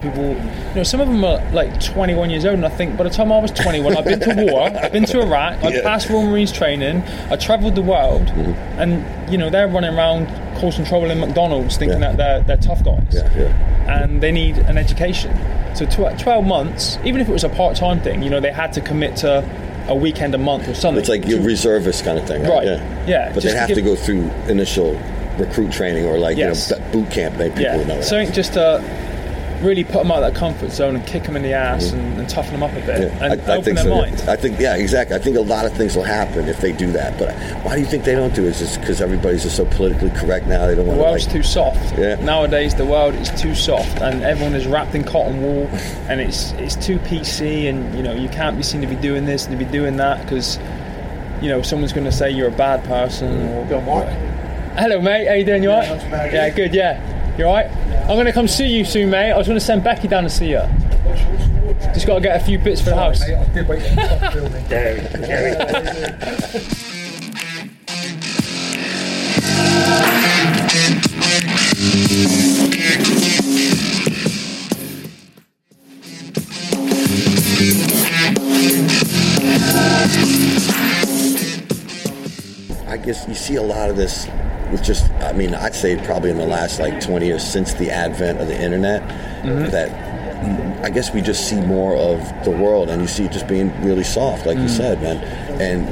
People, 0.00 0.28
you 0.36 0.74
know, 0.76 0.82
some 0.84 1.00
of 1.00 1.08
them 1.08 1.24
are 1.24 1.42
like 1.50 1.80
21 1.82 2.30
years 2.30 2.44
old, 2.44 2.54
and 2.54 2.64
I 2.64 2.68
think 2.68 2.96
by 2.96 3.02
the 3.02 3.10
time 3.10 3.32
I 3.32 3.38
was 3.40 3.50
21, 3.50 3.96
I've 3.96 4.04
been 4.04 4.20
to 4.20 4.46
war, 4.48 4.62
I've 4.62 4.92
been 4.92 5.04
to 5.06 5.20
Iraq, 5.20 5.64
I've 5.64 5.74
Yeah. 5.74 5.82
passed 5.82 6.08
Royal 6.08 6.22
Marines 6.22 6.52
training, 6.52 7.02
I 7.30 7.34
travelled 7.34 7.74
the 7.74 7.82
world, 7.82 8.26
Mm-hmm. 8.28 8.80
and 8.80 9.32
you 9.32 9.36
know 9.36 9.50
they're 9.50 9.66
running 9.66 9.92
around 9.92 10.28
causing 10.60 10.84
trouble 10.84 11.10
in 11.10 11.18
McDonald's, 11.18 11.76
thinking 11.78 12.00
Yeah. 12.00 12.12
that 12.12 12.16
they're, 12.16 12.42
they're 12.42 12.56
tough 12.64 12.84
guys, 12.84 13.02
Yeah, 13.10 13.28
yeah. 13.36 14.02
and 14.04 14.20
they 14.20 14.30
need 14.30 14.58
an 14.58 14.78
education. 14.78 15.36
So 15.74 15.84
tw- 15.84 16.16
12 16.16 16.44
months, 16.46 16.96
even 17.04 17.20
if 17.20 17.28
it 17.28 17.32
was 17.32 17.42
a 17.42 17.48
part-time 17.48 18.00
thing, 18.00 18.22
you 18.22 18.30
know, 18.30 18.38
they 18.38 18.52
had 18.52 18.72
to 18.74 18.80
commit 18.80 19.16
to 19.16 19.42
a 19.88 19.96
weekend 19.96 20.32
a 20.32 20.38
month 20.38 20.68
or 20.68 20.74
something. 20.74 21.00
It's 21.00 21.08
like 21.08 21.26
your 21.26 21.40
reservist 21.40 22.04
kind 22.04 22.20
of 22.20 22.24
thing, 22.28 22.42
right? 22.42 22.50
Right. 22.52 22.66
Yeah. 22.68 23.04
Yeah, 23.08 23.32
But 23.34 23.42
they 23.42 23.50
to 23.50 23.58
have 23.58 23.66
give- 23.66 23.78
to 23.78 23.82
go 23.82 23.96
through 23.96 24.30
initial 24.46 24.96
recruit 25.38 25.72
training 25.72 26.04
or 26.06 26.18
like 26.18 26.36
Yes. 26.36 26.70
you 26.70 26.76
know 26.78 26.84
boot 26.92 27.10
camp. 27.10 27.36
Maybe 27.36 27.56
people 27.64 27.78
yeah, 27.80 27.84
know 27.96 28.00
something 28.00 28.30
just 28.30 28.52
to 28.52 28.80
really 29.62 29.84
put 29.84 29.94
them 29.94 30.10
out 30.10 30.22
of 30.22 30.32
that 30.32 30.38
comfort 30.38 30.70
zone 30.70 30.94
and 30.96 31.06
kick 31.06 31.24
them 31.24 31.34
in 31.36 31.42
the 31.42 31.52
ass 31.52 31.90
and, 31.92 32.18
and 32.18 32.28
tough 32.28 32.50
them 32.50 32.62
up 32.62 32.70
a 32.72 32.76
bit 32.76 33.00
Yeah, 33.00 33.24
and 33.24 33.40
I, 33.42 33.52
I 33.54 33.56
open 33.56 33.64
think 33.64 33.76
their 33.76 33.84
so. 33.84 33.90
yeah. 33.94 34.00
mind. 34.00 34.20
I 34.28 34.36
think, 34.36 34.60
yeah, 34.60 34.76
exactly. 34.76 35.16
I 35.16 35.18
think 35.18 35.36
a 35.36 35.40
lot 35.40 35.64
of 35.66 35.72
things 35.74 35.96
will 35.96 36.04
happen 36.04 36.48
if 36.48 36.60
they 36.60 36.72
do 36.72 36.90
that. 36.92 37.18
But 37.18 37.34
why 37.64 37.74
do 37.74 37.80
you 37.80 37.86
think 37.86 38.04
they 38.04 38.14
don't 38.14 38.34
do 38.34 38.44
it? 38.44 38.60
Is 38.60 38.76
it 38.76 38.80
because 38.80 39.00
everybody's 39.00 39.42
just 39.42 39.56
so 39.56 39.64
politically 39.66 40.10
correct 40.10 40.46
now? 40.46 40.66
They 40.66 40.74
don't 40.74 40.84
The 40.84 40.90
want 40.92 40.98
to 41.00 41.02
world's 41.04 41.24
like. 41.26 41.34
too 41.36 41.42
soft. 41.42 41.98
Yeah. 41.98 42.14
Nowadays, 42.24 42.74
the 42.74 42.86
world 42.86 43.14
is 43.16 43.30
too 43.40 43.54
soft, 43.54 44.00
and 44.00 44.22
everyone 44.22 44.54
is 44.54 44.66
wrapped 44.66 44.94
in 44.94 45.02
cotton 45.04 45.42
wool, 45.42 45.66
and 46.08 46.20
it's 46.20 46.52
it's 46.52 46.76
too 46.76 46.98
PC, 47.00 47.68
and 47.68 47.94
you 47.96 48.02
know 48.02 48.12
you 48.14 48.28
can't 48.28 48.56
be 48.56 48.62
seen 48.62 48.80
to 48.80 48.86
be 48.86 48.96
doing 48.96 49.24
this 49.24 49.46
and 49.46 49.58
to 49.58 49.64
be 49.64 49.70
doing 49.70 49.96
that 49.96 50.22
because 50.22 50.58
you 51.42 51.48
know 51.48 51.62
someone's 51.62 51.92
going 51.92 52.04
to 52.04 52.12
say 52.12 52.30
you're 52.30 52.48
a 52.48 52.52
bad 52.52 52.84
person. 52.84 53.48
Or, 53.48 53.64
Hello, 54.76 55.00
mate. 55.00 55.26
How 55.26 55.34
you 55.34 55.44
doing? 55.44 55.62
You 55.64 55.70
alright? 55.72 56.32
Yeah, 56.32 56.50
good. 56.50 56.72
Yeah, 56.72 57.00
you 57.38 57.44
alright? 57.44 57.70
I'm 57.70 58.16
going 58.16 58.26
to 58.26 58.32
come 58.32 58.48
see 58.48 58.66
you 58.66 58.84
soon, 58.84 59.10
mate. 59.10 59.30
I 59.30 59.38
was 59.38 59.46
going 59.46 59.58
to 59.58 59.64
send 59.64 59.84
Becky 59.84 60.08
down 60.08 60.24
to 60.24 60.30
see 60.30 60.50
you. 60.50 60.62
Just 61.94 62.06
got 62.06 62.16
to 62.16 62.20
get 62.20 62.40
a 62.40 62.44
few 62.44 62.58
bits 62.58 62.80
for 62.80 62.90
the 62.90 62.96
house. 62.96 63.22
I 82.88 82.96
guess 82.96 83.28
you 83.28 83.34
see 83.34 83.56
a 83.56 83.62
lot 83.62 83.90
of 83.90 83.96
this 83.96 84.26
with 84.70 84.82
just. 84.82 85.10
I 85.22 85.32
mean, 85.32 85.54
I'd 85.54 85.74
say 85.74 85.96
probably 86.04 86.30
in 86.30 86.38
the 86.38 86.46
last 86.46 86.78
like 86.80 87.00
20 87.00 87.26
years 87.26 87.42
since 87.44 87.74
the 87.74 87.90
advent 87.90 88.40
of 88.40 88.48
the 88.48 88.60
internet, 88.60 89.02
Mm-hmm. 89.38 89.70
that 89.70 90.84
I 90.84 90.90
guess 90.90 91.12
we 91.14 91.20
just 91.20 91.48
see 91.48 91.60
more 91.60 91.94
of 91.96 92.18
the 92.44 92.50
world, 92.50 92.88
and 92.90 93.00
you 93.02 93.08
see 93.08 93.24
it 93.24 93.32
just 93.32 93.46
being 93.48 93.70
really 93.82 94.04
soft, 94.04 94.46
like 94.46 94.56
Mm. 94.58 94.62
you 94.62 94.68
said, 94.68 95.00
man. 95.02 95.16
And 95.60 95.88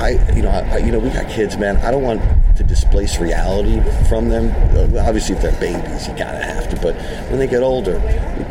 I, 0.00 0.10
you 0.34 0.42
know, 0.42 0.50
I, 0.50 0.78
you 0.78 0.90
know, 0.92 0.98
we 0.98 1.10
got 1.10 1.28
kids, 1.28 1.56
man. 1.56 1.76
I 1.78 1.90
don't 1.90 2.02
want 2.02 2.20
to 2.56 2.62
displace 2.64 3.18
reality 3.18 3.80
from 4.08 4.28
them. 4.28 4.50
Obviously, 4.98 5.34
if 5.36 5.42
they're 5.42 5.58
babies, 5.60 6.06
you 6.08 6.14
kind 6.14 6.36
of 6.36 6.42
have 6.42 6.68
to. 6.70 6.76
But 6.80 6.94
when 7.30 7.38
they 7.38 7.46
get 7.46 7.62
older, 7.62 7.94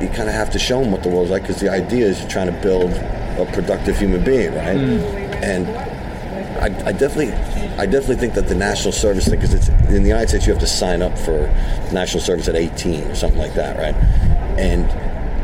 you, 0.01 0.07
kind 0.10 0.27
of 0.29 0.36
have 0.36 0.49
to 0.51 0.60
show 0.60 0.81
them 0.81 0.91
what 0.91 1.03
the 1.03 1.10
world's 1.10 1.31
like 1.31 1.43
because 1.43 1.60
the 1.62 1.69
idea 1.69 2.07
is 2.07 2.19
you're 2.19 2.29
trying 2.29 2.47
to 2.53 2.62
build 2.62 2.91
a 2.91 3.49
productive 3.53 3.97
human 3.97 4.23
being, 4.23 4.53
right? 4.55 4.77
And 5.43 5.67
I, 6.60 6.89
I 6.89 6.91
definitely, 6.91 7.31
I 7.77 7.86
definitely 7.86 8.17
think 8.17 8.34
that 8.36 8.47
the 8.47 8.55
national 8.55 8.91
service 8.91 9.27
thing, 9.27 9.39
because 9.39 9.53
it's 9.53 9.69
in 9.69 10.03
the 10.03 10.10
United 10.10 10.29
States, 10.29 10.45
you 10.45 10.53
have 10.53 10.62
to 10.62 10.67
sign 10.67 11.01
up 11.01 11.17
for 11.17 11.47
national 11.91 12.21
service 12.21 12.47
at 12.47 12.55
18 12.55 13.03
or 13.03 13.15
something 13.15 13.39
like 13.39 13.53
that, 13.55 13.77
right? 13.77 13.95
And 14.60 14.86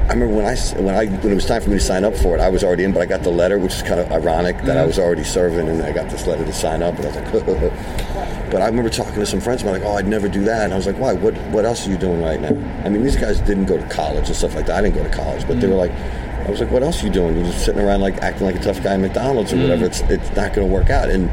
I 0.10 0.14
remember 0.14 0.36
when 0.36 0.46
I 0.46 0.56
when 0.82 0.96
I 0.96 1.06
when 1.06 1.34
it 1.34 1.36
was 1.36 1.46
time 1.46 1.62
for 1.62 1.70
me 1.70 1.80
to 1.80 1.84
sign 1.84 2.06
up 2.06 2.16
for 2.16 2.38
it, 2.38 2.40
I 2.40 2.48
was 2.48 2.64
already 2.64 2.86
in, 2.86 2.94
but 2.94 3.02
I 3.02 3.06
got 3.06 3.24
the 3.24 3.30
letter, 3.30 3.60
which 3.60 3.74
is 3.74 3.82
kind 3.82 4.00
of 4.00 4.10
ironic 4.10 4.56
that 4.60 4.78
I 4.78 4.80
mm-hmm. 4.80 4.88
was 4.88 5.00
already 5.00 5.26
serving, 5.26 5.68
and 5.68 5.82
I 5.84 5.92
got 5.92 6.10
this 6.10 6.26
letter 6.26 6.46
to 6.46 6.54
sign 6.54 6.82
up, 6.82 6.96
and 6.96 7.06
I 7.08 7.10
was 7.10 7.44
like, 7.44 8.52
but 8.52 8.62
I 8.62 8.68
remember 8.68 8.90
talking 8.90 9.16
to 9.16 9.26
some 9.26 9.42
friends 9.42 9.64
about 9.64 9.74
like, 9.74 9.82
oh, 9.84 9.98
I'd 9.98 10.08
never 10.08 10.30
do 10.30 10.46
that, 10.46 10.64
and 10.64 10.74
I 10.74 10.78
was 10.78 10.88
like, 10.88 10.98
why? 10.98 11.12
What 11.12 11.36
what 11.52 11.66
else 11.66 11.86
are 11.86 11.92
you 11.92 11.98
doing 11.98 12.22
right 12.22 12.40
now? 12.40 12.56
I 12.86 12.90
mean, 12.90 13.04
these 13.04 13.18
guys 13.18 13.42
didn't 13.42 13.66
go 13.66 13.78
to 13.78 13.88
college 13.90 14.28
and 14.28 14.36
stuff 14.36 14.56
like 14.56 14.68
that. 14.68 14.78
I 14.78 14.82
didn't 14.82 14.96
go 14.96 15.04
to 15.04 15.14
college, 15.14 15.46
but 15.46 15.60
they 15.60 15.68
were 15.68 15.74
mm-hmm. 15.74 15.94
like. 15.94 16.48
I 16.48 16.50
was 16.50 16.62
like, 16.62 16.72
"What 16.72 16.82
else 16.82 17.04
are 17.04 17.08
you 17.08 17.12
doing? 17.12 17.36
You're 17.36 17.48
just 17.48 17.66
sitting 17.66 17.82
around 17.82 18.00
like 18.00 18.20
acting 18.20 18.46
like 18.46 18.56
a 18.56 18.60
tough 18.60 18.82
guy 18.82 18.94
at 18.94 19.02
McDonald's 19.02 19.52
or 19.52 19.58
mm-hmm. 19.58 19.64
whatever. 19.64 19.86
It's 19.88 20.00
it's 20.02 20.34
not 20.34 20.54
going 20.54 20.66
to 20.66 20.74
work 20.74 20.90
out." 20.90 21.10
And 21.10 21.30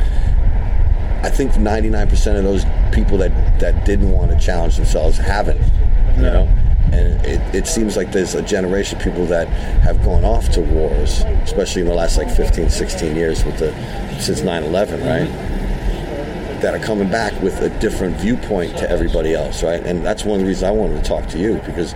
I 1.25 1.31
think 1.31 1.53
99% 1.53 2.37
of 2.37 2.45
those 2.45 2.67
people 2.95 3.17
that, 3.17 3.59
that 3.59 3.87
didn't 3.87 4.13
want 4.13 4.31
to 4.31 4.39
challenge 4.39 4.77
themselves 4.77 5.17
haven't, 5.17 5.59
you 6.17 6.23
know? 6.23 6.43
And 6.93 7.25
it, 7.25 7.55
it 7.55 7.67
seems 7.67 7.97
like 7.97 8.13
there's 8.13 8.35
a 8.35 8.43
generation 8.43 8.99
of 8.99 9.05
people 9.05 9.25
that 9.29 9.49
have 9.49 10.05
gone 10.05 10.23
off 10.27 10.51
to 10.51 10.61
wars, 10.61 11.23
especially 11.43 11.81
in 11.81 11.89
the 11.89 11.95
last 11.95 12.19
like 12.19 12.31
15, 12.31 12.69
16 12.69 13.17
years 13.17 13.43
with 13.43 13.59
the, 13.59 13.73
since 14.21 14.43
9-11, 14.43 14.71
right? 15.07 15.27
Mm-hmm. 15.27 16.61
That 16.61 16.75
are 16.75 16.85
coming 16.85 17.09
back 17.09 17.41
with 17.41 17.59
a 17.63 17.71
different 17.81 18.17
viewpoint 18.17 18.77
to 18.77 18.91
everybody 18.91 19.33
else, 19.33 19.63
right? 19.63 19.83
And 19.83 20.05
that's 20.05 20.27
one 20.27 20.41
of 20.41 20.41
the 20.43 20.49
reasons 20.49 20.65
I 20.65 20.73
wanted 20.73 21.03
to 21.03 21.09
talk 21.09 21.27
to 21.29 21.39
you 21.39 21.55
because 21.65 21.95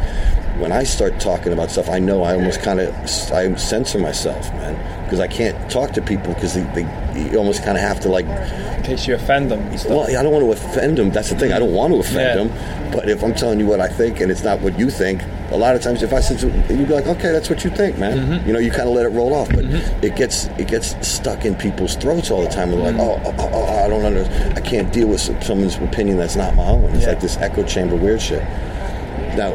when 0.58 0.72
I 0.72 0.82
start 0.84 1.20
talking 1.20 1.52
about 1.52 1.70
stuff, 1.70 1.88
I 1.88 1.98
know 1.98 2.22
I 2.22 2.34
almost 2.34 2.60
kind 2.62 2.80
of 2.80 2.94
I 3.32 3.54
censor 3.56 3.98
myself, 3.98 4.50
man, 4.54 5.04
because 5.04 5.20
I 5.20 5.26
can't 5.28 5.70
talk 5.70 5.92
to 5.92 6.02
people 6.02 6.34
because 6.34 6.54
they, 6.54 6.62
they 6.74 7.30
you 7.30 7.38
almost 7.38 7.64
kind 7.64 7.76
of 7.76 7.82
have 7.82 8.00
to 8.00 8.08
like 8.08 8.26
in 8.26 8.82
case 8.84 9.06
you 9.06 9.14
offend 9.14 9.50
them. 9.50 9.60
and 9.60 9.78
stuff. 9.80 9.90
well, 10.08 10.16
I 10.18 10.22
don't 10.22 10.32
want 10.32 10.44
to 10.44 10.52
offend 10.52 10.98
them. 10.98 11.10
That's 11.10 11.30
the 11.30 11.36
thing. 11.36 11.52
I 11.52 11.58
don't 11.58 11.72
want 11.74 11.92
to 11.92 12.00
offend 12.00 12.16
Yeah. 12.38 12.44
them. 12.44 12.92
But 12.92 13.08
if 13.08 13.22
I'm 13.22 13.34
telling 13.34 13.60
you 13.60 13.66
what 13.66 13.80
I 13.80 13.88
think 13.88 14.20
and 14.20 14.30
it's 14.30 14.42
not 14.42 14.60
what 14.60 14.78
you 14.78 14.88
think, 14.90 15.22
a 15.50 15.56
lot 15.56 15.76
of 15.76 15.82
times 15.82 16.02
if 16.02 16.12
I 16.12 16.20
said, 16.20 16.38
to- 16.40 16.74
you'd 16.74 16.88
be 16.88 16.94
like, 16.94 17.06
okay, 17.06 17.30
that's 17.32 17.50
what 17.50 17.62
you 17.64 17.70
think, 17.70 17.98
man. 17.98 18.18
Mm-hmm. 18.18 18.46
You 18.46 18.52
know, 18.54 18.58
you 18.58 18.70
kind 18.70 18.88
of 18.88 18.94
let 18.94 19.04
it 19.04 19.10
roll 19.10 19.34
off. 19.34 19.48
But 19.50 19.64
it 20.02 20.16
gets 20.16 20.46
it 20.58 20.68
gets 20.68 20.94
stuck 21.06 21.44
in 21.44 21.54
people's 21.54 21.96
throats 21.96 22.30
all 22.30 22.42
the 22.42 22.48
time. 22.48 22.70
They're 22.70 22.80
like, 22.80 22.94
Mm-hmm. 22.94 23.26
oh, 23.26 23.34
oh, 23.38 23.50
oh, 23.52 23.84
I 23.84 23.88
don't 23.88 24.04
understand. 24.04 24.56
I 24.58 24.60
can't 24.60 24.92
deal 24.92 25.08
with 25.08 25.20
someone's 25.44 25.76
opinion 25.76 26.16
that's 26.18 26.36
not 26.36 26.54
my 26.56 26.64
own. 26.66 26.84
It's 26.94 27.02
Yeah. 27.02 27.10
like 27.10 27.20
this 27.20 27.36
echo 27.38 27.62
chamber 27.64 27.94
weird 27.96 28.20
shit. 28.22 28.42
Now, 29.36 29.54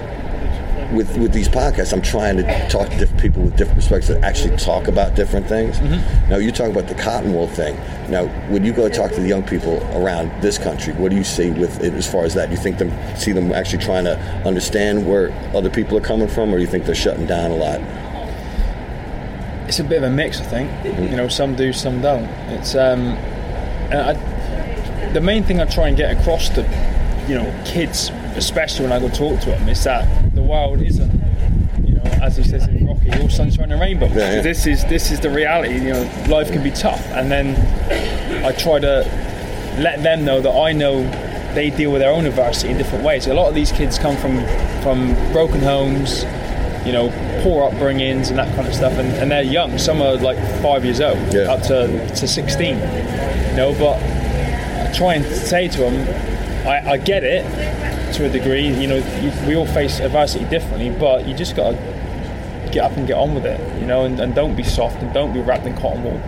with 0.93 1.17
with 1.17 1.33
these 1.33 1.49
podcasts, 1.49 1.93
I'm 1.93 2.01
trying 2.01 2.37
to 2.37 2.69
talk 2.69 2.89
to 2.89 2.97
different 2.97 3.21
people 3.21 3.43
with 3.43 3.55
different 3.55 3.79
perspectives 3.79 4.07
that 4.09 4.23
actually 4.23 4.55
talk 4.57 4.87
about 4.87 5.15
different 5.15 5.47
things. 5.47 5.79
Mm-hmm. 5.79 6.29
Now, 6.29 6.37
you 6.37 6.51
talk 6.51 6.69
about 6.69 6.87
the 6.87 6.95
cotton 6.95 7.33
wool 7.33 7.47
thing. 7.47 7.75
Now, 8.09 8.27
when 8.49 8.63
you 8.63 8.73
go 8.73 8.87
talk 8.89 9.11
to 9.11 9.21
the 9.21 9.27
young 9.27 9.43
people 9.43 9.81
around 9.97 10.41
this 10.41 10.57
country, 10.57 10.93
what 10.93 11.11
do 11.11 11.17
you 11.17 11.23
see 11.23 11.49
with 11.49 11.83
it 11.83 11.93
as 11.93 12.09
far 12.09 12.23
as 12.23 12.33
that? 12.35 12.47
Do 12.47 12.55
you 12.55 12.61
think 12.61 12.77
them 12.77 12.91
see 13.17 13.31
them 13.31 13.51
actually 13.51 13.83
trying 13.83 14.05
to 14.05 14.17
understand 14.45 15.07
where 15.07 15.31
other 15.55 15.69
people 15.69 15.97
are 15.97 16.01
coming 16.01 16.27
from, 16.27 16.53
or 16.53 16.57
do 16.57 16.61
you 16.61 16.69
think 16.69 16.85
they're 16.85 16.95
shutting 16.95 17.25
down 17.25 17.51
a 17.51 17.55
lot? 17.55 17.81
it's 19.67 19.79
a 19.79 19.83
bit 19.83 19.97
of 19.97 20.03
a 20.03 20.09
mix, 20.09 20.39
I 20.39 20.43
think. 20.43 20.69
Mm-hmm. 20.69 21.03
You 21.05 21.17
know, 21.17 21.27
some 21.27 21.55
do, 21.55 21.73
some 21.73 21.99
don't. 22.01 22.25
It's 22.51 22.75
um, 22.75 23.17
and 23.91 24.01
I, 24.01 25.13
the 25.13 25.21
main 25.21 25.43
thing 25.43 25.59
I 25.59 25.65
try 25.65 25.87
and 25.87 25.97
get 25.97 26.15
across 26.15 26.49
to, 26.49 26.61
you 27.27 27.35
know, 27.35 27.63
kids, 27.65 28.09
especially 28.35 28.85
when 28.85 28.91
I 28.91 28.99
go 28.99 29.09
talk 29.09 29.39
to 29.41 29.49
them, 29.49 29.67
is 29.67 29.83
that 29.83 30.07
world 30.53 30.81
isn't, 30.81 31.11
you 31.85 31.95
know, 31.95 32.03
as 32.21 32.37
he 32.37 32.43
says 32.43 32.67
in 32.67 32.85
Rocky, 32.87 33.11
all 33.19 33.29
sunshine 33.29 33.71
and 33.71 33.81
rainbows. 33.81 34.11
Yeah, 34.11 34.35
yeah. 34.35 34.41
This 34.41 34.65
is 34.67 34.85
this 34.85 35.11
is 35.11 35.19
the 35.19 35.29
reality. 35.29 35.73
You 35.75 35.93
know, 35.93 36.25
life 36.29 36.51
can 36.51 36.63
be 36.63 36.71
tough, 36.71 37.03
and 37.11 37.31
then 37.31 37.55
I 38.45 38.51
try 38.51 38.79
to 38.79 38.97
let 39.79 40.03
them 40.03 40.23
know 40.23 40.39
that 40.41 40.51
I 40.51 40.71
know 40.71 41.01
they 41.55 41.69
deal 41.71 41.91
with 41.91 42.01
their 42.01 42.11
own 42.11 42.25
adversity 42.25 42.69
in 42.71 42.77
different 42.77 43.03
ways. 43.03 43.27
A 43.27 43.33
lot 43.33 43.47
of 43.49 43.55
these 43.55 43.71
kids 43.71 43.97
come 43.97 44.15
from 44.17 44.37
from 44.83 45.15
broken 45.31 45.59
homes, 45.61 46.23
you 46.85 46.93
know, 46.93 47.09
poor 47.43 47.69
upbringings 47.71 48.29
and 48.29 48.37
that 48.37 48.53
kind 48.55 48.67
of 48.67 48.75
stuff, 48.75 48.93
and, 48.93 49.07
and 49.21 49.31
they're 49.31 49.41
young. 49.43 49.77
Some 49.79 50.01
are 50.01 50.15
like 50.17 50.37
five 50.61 50.85
years 50.85 51.01
old, 51.01 51.17
Yeah. 51.33 51.51
up 51.53 51.61
to, 51.63 51.87
to 52.15 52.27
16, 52.27 52.75
you 52.75 53.55
know, 53.55 53.73
but 53.79 53.97
I 53.99 54.91
try 54.95 55.15
and 55.15 55.25
say 55.25 55.67
to 55.69 55.77
them, 55.79 55.95
I, 56.67 56.91
I 56.91 56.97
get 56.97 57.23
it 57.23 57.43
to 58.15 58.25
a 58.25 58.29
degree, 58.29 58.67
you 58.67 58.87
know, 58.87 58.99
you, 59.23 59.31
we 59.47 59.55
all 59.55 59.65
face 59.65 59.99
adversity 59.99 60.45
differently, 60.45 60.89
but 60.89 61.25
you 61.27 61.33
just 61.33 61.55
got 61.55 61.71
to 61.71 62.69
get 62.71 62.83
up 62.83 62.97
and 62.97 63.07
get 63.07 63.17
on 63.17 63.33
with 63.33 63.45
it, 63.45 63.59
you 63.79 63.85
know, 63.85 64.05
and, 64.05 64.19
and 64.19 64.35
don't 64.35 64.55
be 64.55 64.63
soft 64.63 64.97
and 65.01 65.13
don't 65.13 65.33
be 65.33 65.39
wrapped 65.39 65.65
in 65.65 65.75
cotton 65.75 66.03
wool. 66.03 66.21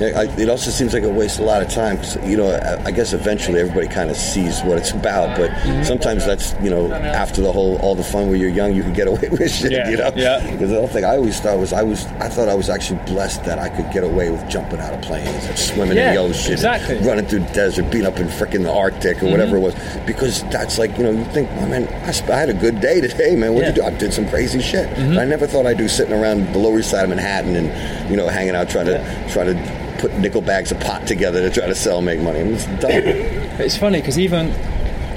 Yeah, 0.00 0.20
I, 0.20 0.24
it 0.40 0.48
also 0.48 0.70
seems 0.70 0.94
like 0.94 1.02
it 1.02 1.12
wastes 1.12 1.38
a 1.38 1.42
lot 1.42 1.62
of 1.62 1.68
time. 1.68 1.96
'cause, 1.98 2.16
you 2.24 2.36
know, 2.36 2.50
I, 2.50 2.84
I 2.86 2.90
guess 2.90 3.12
eventually 3.12 3.60
everybody 3.60 3.88
kind 3.88 4.10
of 4.10 4.16
sees 4.16 4.60
what 4.62 4.78
it's 4.78 4.92
about, 4.92 5.36
but 5.36 5.50
Mm-hmm. 5.50 5.82
sometimes 5.82 6.24
that's 6.24 6.54
you 6.62 6.70
know 6.70 6.92
after 6.92 7.40
the 7.42 7.50
whole 7.52 7.76
all 7.78 7.94
the 7.94 8.02
fun 8.04 8.30
when 8.30 8.40
you're 8.40 8.48
young, 8.50 8.74
you 8.74 8.82
can 8.82 8.92
get 8.92 9.08
away 9.08 9.28
with 9.30 9.50
shit. 9.52 9.72
Yeah, 9.72 9.88
You 9.90 9.96
know, 9.96 10.10
yeah. 10.14 10.50
Because 10.50 10.70
the 10.70 10.76
whole 10.76 10.88
thing 10.88 11.04
I 11.04 11.16
always 11.16 11.40
thought 11.40 11.58
was 11.58 11.72
I 11.72 11.82
was 11.82 12.04
I 12.20 12.28
thought 12.28 12.48
I 12.48 12.54
was 12.54 12.68
actually 12.70 13.00
blessed 13.06 13.44
that 13.44 13.58
I 13.58 13.68
could 13.68 13.90
get 13.92 14.04
away 14.04 14.30
with 14.30 14.46
jumping 14.48 14.78
out 14.80 14.92
of 14.94 15.00
planes 15.02 15.44
and 15.46 15.58
swimming 15.58 15.96
Yeah, 15.96 16.10
in 16.10 16.14
the 16.14 16.20
ocean, 16.20 16.52
exactly. 16.52 16.96
Mm-hmm. 16.96 17.06
running 17.06 17.26
through 17.26 17.40
the 17.40 17.52
desert, 17.52 17.90
being 17.90 18.06
up 18.06 18.18
in 18.18 18.28
freaking 18.28 18.62
the 18.62 18.72
Arctic 18.72 19.22
or 19.22 19.26
whatever 19.30 19.56
it 19.56 19.60
was. 19.60 19.74
Because 20.06 20.42
that's 20.44 20.78
like 20.78 20.96
you 20.96 21.04
know 21.04 21.10
you 21.10 21.24
think, 21.32 21.48
oh, 21.58 21.66
man, 21.66 21.88
I, 22.04 22.12
sp- 22.14 22.30
I 22.30 22.38
had 22.38 22.48
a 22.50 22.54
good 22.54 22.80
day 22.80 23.00
today, 23.00 23.34
man. 23.36 23.54
What 23.54 23.64
did 23.64 23.76
you 23.76 23.82
do? 23.82 23.88
I 23.88 23.90
did 23.90 24.12
some 24.12 24.28
crazy 24.28 24.60
shit. 24.60 24.88
Mhm. 24.96 25.18
I 25.18 25.24
never 25.24 25.46
thought 25.46 25.66
I'd 25.66 25.78
do 25.78 25.88
sitting 25.88 26.14
around 26.14 26.52
the 26.52 26.58
Lower 26.58 26.78
East 26.78 26.90
Side 26.90 27.02
of 27.04 27.10
Manhattan 27.10 27.56
and 27.56 28.10
you 28.10 28.16
know 28.16 28.28
hanging 28.28 28.54
out 28.54 28.68
trying 28.70 28.86
to 28.86 28.98
trying 29.32 29.54
to 29.54 29.87
put 29.98 30.12
nickel 30.18 30.40
bags 30.40 30.70
of 30.72 30.80
pot 30.80 31.06
together 31.06 31.40
to 31.48 31.50
try 31.60 31.66
to 31.66 31.74
sell 31.74 31.98
and 31.98 32.06
make 32.06 32.20
money. 32.20 32.40
It's 32.40 32.66
dumb. 32.80 32.90
It's 33.58 33.76
funny 33.76 33.98
because 34.00 34.18
even, 34.20 34.52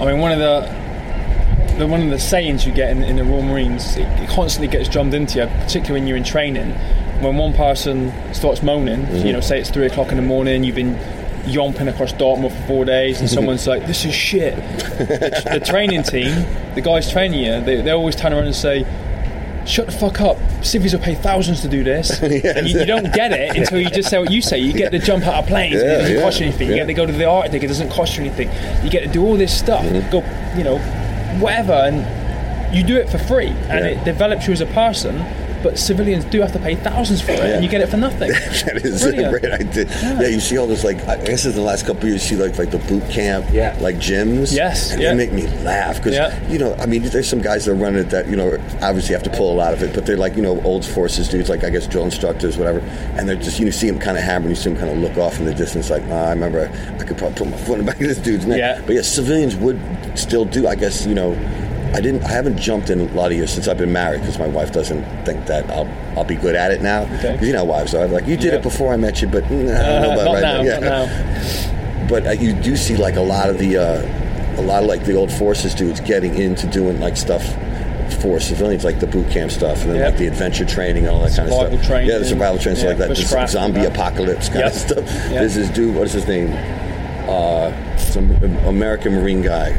I 0.02 0.06
mean, 0.06 0.18
one 0.20 0.32
of 0.32 0.40
the, 0.40 1.78
the 1.78 1.86
one 1.88 2.02
of 2.02 2.10
the 2.10 2.18
sayings 2.20 2.66
you 2.66 2.72
get 2.72 2.90
in, 2.90 3.04
in 3.04 3.18
the 3.18 3.24
Royal 3.24 3.44
Marines, 3.44 3.96
it, 3.98 4.08
it 4.20 4.30
constantly 4.30 4.68
gets 4.68 4.90
drummed 4.90 5.14
into 5.14 5.40
you, 5.40 5.46
particularly 5.46 6.00
when 6.02 6.08
you're 6.08 6.18
in 6.18 6.24
training. 6.24 6.72
When 7.22 7.38
one 7.38 7.54
person 7.54 8.12
starts 8.34 8.64
moaning, 8.64 9.02
Mm-hmm. 9.06 9.28
you 9.28 9.34
know, 9.34 9.42
say 9.42 9.60
it's 9.60 9.70
three 9.70 9.86
o'clock 9.86 10.10
in 10.10 10.16
the 10.16 10.24
morning, 10.24 10.64
you've 10.64 10.76
been 10.76 10.96
yomping 11.46 11.88
across 11.88 12.14
Dartmoor 12.14 12.50
for 12.50 12.62
four 12.68 12.86
days, 12.86 13.20
and 13.20 13.30
someone's 13.30 13.68
like, 13.68 13.86
"This 13.86 14.06
is 14.06 14.14
shit." 14.16 14.56
the, 14.98 15.60
the 15.60 15.60
training 15.64 16.02
team, 16.04 16.32
the 16.74 16.82
guys 16.82 17.12
training 17.12 17.44
you, 17.44 17.62
they, 17.62 17.82
they 17.82 17.92
always 17.92 18.16
turn 18.16 18.34
around 18.34 18.46
and 18.46 18.56
say. 18.56 18.86
Shut 19.66 19.86
the 19.86 19.92
fuck 19.92 20.22
up. 20.22 20.38
Civvies 20.64 20.94
will 20.94 21.02
pay 21.02 21.16
thousands 21.16 21.62
to 21.62 21.68
do 21.68 21.84
this. 21.84 22.20
and 22.22 22.68
you, 22.68 22.80
you 22.80 22.86
don't 22.86 23.14
get 23.14 23.32
it 23.32 23.56
until 23.56 23.80
you 23.80 23.90
just 23.90 24.10
say 24.10 24.18
what 24.18 24.32
you 24.32 24.42
say. 24.42 24.58
You 24.58 24.74
get 24.74 24.92
to 24.92 25.00
jump 25.00 25.26
out 25.26 25.44
of 25.44 25.48
planes. 25.48 25.76
Yeah, 25.76 25.82
it 25.82 25.98
doesn't 25.98 26.16
yeah, 26.16 26.22
cost 26.22 26.40
you 26.40 26.46
anything. 26.48 26.70
You 26.70 26.76
get 26.76 26.86
to 26.88 26.94
go 26.94 27.06
to 27.06 27.12
the 27.12 27.26
Arctic. 27.26 27.64
It 27.64 27.68
doesn't 27.68 27.90
cost 27.90 28.18
you 28.18 28.24
anything. 28.24 28.50
You 28.84 28.90
get 28.90 29.02
to 29.02 29.10
do 29.10 29.24
all 29.24 29.38
this 29.38 29.58
stuff. 29.58 29.86
Mm-hmm. 29.86 30.12
Go, 30.12 30.20
you 30.58 30.64
know, 30.64 30.78
whatever, 31.40 31.74
and 31.74 32.76
you 32.76 32.84
do 32.84 32.96
it 32.96 33.10
for 33.10 33.18
free, 33.18 33.48
and 33.48 33.86
it 33.86 34.04
develops 34.04 34.48
you 34.48 34.54
as 34.54 34.62
a 34.62 34.66
person. 34.68 35.18
But 35.64 35.78
civilians 35.78 36.26
do 36.26 36.42
have 36.42 36.52
to 36.54 36.60
pay 36.60 36.76
thousands 36.76 37.22
for 37.22 37.32
it, 37.32 37.40
and 37.40 37.64
you 37.64 37.70
get 37.70 37.82
it 37.82 37.88
for 37.90 37.98
nothing. 37.98 38.30
that 38.32 38.82
is 38.84 39.02
Brilliant. 39.04 39.36
a 39.36 39.40
great 39.40 39.54
idea. 39.54 39.86
Yeah. 40.02 40.28
you 40.28 40.40
see 40.40 40.58
all 40.58 40.68
this 40.68 40.84
like 40.84 40.98
I 41.08 41.18
guess 41.24 41.46
in 41.46 41.54
the 41.54 41.62
last 41.62 41.86
couple 41.86 42.04
of 42.04 42.10
years, 42.10 42.30
you 42.32 42.38
see 42.38 42.44
like 42.44 42.58
like 42.58 42.72
the 42.72 42.80
boot 42.80 43.08
camp, 43.10 43.46
Yeah. 43.52 43.78
like 43.80 43.96
gyms. 43.98 44.54
Yes, 44.56 44.92
and 44.92 45.02
yeah. 45.02 45.14
they 45.14 45.18
make 45.28 45.32
me 45.34 45.48
laugh 45.64 45.98
because 45.98 46.14
Yeah. 46.14 46.50
you 46.50 46.58
know 46.58 46.74
I 46.76 46.86
mean 46.86 47.04
there's 47.04 47.30
some 47.30 47.42
guys 47.42 47.66
that 47.66 47.76
run 47.76 47.96
it 47.96 48.10
that 48.10 48.28
you 48.28 48.36
know 48.36 48.58
obviously 48.82 49.14
have 49.14 49.24
to 49.24 49.30
pull 49.30 49.54
a 49.54 49.58
lot 49.58 49.74
of 49.74 49.84
it, 49.84 49.94
but 49.94 50.06
they're 50.06 50.18
like 50.18 50.36
you 50.36 50.42
know 50.42 50.62
old 50.64 50.86
forces 50.86 51.28
dudes 51.30 51.50
like 51.50 51.64
I 51.64 51.70
guess 51.70 51.88
drill 51.88 52.06
instructors 52.06 52.58
whatever, 52.58 52.80
and 53.18 53.28
they're 53.30 53.36
just 53.36 53.60
you 53.60 53.66
know 53.66 53.72
see 53.72 53.88
them 53.90 54.00
kind 54.00 54.18
of 54.18 54.24
hammer, 54.24 54.48
and 54.48 54.56
you 54.56 54.62
see 54.62 54.70
them 54.70 54.80
kind 54.80 54.92
of 54.92 54.98
look 54.98 55.18
off 55.18 55.40
in 55.40 55.46
the 55.46 55.54
distance 55.54 55.90
like 55.90 56.04
nah, 56.06 56.26
I 56.26 56.30
remember 56.32 56.70
I 57.00 57.04
could 57.04 57.18
probably 57.18 57.38
put 57.38 57.48
my 57.50 57.58
foot 57.66 57.80
in 57.80 57.86
the 57.86 57.92
back 57.92 58.02
of 58.02 58.08
this 58.08 58.18
dude's 58.18 58.46
neck. 58.46 58.58
Yeah. 58.58 58.82
But 58.86 58.96
yeah, 58.96 59.02
civilians 59.02 59.56
would 59.58 59.80
still 60.16 60.46
do 60.46 60.68
I 60.68 60.76
guess 60.76 61.06
you 61.06 61.14
know. 61.16 61.38
I 61.94 62.00
didn't. 62.00 62.24
I 62.24 62.30
haven't 62.30 62.58
jumped 62.58 62.90
in 62.90 63.02
a 63.02 63.14
lot 63.14 63.32
of 63.32 63.38
years 63.38 63.52
since 63.52 63.68
I've 63.68 63.78
been 63.78 63.92
married 63.92 64.22
because 64.22 64.40
my 64.40 64.48
wife 64.48 64.72
doesn't 64.72 65.04
think 65.26 65.46
that 65.48 65.70
I'll 65.70 65.90
I'll 66.18 66.24
be 66.24 66.36
good 66.36 66.56
at 66.56 66.72
it 66.72 66.82
now. 66.82 67.02
Okay. 67.20 67.38
you 67.46 67.52
know 67.54 67.66
wives 67.66 67.94
are. 67.94 68.08
Like 68.08 68.26
you 68.28 68.38
did 68.38 68.54
Yeah. 68.54 68.60
it 68.60 68.64
before 68.64 68.94
I 68.94 68.98
met 68.98 69.22
you, 69.22 69.28
but 69.28 69.44
mm, 69.46 69.76
I 69.76 69.84
don't 69.90 70.02
know 70.04 70.10
Uh, 70.12 70.14
about 70.14 70.26
not 70.26 70.34
right 70.34 70.42
now, 70.42 70.80
now. 70.80 71.06
now. 71.06 72.08
But 72.08 72.28
uh, 72.28 72.32
you 72.32 72.54
do 72.54 72.76
see 72.78 72.96
like 72.96 73.16
a 73.18 73.22
lot 73.22 73.50
of 73.50 73.58
the 73.58 73.78
uh, 73.78 74.60
a 74.60 74.64
lot 74.64 74.84
of 74.84 74.90
like 74.90 75.04
the 75.06 75.16
old 75.16 75.32
forces 75.34 75.76
dudes 75.76 76.00
getting 76.00 76.36
into 76.38 76.66
doing 76.68 77.00
like 77.02 77.18
stuff 77.18 77.44
for 78.22 78.40
civilians, 78.40 78.84
like 78.84 79.00
the 79.00 79.08
boot 79.08 79.30
camp 79.30 79.52
stuff, 79.52 79.82
and 79.84 79.92
then 79.92 80.00
Yeah. 80.00 80.06
like 80.08 80.18
the 80.18 80.28
adventure 80.28 80.66
training 80.66 81.08
and 81.08 81.16
all 81.16 81.22
that 81.24 81.36
kind 81.36 81.48
of 81.50 81.54
Survival 81.56 81.78
stuff. 81.78 81.88
training. 81.88 82.10
Yeah, 82.10 82.18
the 82.20 82.26
survival 82.26 82.60
training, 82.60 82.82
Yeah, 82.84 82.90
like 82.90 82.98
that, 83.00 83.10
this 83.10 83.52
zombie 83.52 83.82
yeah. 83.82 83.88
apocalypse 83.88 84.48
kind 84.50 84.60
Yeah. 84.62 84.68
of 84.68 84.74
stuff. 84.74 84.98
Yeah. 85.06 85.30
There's 85.40 85.56
this 85.56 85.70
dude. 85.70 85.96
What 85.96 86.06
is 86.08 86.14
his 86.14 86.28
name? 86.28 86.52
Uh, 87.28 87.72
some 87.98 88.32
American 88.66 89.14
Marine 89.16 89.42
guy. 89.42 89.72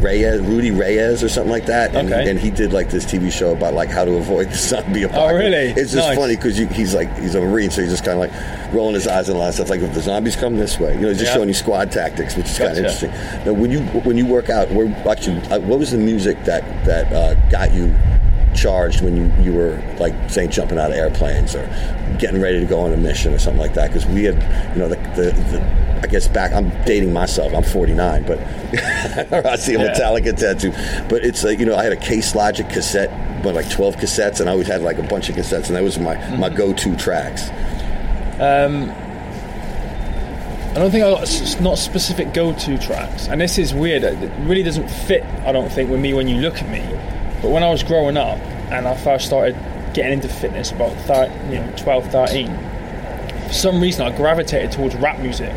Reyes, 0.00 0.40
Rudy 0.40 0.70
Reyes, 0.70 1.22
or 1.22 1.28
something 1.28 1.50
like 1.50 1.66
that, 1.66 1.94
and, 1.94 2.12
Okay. 2.12 2.30
and 2.30 2.38
he 2.38 2.50
did 2.50 2.72
like 2.72 2.90
this 2.90 3.04
TV 3.04 3.30
show 3.32 3.52
about 3.52 3.74
like 3.74 3.88
how 3.88 4.04
to 4.04 4.14
avoid 4.16 4.50
the 4.50 4.56
zombie 4.56 5.02
apocalypse. 5.04 5.32
Oh, 5.34 5.36
really? 5.38 5.70
It's 5.70 5.92
just 5.92 6.06
Nice. 6.08 6.16
funny 6.18 6.36
because 6.36 6.56
he's 6.56 6.94
like 6.94 7.16
he's 7.18 7.34
a 7.34 7.40
marine, 7.40 7.70
so 7.70 7.80
he's 7.82 7.90
just 7.90 8.04
kind 8.04 8.22
of 8.22 8.30
like 8.30 8.72
rolling 8.74 8.94
his 8.94 9.06
eyes 9.06 9.28
and 9.28 9.36
a 9.36 9.40
lot 9.40 9.48
of 9.48 9.54
stuff. 9.54 9.70
Like 9.70 9.80
if 9.80 9.94
the 9.94 10.00
zombies 10.02 10.36
come 10.36 10.56
this 10.56 10.78
way, 10.78 10.94
you 10.94 11.00
know, 11.00 11.08
he's 11.08 11.18
just 11.18 11.30
Yeah. 11.30 11.36
showing 11.36 11.48
you 11.48 11.54
squad 11.54 11.90
tactics, 11.90 12.36
which 12.36 12.46
is 12.46 12.58
kind 12.58 12.72
of 12.72 12.78
interesting. 12.78 13.10
Now, 13.44 13.52
when 13.54 13.70
you 13.70 13.80
when 13.80 14.16
you 14.16 14.26
work 14.26 14.50
out, 14.50 14.70
where 14.72 14.86
actually, 15.08 15.40
uh, 15.50 15.58
what 15.60 15.78
was 15.78 15.90
the 15.92 15.98
music 15.98 16.44
that 16.44 16.62
that 16.84 17.12
uh, 17.12 17.34
got 17.50 17.72
you 17.72 17.94
charged 18.56 19.02
when 19.02 19.16
you, 19.16 19.32
you 19.42 19.52
were 19.56 19.80
like 20.00 20.14
saying 20.28 20.50
jumping 20.50 20.78
out 20.78 20.90
of 20.90 20.96
airplanes 20.96 21.54
or 21.54 21.66
getting 22.18 22.40
ready 22.40 22.58
to 22.60 22.66
go 22.66 22.80
on 22.80 22.92
a 22.92 22.96
mission 22.96 23.32
or 23.34 23.38
something 23.38 23.60
like 23.60 23.74
that? 23.74 23.88
Because 23.92 24.06
we 24.06 24.24
had, 24.24 24.34
you 24.74 24.80
know, 24.80 24.88
the, 24.88 24.96
the, 25.14 25.30
the 25.52 25.86
I 26.02 26.06
guess 26.08 26.28
back. 26.28 26.52
I'm 26.52 26.68
dating 26.84 27.12
myself. 27.12 27.54
I'm 27.54 27.62
49, 27.62 28.24
but 28.26 28.38
I 29.46 29.56
see 29.56 29.74
a 29.74 29.78
Yeah. 29.78 29.92
Metallica 29.94 30.36
tattoo. 30.36 30.72
But 31.08 31.24
it's 31.24 31.42
like 31.44 31.58
you 31.58 31.66
know, 31.66 31.76
I 31.76 31.84
had 31.84 31.92
a 31.92 31.96
Case 31.96 32.34
Logic 32.34 32.68
cassette, 32.68 33.42
but 33.42 33.54
like 33.54 33.68
12 33.70 33.96
cassettes, 33.96 34.40
and 34.40 34.48
I 34.48 34.52
always 34.52 34.66
had 34.66 34.82
like 34.82 34.98
a 34.98 35.02
bunch 35.02 35.28
of 35.30 35.36
cassettes, 35.36 35.68
and 35.68 35.76
that 35.76 35.82
was 35.82 35.98
my 35.98 36.16
my 36.36 36.48
go-to 36.50 36.96
tracks. 36.96 37.48
Um, 38.40 38.90
I 40.70 40.78
don't 40.78 40.90
think 40.90 41.04
I 41.04 41.10
got 41.10 41.60
not 41.62 41.78
specific 41.78 42.34
go-to 42.34 42.76
tracks, 42.76 43.28
and 43.28 43.40
this 43.40 43.56
is 43.56 43.72
weird. 43.72 44.04
It 44.04 44.30
really 44.40 44.62
doesn't 44.62 44.88
fit. 44.90 45.24
I 45.46 45.52
don't 45.52 45.70
think 45.72 45.88
with 45.90 46.00
me 46.00 46.12
when 46.12 46.28
you 46.28 46.36
look 46.36 46.56
at 46.60 46.68
me. 46.68 46.82
But 47.42 47.50
when 47.50 47.62
I 47.62 47.70
was 47.70 47.82
growing 47.82 48.16
up 48.16 48.38
and 48.70 48.86
I 48.88 48.94
first 48.96 49.26
started 49.26 49.56
getting 49.94 50.14
into 50.14 50.28
fitness 50.28 50.72
about 50.72 50.92
thir- 51.06 51.32
you 51.50 51.58
know 51.60 51.72
12, 51.76 52.06
13, 52.10 52.56
for 53.48 53.52
some 53.52 53.80
reason 53.80 54.06
I 54.06 54.16
gravitated 54.16 54.72
towards 54.72 54.94
rap 54.96 55.18
music, 55.20 55.52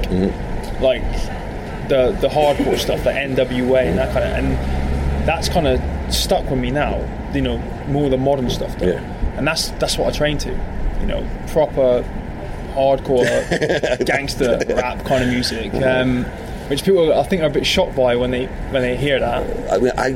like 0.81 1.01
the 1.89 2.15
the 2.21 2.27
hardcore 2.29 2.77
stuff, 2.85 3.03
the 3.03 3.11
NWA 3.11 3.83
and 3.89 3.97
that 3.97 4.13
kind 4.13 4.25
of, 4.25 4.31
and 4.37 5.27
that's 5.27 5.49
kind 5.49 5.67
of 5.67 6.13
stuck 6.13 6.49
with 6.49 6.59
me 6.59 6.71
now. 6.71 6.97
You 7.33 7.41
know, 7.41 7.57
more 7.87 8.09
the 8.09 8.17
modern 8.17 8.49
stuff, 8.49 8.77
though. 8.79 8.87
Yeah. 8.87 9.35
and 9.37 9.45
that's 9.47 9.69
that's 9.71 9.97
what 9.97 10.13
I 10.13 10.17
train 10.17 10.37
to. 10.39 10.49
You 11.01 11.05
know, 11.05 11.27
proper 11.47 12.03
hardcore 12.73 13.25
gangster 14.05 14.59
rap 14.75 15.03
kind 15.05 15.23
of 15.23 15.29
music, 15.29 15.73
um, 15.75 16.23
which 16.69 16.83
people 16.83 17.13
I 17.17 17.23
think 17.23 17.41
are 17.41 17.47
a 17.47 17.49
bit 17.49 17.65
shocked 17.65 17.95
by 17.95 18.15
when 18.15 18.31
they 18.31 18.45
when 18.71 18.81
they 18.81 18.95
hear 18.97 19.19
that. 19.19 19.71
I 19.71 19.77
mean, 19.77 19.91
I, 19.97 20.09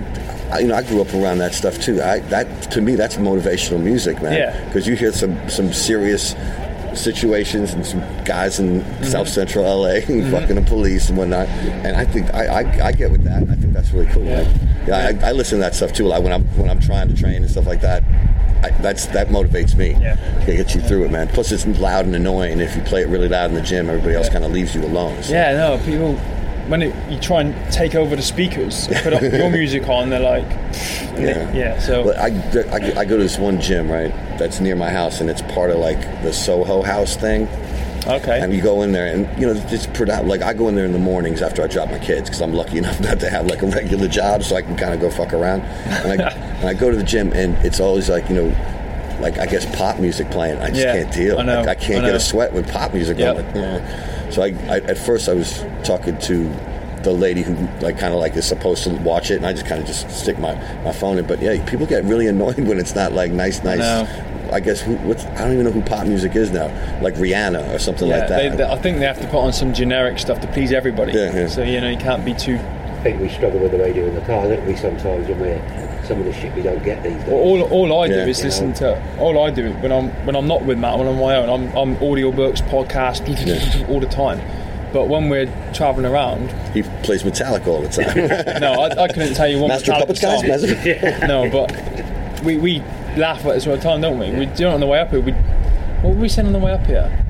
I, 0.54 0.60
you 0.60 0.68
know, 0.68 0.76
I 0.76 0.84
grew 0.84 1.01
up 1.01 1.12
around 1.14 1.39
that 1.39 1.54
stuff 1.54 1.80
too. 1.80 2.01
I, 2.01 2.20
that 2.30 2.72
to 2.72 2.82
me, 2.82 2.95
that's 2.95 3.16
motivational 3.16 3.82
music, 3.82 4.22
man. 4.22 4.34
Yeah. 4.34 4.66
Because 4.66 4.88
you 4.88 4.95
hear 4.95 5.12
some 5.12 5.49
some 5.49 5.74
serious 5.74 6.36
situations 6.93 7.74
and 7.74 7.84
some 7.84 8.01
guys 8.24 8.60
in 8.60 8.82
mm-hmm. 8.82 9.04
South 9.04 9.28
Central 9.28 9.66
LA 9.66 9.88
and 9.95 10.06
mm-hmm. 10.06 10.32
fucking 10.32 10.56
the 10.56 10.62
police 10.62 11.10
and 11.10 11.18
whatnot. 11.18 11.47
And 11.47 11.97
I 11.97 12.06
think 12.06 12.32
I, 12.34 12.62
I, 12.62 12.88
I 12.88 12.91
get 12.91 13.10
with 13.10 13.24
that. 13.24 13.43
I 13.49 13.56
think 13.56 13.74
that's 13.74 13.91
really 13.91 14.12
cool. 14.12 14.24
Yeah. 14.24 14.43
Man. 14.43 14.86
Yeah, 14.88 15.26
I, 15.26 15.30
I 15.30 15.32
listen 15.32 15.58
to 15.58 15.64
that 15.64 15.74
stuff 15.74 15.91
too. 15.91 16.06
Like 16.06 16.22
when 16.22 16.32
I'm 16.32 16.43
when 16.58 16.70
I'm 16.70 16.80
trying 16.80 17.08
to 17.08 17.16
train 17.16 17.41
and 17.41 17.49
stuff 17.49 17.66
like 17.66 17.82
that. 17.82 18.04
I, 18.64 18.70
that's 18.82 19.08
that 19.08 19.28
motivates 19.28 19.76
me. 19.76 19.91
Yeah. 19.99 20.16
to 20.45 20.56
get 20.56 20.74
you 20.74 20.80
through 20.80 21.04
it, 21.04 21.12
man. 21.12 21.28
Plus, 21.28 21.51
it's 21.51 21.68
loud 21.68 22.06
and 22.06 22.16
annoying. 22.16 22.62
If 22.62 22.78
you 22.78 22.82
play 22.84 23.01
it 23.01 23.10
really 23.10 23.28
loud 23.28 23.49
in 23.49 23.56
the 23.56 23.62
gym, 23.62 23.89
everybody 23.89 24.16
else 24.16 24.30
kind 24.30 24.45
of 24.45 24.51
leaves 24.51 24.74
you 24.74 24.86
alone. 24.86 25.22
So. 25.22 25.34
Yeah, 25.34 25.51
no, 25.58 25.84
people 25.84 26.18
when 26.70 26.82
it, 26.82 27.11
you 27.11 27.20
try 27.20 27.41
and 27.41 27.74
take 27.74 27.95
over 27.95 28.16
the 28.16 28.22
speakers, 28.22 28.88
put 29.03 29.14
up 29.14 29.22
your 29.22 29.49
music 29.59 29.88
on, 29.89 30.09
they're 30.09 30.20
like, 30.20 30.45
and 30.45 31.18
they- 31.18 31.32
Yeah. 31.34 31.53
yeah. 31.53 31.80
So 31.80 32.03
But 32.05 32.18
I, 32.18 32.28
I, 32.72 32.99
I 33.01 33.05
go 33.05 33.18
to 33.18 33.24
this 33.24 33.38
one 33.38 33.59
gym, 33.61 33.89
right, 33.91 34.11
that's 34.39 34.59
near 34.59 34.76
my 34.76 34.89
house, 34.89 35.22
and 35.22 35.30
it's 35.30 35.41
part 35.41 35.70
of 35.72 35.78
like 35.78 35.99
the 36.24 36.32
Soho 36.34 36.82
House 36.82 37.16
thing. 37.16 37.47
okay, 38.07 38.39
And 38.41 38.53
you 38.53 38.61
go 38.61 38.82
in 38.82 38.91
there, 38.91 39.07
and 39.14 39.28
you 39.39 39.45
know, 39.47 39.61
it's 39.68 39.88
predominant. 39.88 40.28
Like 40.30 40.41
I 40.41 40.53
go 40.53 40.68
in 40.70 40.76
there 40.76 40.86
in 40.86 40.91
the 40.93 40.99
mornings 40.99 41.41
after 41.41 41.64
I 41.64 41.68
drop 41.68 41.89
my 41.89 41.99
kids 41.99 42.30
because 42.30 42.41
I'm 42.41 42.53
lucky 42.53 42.78
enough 42.84 42.99
not 43.01 43.20
to 43.22 43.30
have 43.30 43.45
like 43.47 43.61
a 43.61 43.68
regular 43.68 44.07
job, 44.07 44.43
so 44.43 44.55
I 44.55 44.61
can 44.61 44.76
kind 44.76 44.93
of 44.93 44.99
go 45.01 45.09
fuck 45.09 45.34
around. 45.34 45.61
And 45.61 46.22
I, 46.22 46.30
and 46.32 46.68
I 46.70 46.74
go 46.74 46.89
to 46.91 46.95
the 46.97 47.03
gym, 47.03 47.32
and 47.34 47.55
it's 47.66 47.80
always 47.80 48.09
like 48.09 48.30
you 48.30 48.36
know. 48.36 48.70
Like 49.20 49.39
I 49.39 49.45
guess 49.45 49.66
pop 49.76 49.99
music 49.99 50.30
playing, 50.32 50.57
I 50.59 50.70
just 50.70 50.80
Yeah, 50.82 51.01
can't 51.03 51.14
deal. 51.14 51.39
I 51.39 51.43
know, 51.43 51.59
Like, 51.61 51.70
I 51.70 51.76
can't 51.76 52.03
I 52.03 52.07
get 52.07 52.16
a 52.16 52.20
sweat 52.20 52.53
with 52.53 52.70
pop 52.72 52.93
music. 52.93 53.18
Yep. 53.18 53.38
on. 53.38 53.45
Like, 53.45 53.55
eh. 53.55 54.30
So 54.32 54.41
I, 54.41 54.47
I, 54.68 54.78
at 54.80 54.97
first, 54.97 55.30
I 55.30 55.34
was 55.34 55.64
talking 55.84 56.18
to 56.20 56.49
the 57.03 57.11
lady 57.11 57.41
who 57.43 57.53
like 57.86 57.99
kind 57.99 58.14
of 58.14 58.20
like 58.20 58.36
is 58.36 58.45
supposed 58.47 58.84
to 58.86 58.89
watch 58.97 59.30
it, 59.30 59.38
and 59.38 59.45
I 59.45 59.53
just 59.53 59.66
kind 59.66 59.80
of 59.80 59.88
just 59.88 60.09
stick 60.09 60.39
my, 60.39 60.55
my 60.84 60.91
phone 60.91 61.18
in. 61.18 61.28
But 61.28 61.41
yeah, 61.41 61.64
people 61.66 61.86
get 61.86 62.03
really 62.05 62.28
annoyed 62.34 62.59
when 62.59 62.80
it's 62.80 62.95
not 62.95 63.14
like 63.14 63.32
nice, 63.32 63.64
nice. 63.64 63.80
know. 63.80 64.07
I 64.51 64.59
guess 64.59 64.82
who, 64.82 64.95
what's, 64.97 65.26
I 65.26 65.45
don't 65.45 65.53
even 65.53 65.66
know 65.66 65.72
who 65.72 65.82
pop 65.82 66.05
music 66.05 66.36
is 66.36 66.51
now, 66.51 66.68
like 67.01 67.16
Rihanna 67.16 67.74
or 67.74 67.80
something 67.80 68.07
yeah, 68.07 68.18
like 68.20 68.28
that. 68.30 68.51
they, 68.51 68.57
they, 68.57 68.64
I 68.64 68.78
think 68.78 68.99
they 68.99 69.05
have 69.05 69.20
to 69.20 69.28
put 69.28 69.39
on 69.39 69.51
some 69.51 69.74
generic 69.74 70.20
stuff 70.20 70.41
to 70.41 70.47
please 70.47 70.72
everybody. 70.72 71.14
Yeah, 71.14 71.34
yeah. 71.34 71.47
So 71.47 71.64
you 71.64 71.82
know 71.82 71.89
you 71.89 71.97
can't 71.97 72.24
be 72.24 72.34
too. 72.34 72.57
I 72.57 73.01
think 73.03 73.20
we 73.20 73.30
struggle 73.30 73.59
with 73.59 73.72
the 73.72 73.80
radio 73.80 74.05
in 74.05 74.16
the 74.16 74.22
car, 74.22 74.47
don't 74.47 74.66
we? 74.66 74.76
Sometimes 74.76 75.28
when 75.28 75.39
we're 75.39 75.92
some 76.06 76.20
of 76.20 76.26
the 76.26 76.34
shit 76.34 76.54
we 76.56 76.62
don't 76.62 76.84
get 76.84 77.04
these 77.04 77.14
days. 77.14 77.28
Well, 77.28 77.38
all, 77.38 77.62
all 77.64 78.01
I 78.01 78.08
do 78.08 78.16
Yeah. 78.16 78.26
is 78.26 78.43
listen 78.43 78.70
know. 78.70 78.76
to. 78.76 79.20
All 79.20 79.43
I 79.43 79.49
do 79.49 79.72
when 79.74 79.91
I'm 79.91 80.10
when 80.26 80.36
I'm 80.36 80.47
not 80.47 80.64
with 80.64 80.78
Matt, 80.78 80.97
when 80.97 81.08
I'm 81.08 81.16
on 81.16 81.22
my 81.22 81.36
own, 81.36 81.49
I'm, 81.49 81.78
I'm 81.78 81.95
audiobooks, 81.97 82.62
podcasts, 82.70 83.89
all 83.89 83.99
the 83.99 84.08
time. 84.08 84.41
But 84.91 85.08
when 85.08 85.30
we're 85.30 85.47
traveling 85.74 86.06
around, 86.06 86.51
he 86.74 86.84
plays 87.01 87.24
Metallica 87.24 87.68
all 87.68 87.82
the 87.82 87.89
time. 87.89 88.16
no, 88.62 88.74
I, 88.74 89.04
I 89.04 89.08
couldn't 89.08 89.34
tell 89.34 89.47
you 89.47 89.60
one 89.60 89.70
Master 89.70 89.91
of 89.91 90.04
Metallica 90.04 90.22
Puppets, 90.22 90.22
guys. 90.22 91.20
song. 91.20 91.28
No, 91.28 91.49
but 91.49 92.43
we, 92.43 92.58
we 92.58 92.80
laugh 93.18 93.43
at 93.45 93.56
this 93.56 93.66
all 93.66 93.76
the 93.76 93.82
time, 93.82 94.01
don't 94.01 94.20
we? 94.20 94.30
We 94.32 94.45
do 94.45 94.68
it 94.68 94.74
on 94.74 94.80
the 94.80 94.86
way 94.86 94.99
up 94.99 95.10
here. 95.10 95.22
We, 95.22 95.32
what 95.32 96.14
were 96.14 96.22
we 96.22 96.30
saying 96.30 96.45
on 96.45 96.54
the 96.54 96.60
way 96.60 96.74
up 96.74 96.86
here? 96.86 97.24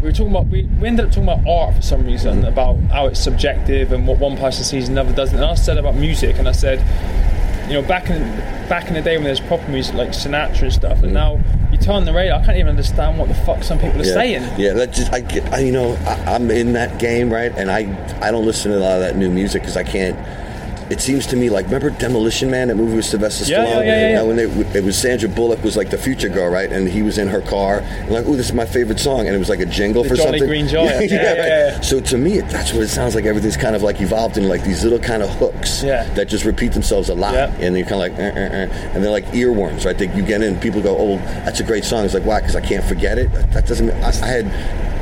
we 0.00 0.08
were 0.08 0.12
talking 0.12 0.30
about 0.30 0.46
we, 0.46 0.62
we 0.80 0.88
ended 0.88 1.06
up 1.06 1.10
talking 1.10 1.24
about 1.24 1.46
art 1.46 1.74
for 1.76 1.82
some 1.82 2.06
reason 2.06 2.42
mm. 2.42 2.48
about 2.48 2.78
how 2.90 3.06
it's 3.06 3.20
subjective 3.20 3.92
and 3.92 4.06
what 4.06 4.18
one 4.18 4.36
person 4.36 4.64
sees 4.64 4.88
and 4.88 4.98
another 4.98 5.14
doesn't. 5.14 5.36
And 5.36 5.44
I 5.44 5.54
said 5.54 5.76
about 5.76 5.94
music, 5.94 6.38
and 6.38 6.48
I 6.48 6.52
said, 6.52 6.78
you 7.70 7.80
know, 7.80 7.86
back 7.86 8.10
in 8.10 8.20
back 8.68 8.88
in 8.88 8.94
the 8.94 9.00
day 9.00 9.16
when 9.16 9.24
there's 9.24 9.38
proper 9.38 9.68
music 9.70 9.94
like 9.94 10.08
Sinatra 10.08 10.62
and 10.62 10.72
stuff, 10.72 11.02
and 11.04 11.10
mm. 11.10 11.12
now 11.12 11.40
you 11.70 11.78
turn 11.78 12.04
the 12.04 12.12
radio, 12.12 12.34
I 12.34 12.44
can't 12.44 12.58
even 12.58 12.70
understand 12.70 13.16
what 13.16 13.28
the 13.28 13.34
fuck 13.34 13.62
some 13.62 13.78
people 13.78 14.00
are 14.00 14.04
yeah. 14.04 14.12
saying. 14.12 14.60
Yeah, 14.60 14.72
that 14.72 14.92
just 14.92 15.12
I. 15.12 15.22
I, 15.52 15.60
you 15.60 15.70
know, 15.70 15.92
I, 16.04 16.34
I'm 16.34 16.50
in 16.50 16.72
that 16.72 16.98
game, 16.98 17.32
right? 17.32 17.52
And 17.56 17.70
I 17.70 17.80
I 18.20 18.32
don't 18.32 18.44
listen 18.44 18.72
to 18.72 18.78
a 18.78 18.80
lot 18.80 18.94
of 18.94 19.00
that 19.02 19.16
new 19.16 19.30
music 19.30 19.62
because 19.62 19.76
I 19.76 19.84
can't. 19.84 20.18
It 20.90 21.00
seems 21.00 21.26
to 21.28 21.36
me 21.36 21.50
like 21.50 21.66
remember 21.66 21.90
Demolition 21.90 22.50
Man, 22.50 22.68
that 22.68 22.74
movie 22.76 22.96
with 22.96 23.04
Sylvester 23.04 23.44
Yeah, 23.44 23.64
Stallone. 23.64 23.86
yeah, 23.86 24.00
yeah, 24.00 24.08
yeah. 24.08 24.14
Now, 24.16 24.26
when 24.26 24.36
they, 24.36 24.44
it 24.78 24.82
was 24.84 24.98
Sandra 24.98 25.28
Bullock 25.28 25.62
was 25.62 25.76
like 25.76 25.90
the 25.90 25.98
future 25.98 26.28
girl, 26.28 26.48
right? 26.50 26.70
And 26.70 26.88
he 26.88 27.02
was 27.02 27.16
in 27.18 27.28
her 27.28 27.40
car, 27.40 27.78
and 27.78 28.10
like, 28.10 28.26
oh, 28.26 28.34
this 28.34 28.46
is 28.46 28.52
my 28.52 28.66
favorite 28.66 28.98
song, 28.98 29.26
and 29.26 29.34
it 29.34 29.38
was 29.38 29.48
like 29.48 29.60
a 29.60 29.66
jingle 29.66 30.02
The 30.02 30.08
for 30.10 30.16
Jolly 30.16 30.38
something. 30.40 30.48
Green 30.48 30.66
Giant. 30.68 30.90
yeah, 31.10 31.22
Yeah, 31.22 31.28
right. 31.28 31.36
yeah, 31.38 31.70
yeah. 31.74 31.80
So 31.80 32.00
to 32.00 32.18
me, 32.18 32.40
that's 32.40 32.72
what 32.72 32.82
it 32.82 32.88
sounds 32.88 33.14
like. 33.14 33.24
Everything's 33.24 33.56
kind 33.56 33.76
of 33.76 33.82
like 33.82 34.00
evolved 34.00 34.36
in 34.36 34.48
like 34.48 34.64
these 34.64 34.82
little 34.82 34.98
kind 34.98 35.22
of 35.22 35.30
hooks 35.30 35.82
that 35.82 36.26
just 36.28 36.44
repeat 36.44 36.72
themselves 36.72 37.08
a 37.08 37.14
lot, 37.14 37.34
and 37.36 37.76
you're 37.76 37.86
kind 37.86 37.94
of 37.94 37.98
like, 38.00 38.12
eh, 38.18 38.32
eh, 38.34 38.64
eh. 38.66 38.90
and 38.94 39.04
they're 39.04 39.12
like 39.12 39.26
earworms, 39.26 39.84
right? 39.84 39.96
They, 39.96 40.12
you 40.16 40.22
get 40.24 40.42
in, 40.42 40.58
people 40.58 40.82
go, 40.82 40.96
oh, 40.98 41.16
that's 41.44 41.60
a 41.60 41.64
great 41.64 41.84
song. 41.84 42.04
It's 42.04 42.14
like, 42.14 42.24
why? 42.24 42.40
Because 42.40 42.56
I 42.56 42.60
can't 42.62 42.84
forget 42.84 43.16
it. 43.16 43.32
That 43.52 43.66
doesn't. 43.66 43.90
I, 43.90 44.08
I 44.08 44.26
had 44.26 44.46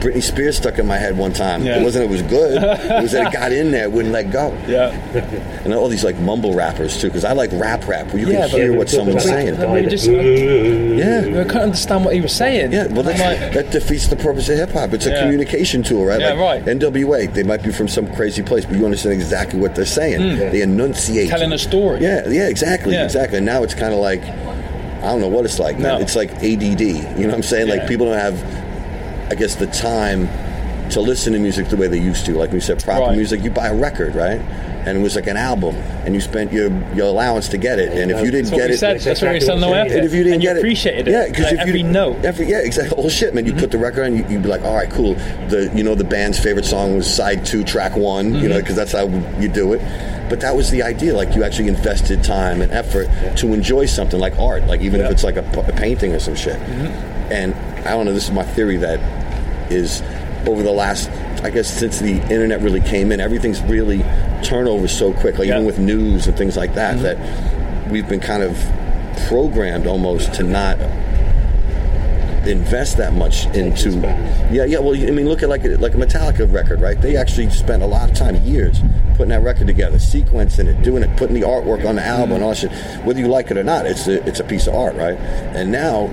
Britney 0.02 0.22
Spears 0.22 0.56
stuck 0.58 0.78
in 0.78 0.86
my 0.86 0.96
head 0.96 1.16
one 1.16 1.32
time. 1.32 1.64
Yeah. 1.64 1.80
It 1.80 1.82
wasn't. 1.82 2.04
It 2.04 2.10
was 2.10 2.22
good. 2.22 2.62
it 2.62 3.02
was 3.02 3.12
that 3.12 3.28
it 3.28 3.32
got 3.32 3.52
in 3.52 3.70
there, 3.70 3.88
wouldn't 3.90 4.12
let 4.12 4.30
go. 4.30 4.52
Yeah. 4.68 4.94
And 5.64 5.74
all 5.78 5.88
these 5.88 6.04
like 6.04 6.18
mumble 6.18 6.54
rappers 6.54 7.00
too, 7.00 7.08
because 7.08 7.24
I 7.24 7.32
like 7.32 7.50
rap 7.52 7.86
rap 7.88 8.08
where 8.08 8.18
you 8.18 8.30
Yeah, 8.30 8.48
can 8.48 8.60
hear 8.60 8.72
what 8.76 8.88
someone's 8.90 9.24
saying. 9.24 9.56
Just, 9.88 10.06
Yeah. 10.06 11.40
I 11.40 11.44
couldn't 11.44 11.56
understand 11.62 12.04
what 12.04 12.14
he 12.14 12.20
was 12.20 12.32
saying. 12.34 12.72
Yeah, 12.72 12.86
well, 12.88 13.02
that's, 13.02 13.20
like, 13.20 13.52
that 13.52 13.70
defeats 13.70 14.08
the 14.08 14.16
purpose 14.16 14.48
of 14.48 14.58
hip 14.58 14.70
hop. 14.72 14.92
It's 14.92 15.06
a 15.06 15.10
Yeah. 15.10 15.22
communication 15.22 15.82
tool, 15.82 16.04
right? 16.04 16.20
Yeah, 16.20 16.32
like 16.32 16.38
right. 16.38 16.68
NWA, 16.68 17.26
they 17.26 17.42
might 17.42 17.62
be 17.62 17.70
from 17.72 17.88
some 17.88 18.06
crazy 18.14 18.42
place, 18.42 18.64
but 18.64 18.76
you 18.76 18.84
understand 18.84 19.14
exactly 19.14 19.58
what 19.60 19.74
they're 19.74 19.84
saying. 19.84 20.20
Hmm. 20.20 20.38
They 20.50 20.62
enunciate. 20.62 21.28
Telling 21.30 21.52
a 21.52 21.58
story. 21.58 22.00
Yeah, 22.02 22.28
yeah, 22.28 22.48
exactly, 22.48 22.94
Yeah. 22.94 23.04
exactly. 23.04 23.38
And 23.38 23.46
now 23.46 23.62
it's 23.62 23.74
kind 23.74 23.92
of 23.92 24.00
like, 24.00 24.22
I 24.22 25.02
don't 25.12 25.20
know 25.20 25.28
what 25.28 25.44
it's 25.44 25.58
like. 25.58 25.78
man. 25.78 25.94
No. 25.94 26.00
It's 26.00 26.16
like 26.16 26.30
ADD. 26.42 26.80
You 27.16 27.22
know 27.22 27.26
what 27.28 27.34
I'm 27.34 27.42
saying? 27.42 27.68
Like 27.68 27.86
people 27.86 28.06
don't 28.06 28.18
have, 28.18 28.42
I 29.30 29.34
guess, 29.36 29.54
the 29.54 29.66
time 29.68 30.28
to 30.90 31.00
listen 31.00 31.32
to 31.32 31.38
music 31.38 31.68
the 31.68 31.76
way 31.76 31.88
they 31.88 32.00
used 32.00 32.26
to. 32.26 32.32
Like 32.36 32.52
we 32.52 32.60
said, 32.60 32.82
proper 32.82 33.06
Right. 33.06 33.16
music, 33.16 33.42
you 33.42 33.50
buy 33.50 33.68
a 33.68 33.74
record, 33.74 34.14
right? 34.14 34.40
And 34.86 34.96
it 34.96 35.00
was 35.00 35.16
like 35.16 35.26
an 35.26 35.36
album, 35.36 35.74
and 36.06 36.14
you 36.14 36.20
spent 36.20 36.52
your 36.52 36.70
your 36.94 37.08
allowance 37.08 37.48
to 37.48 37.58
get 37.58 37.78
it. 37.78 37.92
And 37.92 38.10
if 38.10 38.24
you 38.24 38.30
didn't 38.30 38.50
get 38.50 38.70
it, 38.70 38.78
said. 38.78 39.00
That's 39.00 39.20
what 39.20 39.32
we 39.32 39.40
said 39.40 39.50
on 39.50 39.60
the 39.60 39.66
exactly 39.66 39.72
way 39.72 39.78
what 39.78 39.80
up 39.80 39.86
it 39.86 39.92
and 39.92 40.00
there. 40.00 40.06
if 40.06 40.14
you 40.14 40.22
didn't 40.22 40.32
and 40.34 40.42
get 40.42 40.52
you 40.54 40.60
appreciated 40.60 41.08
it, 41.08 41.10
it, 41.10 41.12
yeah, 41.12 41.26
because 41.26 41.44
like, 41.44 41.52
if 41.54 41.60
every 41.60 41.80
you 41.80 41.86
note. 41.86 42.24
every 42.24 42.48
yeah, 42.48 42.60
exactly, 42.60 42.96
whole 42.96 43.10
shit, 43.10 43.34
man. 43.34 43.44
You 43.44 43.52
mm-hmm. 43.52 43.60
put 43.60 43.70
the 43.70 43.78
record 43.78 44.04
on, 44.04 44.16
you, 44.16 44.24
you'd 44.28 44.42
be 44.42 44.48
like, 44.48 44.62
all 44.62 44.74
right, 44.74 44.90
cool. 44.90 45.14
The 45.48 45.70
you 45.74 45.82
know 45.82 45.94
the 45.94 46.04
band's 46.04 46.38
favorite 46.38 46.64
song 46.64 46.96
was 46.96 47.12
side 47.12 47.44
two, 47.44 47.64
track 47.64 47.96
one, 47.96 48.34
you 48.34 48.48
know, 48.48 48.54
mm-hmm. 48.54 48.60
because 48.60 48.76
that's 48.76 48.92
how 48.92 49.08
you 49.40 49.48
do 49.48 49.74
it. 49.74 49.80
But 50.30 50.40
that 50.40 50.56
was 50.56 50.70
the 50.70 50.82
idea. 50.82 51.14
Like 51.14 51.34
you 51.34 51.44
actually 51.44 51.68
invested 51.68 52.22
time 52.24 52.62
and 52.62 52.72
effort 52.72 53.08
to 53.38 53.52
enjoy 53.52 53.86
something 53.86 54.18
like 54.18 54.38
art, 54.38 54.66
like 54.66 54.80
even 54.80 55.00
if 55.00 55.10
it's 55.10 55.24
like 55.24 55.36
a 55.36 55.42
painting 55.76 56.14
or 56.14 56.18
some 56.18 56.34
shit. 56.34 56.58
Mm-hmm. 56.58 57.32
And 57.32 57.54
I 57.86 57.90
don't 57.90 58.06
know. 58.06 58.14
This 58.14 58.24
is 58.24 58.30
my 58.30 58.44
theory 58.44 58.78
that 58.78 59.00
is 59.70 60.02
over 60.46 60.62
the 60.62 60.72
last. 60.72 61.10
I 61.42 61.50
guess 61.50 61.72
since 61.72 62.00
the 62.00 62.14
internet 62.32 62.60
really 62.60 62.80
came 62.80 63.12
in, 63.12 63.20
everything's 63.20 63.62
really 63.62 63.98
turnover 64.42 64.88
so 64.88 65.12
quick. 65.12 65.38
Like 65.38 65.48
Yeah. 65.48 65.54
even 65.54 65.66
with 65.66 65.78
news 65.78 66.26
and 66.26 66.36
things 66.36 66.56
like 66.56 66.74
that, 66.74 67.00
that 67.02 67.90
we've 67.90 68.08
been 68.08 68.20
kind 68.20 68.42
of 68.42 68.56
programmed 69.28 69.86
almost 69.86 70.34
to 70.34 70.42
not 70.42 70.78
invest 72.46 72.96
that 72.96 73.12
much 73.12 73.44
into 73.48 73.90
yeah 74.50 74.64
yeah 74.64 74.78
well 74.78 74.94
i 74.94 75.10
mean 75.10 75.28
look 75.28 75.42
at 75.42 75.50
like 75.50 75.64
a, 75.64 75.76
like 75.76 75.92
a 75.92 75.98
metallica 75.98 76.50
record 76.50 76.80
right 76.80 77.02
they 77.02 77.14
actually 77.14 77.50
spent 77.50 77.82
a 77.82 77.86
lot 77.86 78.08
of 78.08 78.16
time 78.16 78.36
years 78.36 78.80
putting 79.16 79.28
that 79.28 79.42
record 79.42 79.66
together 79.66 79.98
sequencing 79.98 80.64
it 80.66 80.80
doing 80.82 81.02
it 81.02 81.14
putting 81.18 81.34
the 81.34 81.42
artwork 81.42 81.86
on 81.86 81.96
the 81.96 82.02
album 82.02 82.36
and 82.36 82.42
all 82.44 82.50
that 82.50 82.56
shit 82.56 82.72
whether 83.04 83.20
you 83.20 83.26
like 83.28 83.50
it 83.50 83.58
or 83.58 83.64
not 83.64 83.84
it's 83.84 84.06
a, 84.06 84.26
it's 84.26 84.40
a 84.40 84.44
piece 84.44 84.66
of 84.66 84.74
art 84.74 84.94
right 84.94 85.18
and 85.18 85.70
now 85.70 86.06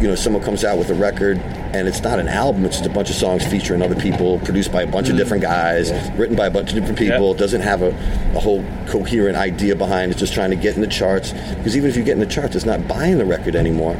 you 0.00 0.08
know 0.08 0.14
someone 0.14 0.42
comes 0.42 0.64
out 0.64 0.78
with 0.78 0.88
a 0.90 0.94
record 0.94 1.38
and 1.72 1.86
it's 1.86 2.00
not 2.00 2.18
an 2.18 2.28
album 2.28 2.64
it's 2.64 2.78
just 2.78 2.90
a 2.90 2.92
bunch 2.92 3.10
of 3.10 3.16
songs 3.16 3.46
featuring 3.46 3.82
other 3.82 3.94
people 3.94 4.38
produced 4.40 4.72
by 4.72 4.82
a 4.82 4.86
bunch 4.86 5.08
of 5.08 5.14
mm. 5.14 5.18
different 5.18 5.42
guys 5.42 5.92
written 6.12 6.34
by 6.34 6.46
a 6.46 6.50
bunch 6.50 6.70
of 6.70 6.74
different 6.74 6.98
people 6.98 7.32
it 7.32 7.38
doesn't 7.38 7.60
have 7.60 7.82
a, 7.82 7.90
a 8.34 8.40
whole 8.40 8.64
coherent 8.86 9.36
idea 9.36 9.76
behind 9.76 10.10
it 10.10 10.12
it's 10.12 10.20
just 10.20 10.32
trying 10.32 10.50
to 10.50 10.56
get 10.56 10.74
in 10.74 10.80
the 10.80 10.86
charts. 10.86 11.32
Because 11.32 11.76
even 11.76 11.90
if 11.90 11.96
you 11.96 12.02
get 12.02 12.12
in 12.12 12.20
the 12.20 12.26
charts 12.26 12.56
it's 12.56 12.64
not 12.64 12.88
buying 12.88 13.18
the 13.18 13.24
record 13.24 13.54
anymore 13.54 13.96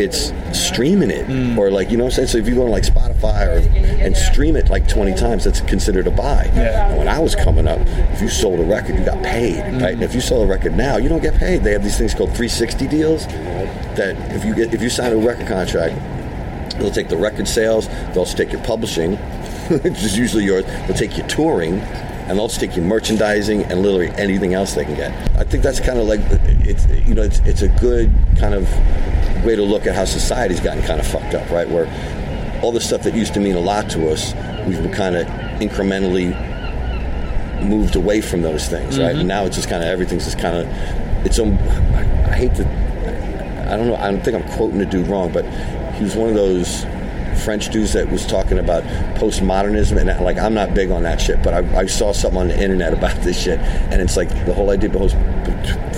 it's 0.00 0.32
streaming 0.58 1.10
it. 1.10 1.58
Or 1.58 1.70
like 1.70 1.90
you 1.90 1.96
know 1.96 2.04
what 2.04 2.12
I'm 2.12 2.16
saying? 2.16 2.28
So 2.28 2.38
if 2.38 2.48
you 2.48 2.54
go 2.54 2.64
on 2.64 2.70
like 2.70 2.84
Spotify 2.84 3.46
or 3.46 3.80
and 4.02 4.16
stream 4.16 4.56
it 4.56 4.70
like 4.70 4.88
20 4.88 5.14
times 5.14 5.44
that's 5.44 5.60
considered 5.60 6.06
a 6.06 6.10
buy. 6.10 6.44
And 6.54 6.98
when 6.98 7.08
I 7.08 7.18
was 7.18 7.34
coming 7.34 7.68
up 7.68 7.78
if 8.12 8.20
you 8.20 8.28
sold 8.28 8.60
a 8.60 8.64
record 8.64 8.96
you 8.96 9.04
got 9.04 9.22
paid 9.22 9.56
mm-hmm. 9.56 9.78
right? 9.78 9.94
And 9.94 10.02
if 10.02 10.14
you 10.14 10.20
sell 10.20 10.42
a 10.42 10.46
record 10.46 10.74
now 10.74 10.96
you 10.96 11.08
don't 11.08 11.22
get 11.22 11.34
paid. 11.34 11.62
They 11.62 11.72
have 11.72 11.84
these 11.84 11.98
things 11.98 12.14
called 12.14 12.30
360 12.30 12.88
deals 12.88 13.26
that 13.26 14.16
if 14.34 14.44
you 14.44 14.54
get 14.54 14.72
if 14.72 14.82
you 14.82 14.88
sign 14.90 15.12
a 15.12 15.16
record 15.16 15.46
contract 15.46 15.94
they'll 16.78 16.90
take 16.90 17.08
the 17.08 17.16
record 17.16 17.46
sales 17.46 17.88
they'll 17.88 18.20
also 18.20 18.36
take 18.36 18.52
your 18.52 18.62
publishing 18.62 19.16
which 19.68 20.02
is 20.02 20.16
usually 20.16 20.44
yours 20.44 20.64
they'll 20.64 20.96
take 20.96 21.16
your 21.16 21.26
touring 21.26 21.80
and 22.30 22.38
they'll 22.38 22.48
stick 22.48 22.76
you 22.76 22.82
merchandising 22.82 23.64
and 23.64 23.82
literally 23.82 24.08
anything 24.16 24.54
else 24.54 24.74
they 24.74 24.84
can 24.84 24.94
get. 24.94 25.12
I 25.36 25.42
think 25.42 25.64
that's 25.64 25.80
kind 25.80 25.98
of 25.98 26.06
like 26.06 26.20
it's 26.64 26.86
you 27.08 27.14
know 27.14 27.22
it's, 27.22 27.40
it's 27.40 27.62
a 27.62 27.68
good 27.68 28.14
kind 28.38 28.54
of 28.54 28.64
way 29.44 29.56
to 29.56 29.62
look 29.62 29.86
at 29.86 29.96
how 29.96 30.04
society's 30.04 30.60
gotten 30.60 30.82
kind 30.84 31.00
of 31.00 31.06
fucked 31.06 31.34
up 31.34 31.50
right? 31.50 31.68
Where 31.68 31.86
all 32.62 32.70
the 32.70 32.80
stuff 32.80 33.02
that 33.02 33.14
used 33.14 33.34
to 33.34 33.40
mean 33.40 33.56
a 33.56 33.60
lot 33.60 33.90
to 33.90 34.10
us 34.10 34.32
we've 34.66 34.80
been 34.80 34.92
kind 34.92 35.16
of 35.16 35.26
incrementally 35.60 36.30
moved 37.64 37.96
away 37.96 38.20
from 38.20 38.42
those 38.42 38.68
things 38.68 38.96
right? 38.98 39.16
And 39.16 39.28
now 39.28 39.44
it's 39.44 39.56
just 39.56 39.68
kind 39.68 39.82
of 39.82 39.88
everything's 39.88 40.24
just 40.24 40.38
kind 40.38 40.56
of 40.56 41.26
it's 41.26 41.38
um 41.40 41.58
I, 41.58 42.30
I 42.30 42.34
hate 42.36 42.54
to 42.54 42.64
I 43.70 43.76
don't 43.76 43.86
know. 43.88 43.96
I 43.96 44.10
don't 44.10 44.20
think 44.24 44.36
I'm 44.36 44.48
quoting 44.56 44.78
the 44.78 44.86
dude 44.86 45.06
wrong, 45.06 45.32
but 45.32 45.44
he 45.94 46.02
was 46.04 46.16
one 46.16 46.28
of 46.28 46.34
those 46.34 46.84
French 47.40 47.70
dudes 47.70 47.92
that 47.94 48.10
was 48.10 48.26
talking 48.26 48.58
about 48.58 48.82
postmodernism, 49.16 49.98
and 49.98 50.24
like 50.24 50.38
I'm 50.38 50.54
not 50.54 50.74
big 50.74 50.90
on 50.90 51.02
that 51.04 51.20
shit, 51.20 51.42
but 51.42 51.54
I, 51.54 51.80
I 51.80 51.86
saw 51.86 52.12
something 52.12 52.40
on 52.40 52.48
the 52.48 52.62
internet 52.62 52.92
about 52.92 53.16
this 53.22 53.40
shit, 53.40 53.58
and 53.58 54.00
it's 54.00 54.16
like 54.16 54.28
the 54.46 54.54
whole 54.54 54.70
idea 54.70 54.90
post, 54.90 55.14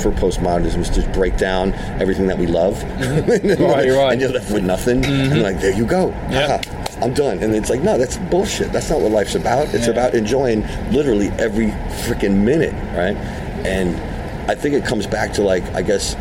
for 0.03 0.11
postmodernism 0.13 0.79
is 0.79 0.91
to 0.91 1.09
break 1.11 1.37
down 1.37 1.73
everything 2.01 2.27
that 2.29 2.39
we 2.39 2.47
love, 2.47 2.75
mm-hmm. 2.77 3.63
Right, 3.63 3.89
right. 3.89 4.13
and 4.13 4.21
you're 4.21 4.31
left 4.31 4.51
with 4.51 4.65
nothing, 4.65 5.03
mm-hmm. 5.03 5.33
and 5.33 5.43
like 5.43 5.61
there 5.61 5.77
you 5.77 5.87
go. 5.87 6.09
Yeah. 6.31 6.61
I'm 7.01 7.15
done, 7.15 7.39
and 7.41 7.55
it's 7.55 7.69
like 7.69 7.83
no, 7.83 7.99
that's 7.99 8.17
bullshit. 8.17 8.73
That's 8.73 8.89
not 8.89 9.01
what 9.01 9.11
life's 9.11 9.35
about. 9.35 9.75
It's 9.75 9.87
Yeah. 9.87 9.93
about 9.93 10.15
enjoying 10.15 10.63
literally 10.93 11.29
every 11.31 11.69
freaking 12.07 12.45
minute, 12.45 12.73
right? 12.97 13.17
And 13.67 13.97
I 14.51 14.55
think 14.55 14.75
it 14.75 14.85
comes 14.85 15.07
back 15.07 15.33
to 15.35 15.43
like 15.43 15.65
I 15.75 15.83
guess 15.83 16.15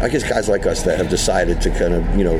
I 0.00 0.08
guess 0.08 0.24
guys 0.28 0.48
like 0.48 0.66
us 0.66 0.82
that 0.82 0.98
have 0.98 1.08
decided 1.08 1.60
to 1.62 1.70
kind 1.70 1.94
of 1.94 2.16
you 2.16 2.24
know 2.24 2.38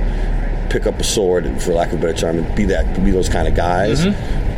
pick 0.67 0.87
up 0.87 0.99
a 0.99 1.05
sword, 1.05 1.45
for 1.63 1.73
lack 1.73 1.93
of 1.93 1.99
a 1.99 2.03
better 2.03 2.19
term, 2.19 2.39
and 2.39 2.55
be 2.57 2.65
that 2.67 3.05
be 3.05 3.11
those 3.11 3.29
kind 3.29 3.49
of 3.49 3.55
guys. 3.55 4.05
Mm-hmm. 4.05 4.53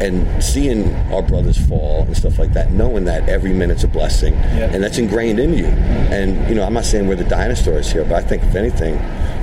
And 0.00 0.42
seeing 0.42 0.94
our 1.12 1.20
brothers 1.20 1.58
fall 1.68 2.04
and 2.04 2.16
stuff 2.16 2.38
like 2.38 2.54
that, 2.54 2.72
knowing 2.72 3.04
that 3.04 3.28
every 3.28 3.52
minute's 3.52 3.84
a 3.84 3.86
blessing, 3.86 4.32
Yeah. 4.32 4.70
and 4.72 4.82
that's 4.82 4.96
ingrained 4.96 5.38
in 5.38 5.52
you. 5.52 5.66
And 5.66 6.48
you 6.48 6.54
know, 6.54 6.64
I'm 6.64 6.72
not 6.72 6.86
saying 6.86 7.06
we're 7.06 7.16
the 7.16 7.24
dinosaurs 7.24 7.92
here, 7.92 8.04
but 8.04 8.14
I 8.14 8.22
think 8.22 8.42
if 8.42 8.54
anything, 8.54 8.94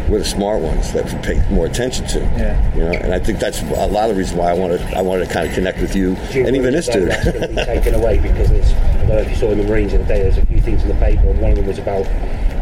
we're 0.10 0.18
the 0.18 0.26
smart 0.26 0.62
ones 0.62 0.94
that 0.94 1.06
we 1.06 1.20
pay 1.20 1.48
more 1.54 1.68
attention 1.68 2.08
to. 2.08 2.20
Yeah. 2.20 2.76
You 2.76 2.84
know, 2.86 2.92
and 2.92 3.14
I 3.14 3.20
think 3.20 3.38
that's 3.38 3.62
a 3.62 3.86
lot 3.86 4.10
of 4.10 4.16
the 4.16 4.20
reason 4.20 4.36
why 4.36 4.50
I 4.50 4.54
wanted 4.56 4.82
I 4.96 5.02
wanted 5.04 5.28
to 5.28 5.32
kind 5.34 5.48
of 5.48 5.54
connect 5.54 5.80
with 5.80 5.96
you, 5.96 6.18
you 6.32 6.48
and 6.48 6.56
even 6.56 6.74
this 6.74 6.88
that 6.88 6.94
dude. 6.94 7.10
That's 7.10 7.24
going 7.26 7.42
to 7.42 7.48
be 7.50 7.56
taken 7.56 7.94
away 7.94 8.18
because 8.18 8.50
there's, 8.50 8.74
I 8.74 8.98
don't 8.98 9.08
know 9.10 9.18
if 9.20 9.30
you 9.30 9.36
saw 9.36 9.52
in 9.52 9.60
the 9.60 9.64
Marines 9.64 9.94
in 9.94 10.00
the 10.00 10.06
other 10.06 10.16
day, 10.16 10.24
there's 10.24 10.38
a 10.40 10.46
few 10.48 10.60
things 10.60 10.82
in 10.82 10.88
the 10.88 10.96
paper, 10.96 11.22
and 11.30 11.40
one 11.40 11.52
of 11.52 11.58
them 11.58 11.68
was 11.68 11.78
about 11.78 12.08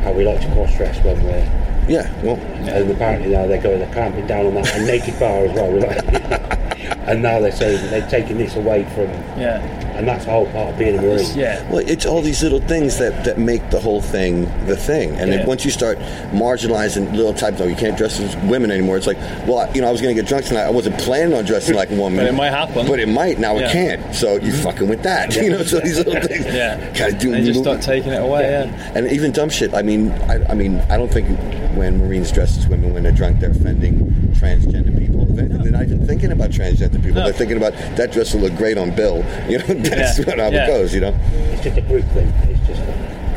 how 0.03 0.11
we 0.11 0.25
like 0.25 0.41
to 0.41 0.51
cross-dress 0.51 1.01
when 1.05 1.23
we're. 1.23 1.64
Yeah. 1.87 2.11
Well, 2.23 2.37
And 2.37 2.89
apparently 2.91 3.31
now 3.31 3.45
they're 3.47 3.61
going, 3.61 3.79
they're 3.79 3.93
clamping 3.93 4.27
down 4.27 4.47
on 4.47 4.53
that, 4.55 4.73
and 4.75 4.85
naked 4.85 5.19
bar 5.19 5.45
as 5.45 5.53
well. 5.53 6.51
And 7.07 7.21
now 7.21 7.39
they're 7.39 7.51
saying 7.51 7.89
they're 7.91 8.07
taking 8.09 8.37
this 8.39 8.55
away 8.55 8.83
from, 8.95 9.05
Yeah. 9.39 9.61
And 9.95 10.07
that's 10.07 10.25
the 10.25 10.31
whole 10.31 10.45
part 10.47 10.73
of 10.73 10.77
being 10.77 10.97
a 10.97 11.01
Marine. 11.01 11.25
Yeah. 11.35 11.69
Well, 11.69 11.83
it's 11.87 12.05
all 12.05 12.21
these 12.21 12.43
little 12.43 12.59
things 12.61 12.97
that, 12.97 13.25
that 13.25 13.37
make 13.37 13.69
the 13.69 13.79
whole 13.79 14.01
thing 14.01 14.45
the 14.65 14.75
thing. 14.75 15.11
And 15.11 15.31
then 15.31 15.39
Yeah. 15.39 15.45
once 15.45 15.65
you 15.65 15.71
start 15.71 15.97
marginalizing 16.31 17.13
little 17.13 17.33
types, 17.33 17.61
oh, 17.61 17.65
you 17.65 17.75
can't 17.75 17.97
dress 17.97 18.19
as 18.19 18.35
women 18.47 18.71
anymore. 18.71 18.97
It's 18.97 19.07
like, 19.07 19.17
well, 19.47 19.69
you 19.73 19.81
know, 19.81 19.87
I 19.87 19.91
was 19.91 20.01
going 20.01 20.15
to 20.15 20.21
get 20.21 20.27
drunk 20.27 20.45
tonight. 20.45 20.63
I 20.63 20.69
wasn't 20.69 20.97
planning 20.99 21.35
on 21.37 21.45
dressing 21.45 21.75
like 21.75 21.91
a 21.91 21.95
woman. 21.95 22.17
But 22.17 22.27
it 22.27 22.33
might 22.33 22.49
happen. 22.51 22.87
But 22.87 22.99
it 22.99 23.07
might. 23.09 23.39
Now 23.39 23.55
Yeah. 23.57 23.67
it 23.67 23.71
can't. 23.71 24.15
So 24.15 24.33
you're 24.33 24.41
mm-hmm. 24.53 24.63
fucking 24.63 24.89
with 24.89 25.03
that. 25.03 25.35
You 25.45 25.51
know, 25.51 25.63
so 25.63 25.79
these 25.79 25.97
little 25.97 26.19
things. 26.21 26.45
Yeah. 26.45 26.91
Kind 26.93 27.13
of 27.13 27.19
do. 27.19 27.31
They 27.31 27.43
just 27.43 27.59
start 27.59 27.81
taking 27.81 28.13
it 28.13 28.21
away. 28.21 28.41
Yeah. 28.43 28.91
And 28.95 29.11
even 29.11 29.31
dumb 29.31 29.49
shit. 29.49 29.75
I 29.75 29.83
mean, 29.83 30.11
I, 30.11 30.43
I 30.49 30.53
mean, 30.55 30.79
I 30.89 30.97
don't 30.97 31.11
think 31.11 31.27
when 31.75 31.99
Marines 31.99 32.31
dress 32.31 32.57
as 32.57 32.67
women 32.67 32.93
when 32.93 33.03
they're 33.03 33.11
drunk, 33.11 33.39
they're 33.41 33.51
offending 33.51 33.95
transgender 34.33 34.97
people. 34.97 35.25
They're, 35.25 35.47
they're 35.47 35.71
not 35.71 35.83
even 35.83 36.05
thinking 36.07 36.31
about 36.31 36.49
transgender 36.49 36.95
people. 36.95 37.15
No. 37.15 37.25
They're 37.25 37.33
thinking 37.33 37.57
about 37.57 37.73
that 37.97 38.11
dress 38.11 38.33
will 38.33 38.41
look 38.41 38.55
great 38.55 38.77
on 38.77 38.95
Bill. 38.95 39.17
You 39.49 39.59
know, 39.59 39.65
that's 39.95 40.19
Yeah. 40.19 40.25
what 40.25 40.39
how 40.39 40.49
Yeah. 40.49 40.65
it 40.65 40.67
goes. 40.67 40.93
You 40.93 41.01
know. 41.01 41.15
It's 41.53 41.63
just 41.63 41.77
a 41.77 41.81
group 41.81 42.05
thing. 42.13 42.31
It's 42.49 42.67
just, 42.67 42.81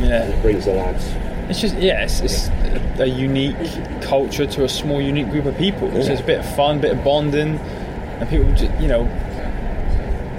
Yeah. 0.01 0.25
it 0.25 0.43
brings 0.43 0.65
the 0.65 0.73
lads. 0.73 1.05
It's 1.49 1.61
just 1.61 1.77
yeah, 1.77 2.03
it's, 2.05 2.21
it's 2.21 2.49
a 3.01 3.07
unique 3.07 3.57
culture 4.03 4.45
to 4.47 4.65
a 4.65 4.69
small, 4.69 5.01
unique 5.01 5.31
group 5.31 5.47
of 5.47 5.57
people. 5.57 5.91
So 6.03 6.13
it's 6.13 6.21
a 6.21 6.25
bit 6.25 6.41
of 6.41 6.57
fun, 6.57 6.79
bit 6.81 6.93
of 6.93 7.03
bonding, 7.05 7.59
and 7.59 8.29
people, 8.29 8.51
just, 8.53 8.71
you 8.81 8.89
know, 8.89 9.07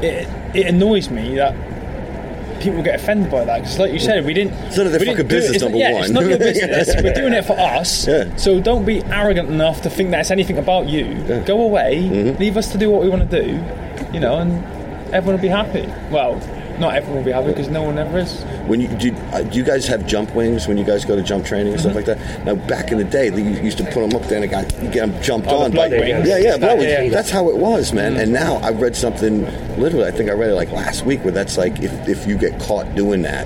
it 0.02 0.28
it 0.56 0.68
annoys 0.68 1.10
me 1.10 1.36
that 1.36 1.54
people 2.62 2.84
get 2.84 2.96
offended 2.96 3.32
by 3.32 3.44
that 3.46 3.62
because, 3.62 3.80
like 3.80 3.92
you 3.94 4.00
said, 4.00 4.26
we 4.26 4.34
didn't. 4.34 4.54
It's 4.66 4.78
none 4.78 4.86
of 4.86 4.92
their 4.92 5.00
didn't 5.00 5.16
fucking 5.16 5.28
do 5.30 5.36
it- 5.38 5.40
business, 5.40 5.62
number 5.64 5.78
yeah, 5.78 5.94
one. 5.94 6.02
It's 6.04 6.12
not 6.12 6.26
your 6.26 6.38
business. 6.50 6.90
We're 7.02 7.14
doing 7.14 7.34
it 7.34 7.46
for 7.46 7.58
us. 7.60 8.08
Yeah. 8.08 8.36
So 8.36 8.60
don't 8.60 8.86
be 8.86 9.02
arrogant 9.06 9.50
enough 9.50 9.82
to 9.84 9.90
think 9.90 10.12
that 10.12 10.22
it's 10.22 10.32
anything 10.32 10.58
about 10.58 10.88
you. 10.90 11.16
Go 11.46 11.62
away. 11.62 12.02
Mm-hmm. 12.04 12.40
Leave 12.40 12.58
us 12.58 12.72
to 12.74 12.78
do 12.78 12.90
what 12.92 13.02
we 13.02 13.10
want 13.10 13.30
to 13.30 13.42
do. 13.44 13.60
You 14.14 14.20
know, 14.20 14.38
and 14.40 14.64
everyone 15.14 15.36
will 15.36 15.42
be 15.42 15.48
happy. 15.48 15.86
Well, 16.12 16.36
not 16.80 16.96
everyone 16.96 17.18
will 17.18 17.26
be 17.26 17.32
happy 17.32 17.48
because 17.48 17.68
no 17.68 17.84
one 17.84 17.98
ever 17.98 18.20
is. 18.20 18.42
When 18.68 18.80
you 18.80 18.88
do, 18.88 19.08
you, 19.08 19.14
uh, 19.34 19.42
do 19.44 19.58
you 19.58 19.64
guys 19.66 19.86
have 19.88 20.06
jump 20.08 20.34
wings 20.34 20.68
when 20.68 20.78
you 20.78 20.86
guys 20.86 21.04
go 21.04 21.16
to 21.16 21.22
jump 21.22 21.46
training 21.46 21.74
and 21.74 21.82
stuff 21.82 21.96
like 21.96 22.06
that? 22.06 22.46
Now, 22.46 22.56
back 22.56 22.92
in 22.92 22.98
the 23.00 23.04
day, 23.04 23.30
they 23.30 23.42
used 23.62 23.78
to 23.80 23.84
put 23.86 24.08
them 24.10 24.14
up 24.20 24.28
there 24.30 24.42
and 24.42 24.50
got, 24.50 24.72
you 24.82 24.90
get 24.90 25.08
them 25.12 25.22
jumped 25.22 25.48
Oh, 25.50 25.64
on. 25.64 25.72
by, 25.72 25.90
wings. 25.90 26.28
yeah, 26.28 26.38
yeah, 26.38 26.56
that 26.58 26.78
was, 26.78 26.86
Yeah, 26.86 27.02
yeah. 27.02 27.10
that's 27.10 27.30
how 27.30 27.50
it 27.50 27.58
was, 27.58 27.92
man. 27.92 28.16
And 28.16 28.32
now 28.32 28.56
I 28.58 28.72
read 28.72 28.96
something. 28.96 29.42
Literally, 29.78 30.06
I 30.06 30.12
think 30.12 30.30
I 30.30 30.34
read 30.34 30.52
it 30.52 30.56
like 30.56 30.72
last 30.72 31.06
week, 31.06 31.22
where 31.24 31.34
that's 31.34 31.58
like 31.58 31.82
if, 31.82 31.92
if 32.08 32.26
you 32.28 32.38
get 32.38 32.60
caught 32.62 32.96
doing 32.96 33.24
that, 33.24 33.46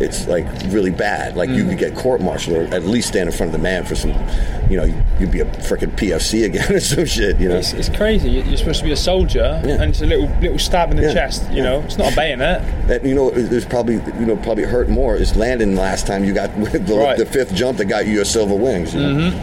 it's 0.00 0.26
like 0.26 0.46
really 0.68 0.90
bad. 0.90 1.36
Like 1.36 1.50
you 1.50 1.64
could 1.66 1.78
get 1.78 1.94
court-martialed 1.94 2.56
or 2.56 2.74
at 2.74 2.84
least 2.84 3.08
stand 3.08 3.28
in 3.28 3.34
front 3.36 3.48
of 3.54 3.60
the 3.60 3.62
man 3.62 3.84
for 3.84 3.94
some, 3.94 4.10
you 4.70 4.76
know, 4.76 4.84
you'd 5.18 5.30
be 5.30 5.40
a 5.40 5.44
freaking 5.44 5.90
PFC 5.96 6.44
again 6.46 6.72
or 6.76 6.80
some 6.80 7.04
shit. 7.04 7.38
You 7.38 7.48
know, 7.50 7.56
It's, 7.56 7.72
it's 7.74 7.88
crazy. 7.90 8.30
You're 8.30 8.56
supposed 8.56 8.78
to 8.80 8.84
be 8.86 8.92
a 8.92 8.96
soldier, 8.96 9.60
Yeah. 9.64 9.74
and 9.74 9.90
it's 9.90 10.00
a 10.00 10.06
little 10.06 10.26
little 10.40 10.58
stab 10.58 10.90
in 10.90 10.96
the 10.96 11.02
Yeah. 11.04 11.12
chest. 11.14 11.50
You 11.52 11.62
know, 11.62 11.80
it's 11.80 11.98
not 11.98 12.12
a 12.12 12.16
bayonet. 12.16 12.62
And 12.90 13.08
you 13.08 13.14
know, 13.14 13.28
it- 13.28 13.50
there's 13.50 13.64
probably 13.66 13.94
you 14.18 14.26
know 14.26 14.36
probably 14.36 14.64
hurt 14.64 14.88
more 14.88 15.16
is 15.16 15.36
landing 15.36 15.76
last 15.76 16.06
time 16.06 16.24
you 16.24 16.32
got 16.32 16.50
the, 16.72 16.96
Right. 16.96 17.18
The 17.18 17.26
fifth 17.26 17.54
jump 17.54 17.78
that 17.78 17.84
got 17.86 18.06
you 18.06 18.12
your 18.14 18.24
silver 18.24 18.54
wings. 18.54 18.94
You 18.94 19.00
know? 19.02 19.08
Mm-hmm. 19.30 19.36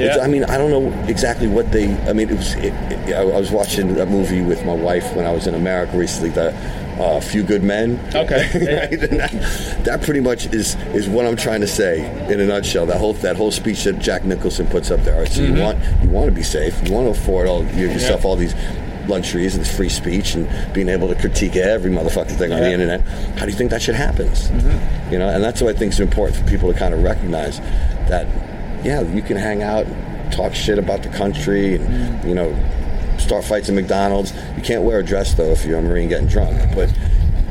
It's- 0.00 0.16
Yeah. 0.16 0.22
I 0.24 0.26
mean, 0.28 0.44
I 0.44 0.58
don't 0.58 0.70
know 0.70 0.92
exactly 1.08 1.48
what 1.48 1.70
they. 1.72 1.94
I 2.08 2.12
mean, 2.12 2.28
it 2.30 2.36
was. 2.36 2.54
It, 2.56 2.72
it, 2.92 3.14
I 3.14 3.24
was 3.24 3.50
watching 3.50 3.98
a 3.98 4.04
movie 4.06 4.42
with 4.42 4.64
my 4.64 4.74
wife 4.74 5.14
when 5.16 5.24
I 5.26 5.32
was 5.32 5.46
in 5.46 5.54
America 5.54 5.96
recently. 5.96 6.30
The 6.30 6.52
uh, 6.98 7.20
Few 7.20 7.42
Good 7.42 7.62
Men. 7.62 7.98
Okay. 8.14 8.48
Right? 8.54 9.02
And 9.10 9.20
that, 9.20 9.84
that 9.84 10.02
pretty 10.02 10.20
much 10.20 10.46
is 10.46 10.74
is 10.94 11.08
what 11.08 11.24
I'm 11.26 11.36
trying 11.36 11.60
to 11.60 11.66
say 11.66 12.04
in 12.32 12.40
a 12.40 12.46
nutshell. 12.46 12.86
That 12.86 12.98
whole 12.98 13.12
that 13.14 13.36
whole 13.36 13.50
speech 13.50 13.84
that 13.84 13.98
Jack 13.98 14.24
Nicholson 14.24 14.66
puts 14.66 14.90
up 14.90 15.00
there. 15.04 15.18
Right, 15.20 15.28
so 15.30 15.40
Mm-hmm. 15.42 15.56
you 15.56 15.62
want 15.62 15.78
you 16.02 16.08
want 16.10 16.26
to 16.28 16.32
be 16.34 16.42
safe. 16.42 16.74
You 16.86 16.94
want 16.94 17.06
to 17.14 17.20
afford 17.20 17.46
all 17.46 17.64
your- 17.64 17.90
yourself 17.90 18.24
all 18.24 18.36
these 18.36 18.54
luxuries 19.08 19.54
and 19.54 19.64
free 19.64 19.88
speech 19.88 20.34
and 20.34 20.48
being 20.74 20.88
able 20.88 21.06
to 21.06 21.14
critique 21.14 21.54
every 21.54 21.90
motherfucking 21.92 22.36
thing 22.38 22.52
on 22.52 22.58
the 22.60 22.72
internet. 22.72 23.00
How 23.38 23.44
do 23.46 23.52
you 23.52 23.56
think 23.56 23.70
that 23.70 23.80
shit 23.82 23.94
happens? 23.94 24.50
You 25.12 25.18
know, 25.20 25.28
and 25.28 25.44
that's 25.44 25.60
what 25.62 25.76
I 25.76 25.78
think 25.78 25.92
is 25.92 26.00
important 26.00 26.36
for 26.36 26.44
people 26.50 26.72
to 26.72 26.76
kind 26.78 26.92
of 26.92 27.04
recognize 27.04 27.60
that, 28.10 28.26
yeah, 28.84 29.02
you 29.02 29.22
can 29.22 29.36
hang 29.36 29.62
out, 29.62 29.86
talk 30.32 30.54
shit 30.56 30.76
about 30.76 31.04
the 31.04 31.08
country, 31.10 31.76
and 31.76 32.24
you 32.28 32.34
know, 32.34 32.50
start 33.18 33.44
fights 33.44 33.68
at 33.68 33.74
McDonald's. 33.74 34.32
You 34.56 34.62
can't 34.62 34.82
wear 34.82 34.98
a 35.00 35.04
dress 35.04 35.34
though 35.34 35.50
if 35.50 35.64
you're 35.64 35.78
a 35.78 35.82
Marine 35.82 36.08
getting 36.08 36.28
drunk. 36.28 36.74
But 36.74 36.92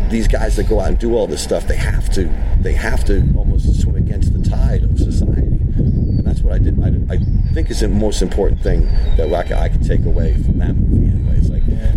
these 0.10 0.28
guys 0.28 0.56
that 0.56 0.70
go 0.70 0.80
out 0.80 0.90
and 0.90 1.00
do 1.00 1.16
all 1.16 1.28
this 1.28 1.44
stuff, 1.44 1.68
they 1.68 1.76
have 1.78 2.10
to, 2.14 2.30
they 2.60 2.74
have 2.74 3.04
to 3.06 3.22
almost 3.38 3.82
swim 3.82 3.96
against 3.96 4.34
the 4.34 4.48
tide 4.50 4.84
of 4.84 4.98
society. 4.98 5.42
And 5.78 6.26
that's 6.26 6.42
what 6.42 6.54
I 6.54 6.60
did. 6.60 6.82
I, 6.82 7.14
I 7.16 7.18
think 7.54 7.70
is 7.72 7.80
the 7.82 7.88
most 7.88 8.22
important 8.22 8.62
thing 8.62 8.86
that 9.18 9.32
I, 9.34 9.44
ca- 9.44 9.60
I 9.60 9.70
could 9.70 9.84
take 9.84 10.06
away 10.06 10.34
from 10.36 10.60
that 10.60 10.74
movie. 10.76 11.05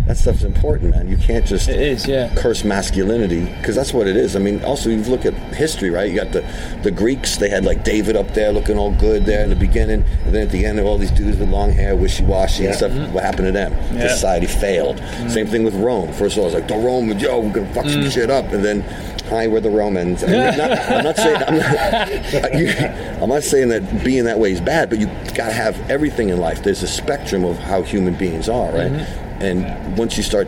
Anyway, 0.09 0.17
it's 0.17 0.25
like 0.25 0.39
that 0.39 0.39
stuff's 0.39 0.43
important, 0.43 0.91
man. 0.91 1.07
You 1.07 1.17
can't 1.17 1.45
just 1.45 1.69
It 1.69 1.79
is, 1.79 2.07
yeah. 2.07 2.33
curse 2.35 2.63
masculinity 2.63 3.45
because 3.45 3.75
that's 3.75 3.93
what 3.93 4.07
it 4.07 4.15
is. 4.15 4.35
I 4.35 4.39
mean, 4.39 4.63
also 4.63 4.89
you 4.89 5.01
look 5.03 5.25
at 5.25 5.33
history, 5.53 5.89
right? 5.89 6.09
You 6.09 6.15
got 6.15 6.31
the 6.31 6.41
the 6.83 6.91
Greeks; 6.91 7.37
they 7.37 7.49
had 7.49 7.65
like 7.65 7.83
David 7.83 8.15
up 8.15 8.33
there 8.33 8.51
looking 8.51 8.77
all 8.77 8.91
good 8.91 9.25
there 9.25 9.43
in 9.43 9.49
the 9.49 9.55
beginning, 9.55 10.03
and 10.25 10.33
then 10.33 10.43
at 10.43 10.51
the 10.51 10.65
end, 10.65 10.79
of 10.79 10.85
all 10.85 10.97
these 10.97 11.11
dudes 11.11 11.37
with 11.37 11.49
long 11.49 11.71
hair, 11.71 11.95
wishy 11.95 12.23
washy 12.23 12.65
and 12.65 12.75
stuff. 12.75 12.91
Mm-hmm. 12.91 13.13
What 13.13 13.23
happened 13.23 13.47
to 13.47 13.51
them? 13.51 13.71
Yeah. 13.95 14.07
Society 14.09 14.47
failed. 14.47 14.97
Mm-hmm. 14.97 15.29
Same 15.29 15.47
thing 15.47 15.63
with 15.63 15.75
Rome. 15.75 16.11
First 16.13 16.37
of 16.37 16.43
all, 16.43 16.45
it's 16.47 16.55
like 16.55 16.67
the 16.67 16.75
Romans, 16.77 17.21
yo, 17.21 17.39
we're 17.39 17.53
gonna 17.53 17.73
fuck 17.73 17.85
some 17.85 18.01
mm. 18.01 18.11
shit 18.11 18.29
up, 18.29 18.51
and 18.51 18.63
then. 18.63 18.83
Hi, 19.29 19.45
we're 19.45 19.59
the 19.59 19.69
Romans. 19.69 20.23
I 20.23 20.27
mean, 20.27 20.37
not, 20.57 20.71
I'm 20.71 21.03
not 21.03 21.15
saying 21.15 21.43
I'm 21.45 21.57
not, 21.57 22.53
you- 22.59 23.21
I'm 23.21 23.29
not 23.29 23.43
saying 23.43 23.69
that 23.69 24.03
being 24.03 24.23
that 24.23 24.39
way 24.39 24.51
is 24.51 24.59
bad, 24.59 24.89
but 24.89 24.97
you 24.97 25.05
got 25.35 25.49
to 25.49 25.53
have 25.53 25.77
everything 25.87 26.29
in 26.29 26.39
life. 26.39 26.63
There's 26.63 26.81
a 26.81 26.87
spectrum 26.87 27.45
of 27.45 27.59
how 27.59 27.83
human 27.83 28.15
beings 28.15 28.49
are, 28.49 28.71
right? 28.71 28.91
Mm-hmm. 28.91 29.28
And 29.39 29.97
once 29.97 30.17
you 30.17 30.23
start 30.23 30.47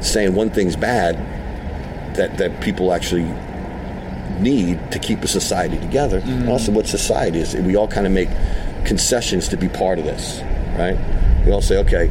saying 0.00 0.34
one 0.34 0.50
thing's 0.50 0.76
bad, 0.76 1.16
that 2.16 2.36
that 2.38 2.60
people 2.60 2.92
actually 2.92 3.24
need 4.40 4.90
to 4.92 4.98
keep 4.98 5.22
a 5.22 5.28
society 5.28 5.78
together. 5.78 6.18
And 6.24 6.48
also, 6.48 6.72
what 6.72 6.86
society 6.86 7.38
is, 7.38 7.54
we 7.54 7.76
all 7.76 7.88
kind 7.88 8.06
of 8.06 8.12
make 8.12 8.28
concessions 8.84 9.48
to 9.48 9.56
be 9.56 9.68
part 9.68 9.98
of 9.98 10.04
this, 10.04 10.40
right? 10.76 10.98
We 11.46 11.52
all 11.52 11.62
say, 11.62 11.78
okay, 11.78 12.10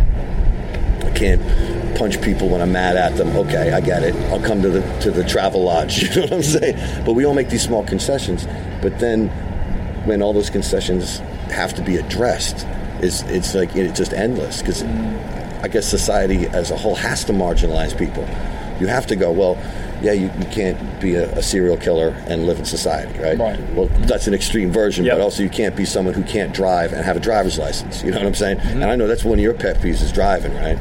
I 1.06 1.12
can't 1.12 1.42
punch 1.98 2.22
people 2.22 2.50
when 2.50 2.62
I'm 2.62 2.72
mad 2.72 2.96
at 2.96 3.18
them. 3.18 3.36
Okay, 3.36 3.72
I 3.72 3.82
get 3.82 4.04
it. 4.04 4.16
I'll 4.32 4.42
come 4.42 4.62
to 4.62 4.70
the 4.70 4.82
to 5.02 5.12
the 5.12 5.24
travel 5.24 5.64
lodge. 5.64 6.04
You 6.16 6.16
know 6.16 6.22
what 6.24 6.34
I'm 6.34 6.44
saying? 6.44 7.06
But 7.06 7.14
we 7.14 7.26
all 7.26 7.34
make 7.34 7.50
these 7.50 7.64
small 7.64 7.84
concessions. 7.86 8.48
But 8.82 9.00
then, 9.00 9.28
when 10.06 10.22
all 10.22 10.34
those 10.34 10.50
concessions 10.50 11.20
have 11.52 11.74
to 11.76 11.82
be 11.82 11.98
addressed, 11.98 12.66
it's 13.02 13.22
it's 13.24 13.54
like 13.54 13.76
it's 13.76 13.98
just 13.98 14.14
endless 14.14 14.62
because 14.62 14.84
mm-hmm. 14.84 15.41
I 15.62 15.68
guess 15.68 15.88
society 15.88 16.48
as 16.48 16.72
a 16.72 16.78
whole 16.78 16.96
has 16.96 17.24
to 17.26 17.34
marginalize 17.34 17.98
people. 17.98 18.24
You 18.80 18.88
have 18.88 19.06
to 19.08 19.16
go 19.16 19.32
well. 19.32 19.58
Yeah, 20.02 20.14
you, 20.14 20.32
you 20.40 20.46
can't 20.46 21.00
be 21.00 21.14
a, 21.14 21.32
a 21.38 21.44
serial 21.44 21.78
killer 21.78 22.10
and 22.28 22.48
live 22.48 22.58
in 22.58 22.66
society, 22.66 23.20
right? 23.20 23.38
Right. 23.38 23.60
Well, 23.74 23.86
that's 24.08 24.26
an 24.26 24.34
extreme 24.34 24.72
version, 24.72 25.06
Yep. 25.06 25.18
but 25.18 25.24
also 25.24 25.44
you 25.44 25.50
can't 25.50 25.76
be 25.76 25.86
someone 25.86 26.16
who 26.16 26.24
can't 26.24 26.52
drive 26.56 26.92
and 26.92 27.06
have 27.06 27.16
a 27.16 27.20
driver's 27.20 27.60
license. 27.60 28.02
You 28.02 28.10
know 28.10 28.18
what 28.18 28.26
I'm 28.26 28.34
saying? 28.34 28.58
Mm-hmm. 28.58 28.82
And 28.82 28.86
I 28.86 28.96
know 28.96 29.06
that's 29.08 29.24
one 29.24 29.38
of 29.38 29.44
your 29.44 29.54
pet 29.54 29.78
peeves 29.78 30.02
is 30.02 30.12
driving, 30.12 30.56
right? 30.56 30.80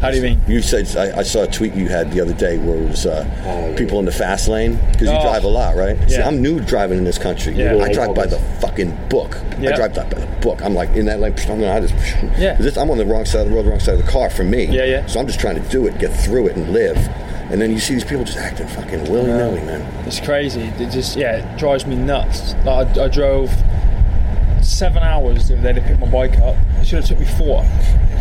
How 0.00 0.10
do 0.10 0.16
you 0.16 0.22
mean? 0.22 0.40
You 0.48 0.62
said 0.62 0.86
I, 0.96 1.18
I 1.18 1.22
saw 1.22 1.42
a 1.42 1.46
tweet 1.46 1.74
you 1.74 1.88
had 1.88 2.10
the 2.10 2.20
other 2.22 2.32
day 2.32 2.56
where 2.58 2.76
it 2.76 2.88
was 2.88 3.04
uh, 3.06 3.74
people 3.76 3.98
in 3.98 4.06
the 4.06 4.12
fast 4.12 4.48
lane 4.48 4.76
because 4.92 5.08
you 5.08 5.14
Oh. 5.14 5.22
drive 5.22 5.44
a 5.44 5.48
lot, 5.48 5.76
right? 5.76 5.96
See, 6.08 6.16
Yeah. 6.16 6.26
I'm 6.26 6.40
new 6.40 6.58
driving 6.60 6.96
in 6.98 7.04
this 7.04 7.18
country. 7.18 7.52
Yeah. 7.54 7.76
I 7.76 7.92
drive 7.92 8.14
by 8.14 8.26
the 8.26 8.38
fucking 8.60 9.08
book. 9.10 9.36
Yeah. 9.60 9.70
I 9.70 9.76
drive 9.76 9.94
by 9.94 10.04
the 10.04 10.26
book. 10.40 10.62
I'm 10.62 10.74
like 10.74 10.88
in 10.96 11.04
that 11.06 11.20
lane. 11.20 11.34
I'm, 11.38 11.60
gonna- 11.60 11.70
I 11.72 11.80
just, 11.80 11.94
Yeah. 12.38 12.54
This, 12.54 12.78
I'm 12.78 12.90
on 12.90 12.96
the 12.98 13.04
wrong 13.04 13.26
side 13.26 13.42
of 13.46 13.50
the 13.50 13.54
road, 13.56 13.66
wrong 13.66 13.78
side 13.80 13.98
of 14.00 14.04
the 14.06 14.10
car 14.10 14.30
for 14.30 14.42
me. 14.44 14.64
Yeah, 14.64 14.84
yeah. 14.84 15.06
So 15.06 15.20
I'm 15.20 15.26
just 15.26 15.38
trying 15.38 15.62
to 15.62 15.68
do 15.68 15.86
it, 15.86 15.98
get 15.98 16.12
through 16.24 16.48
it, 16.48 16.56
and 16.56 16.72
live. 16.72 16.96
And 17.50 17.60
then 17.60 17.70
you 17.72 17.78
see 17.80 17.94
these 17.94 18.04
people 18.04 18.24
just 18.24 18.38
acting 18.38 18.68
fucking 18.68 19.10
willy 19.10 19.26
nilly, 19.32 19.60
man. 19.62 19.82
It's 20.06 20.20
crazy. 20.20 20.62
It 20.78 20.90
just 20.90 21.16
yeah, 21.16 21.36
it 21.54 21.58
drives 21.58 21.84
me 21.84 21.96
nuts. 21.96 22.54
Like 22.64 22.96
I, 22.96 23.04
I 23.04 23.08
drove 23.08 23.50
seven 24.62 25.02
hours 25.02 25.48
the 25.48 25.58
other 25.58 25.72
day 25.72 25.80
to 25.80 25.86
pick 25.86 25.98
my 25.98 26.06
bike 26.08 26.38
up. 26.38 26.56
It 26.80 26.86
should 26.86 27.00
have 27.00 27.06
took 27.06 27.18
me 27.18 27.26
four, 27.26 27.62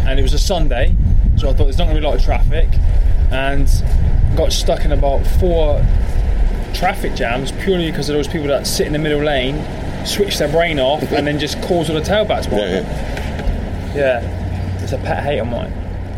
and 0.08 0.20
it 0.20 0.24
was 0.24 0.34
a 0.34 0.40
Sunday, 0.40 0.96
so 1.40 1.50
I 1.50 1.54
thought 1.54 1.66
there's 1.66 1.78
not 1.78 1.86
going 1.86 1.96
to 1.96 2.02
be 2.02 2.06
a 2.06 2.10
lot 2.10 2.18
of 2.18 2.24
traffic, 2.24 2.68
and 3.32 3.68
got 4.36 4.52
stuck 4.52 4.86
in 4.86 4.92
about 4.92 5.26
four 5.40 5.86
traffic 6.74 7.16
jams 7.16 7.52
purely 7.52 7.90
because 7.90 8.10
of 8.10 8.16
those 8.16 8.28
people 8.28 8.48
that 8.48 8.68
sit 8.68 8.88
in 8.88 8.94
the 8.94 9.00
middle 9.00 9.24
lane, 9.24 9.56
switch 10.06 10.38
their 10.38 10.52
brain 10.52 10.80
off, 10.80 11.02
and 11.12 11.26
then 11.26 11.40
just 11.40 11.62
cause 11.62 11.90
all 11.90 11.96
the 11.96 12.02
tailbacks. 12.02 12.52
Yeah, 12.52 12.82
yeah. 13.96 14.22
yeah, 14.22 14.84
it's 14.84 14.92
a 14.92 14.98
pet 14.98 15.24
hate 15.24 15.40
of 15.40 15.48
mine. 15.48 15.74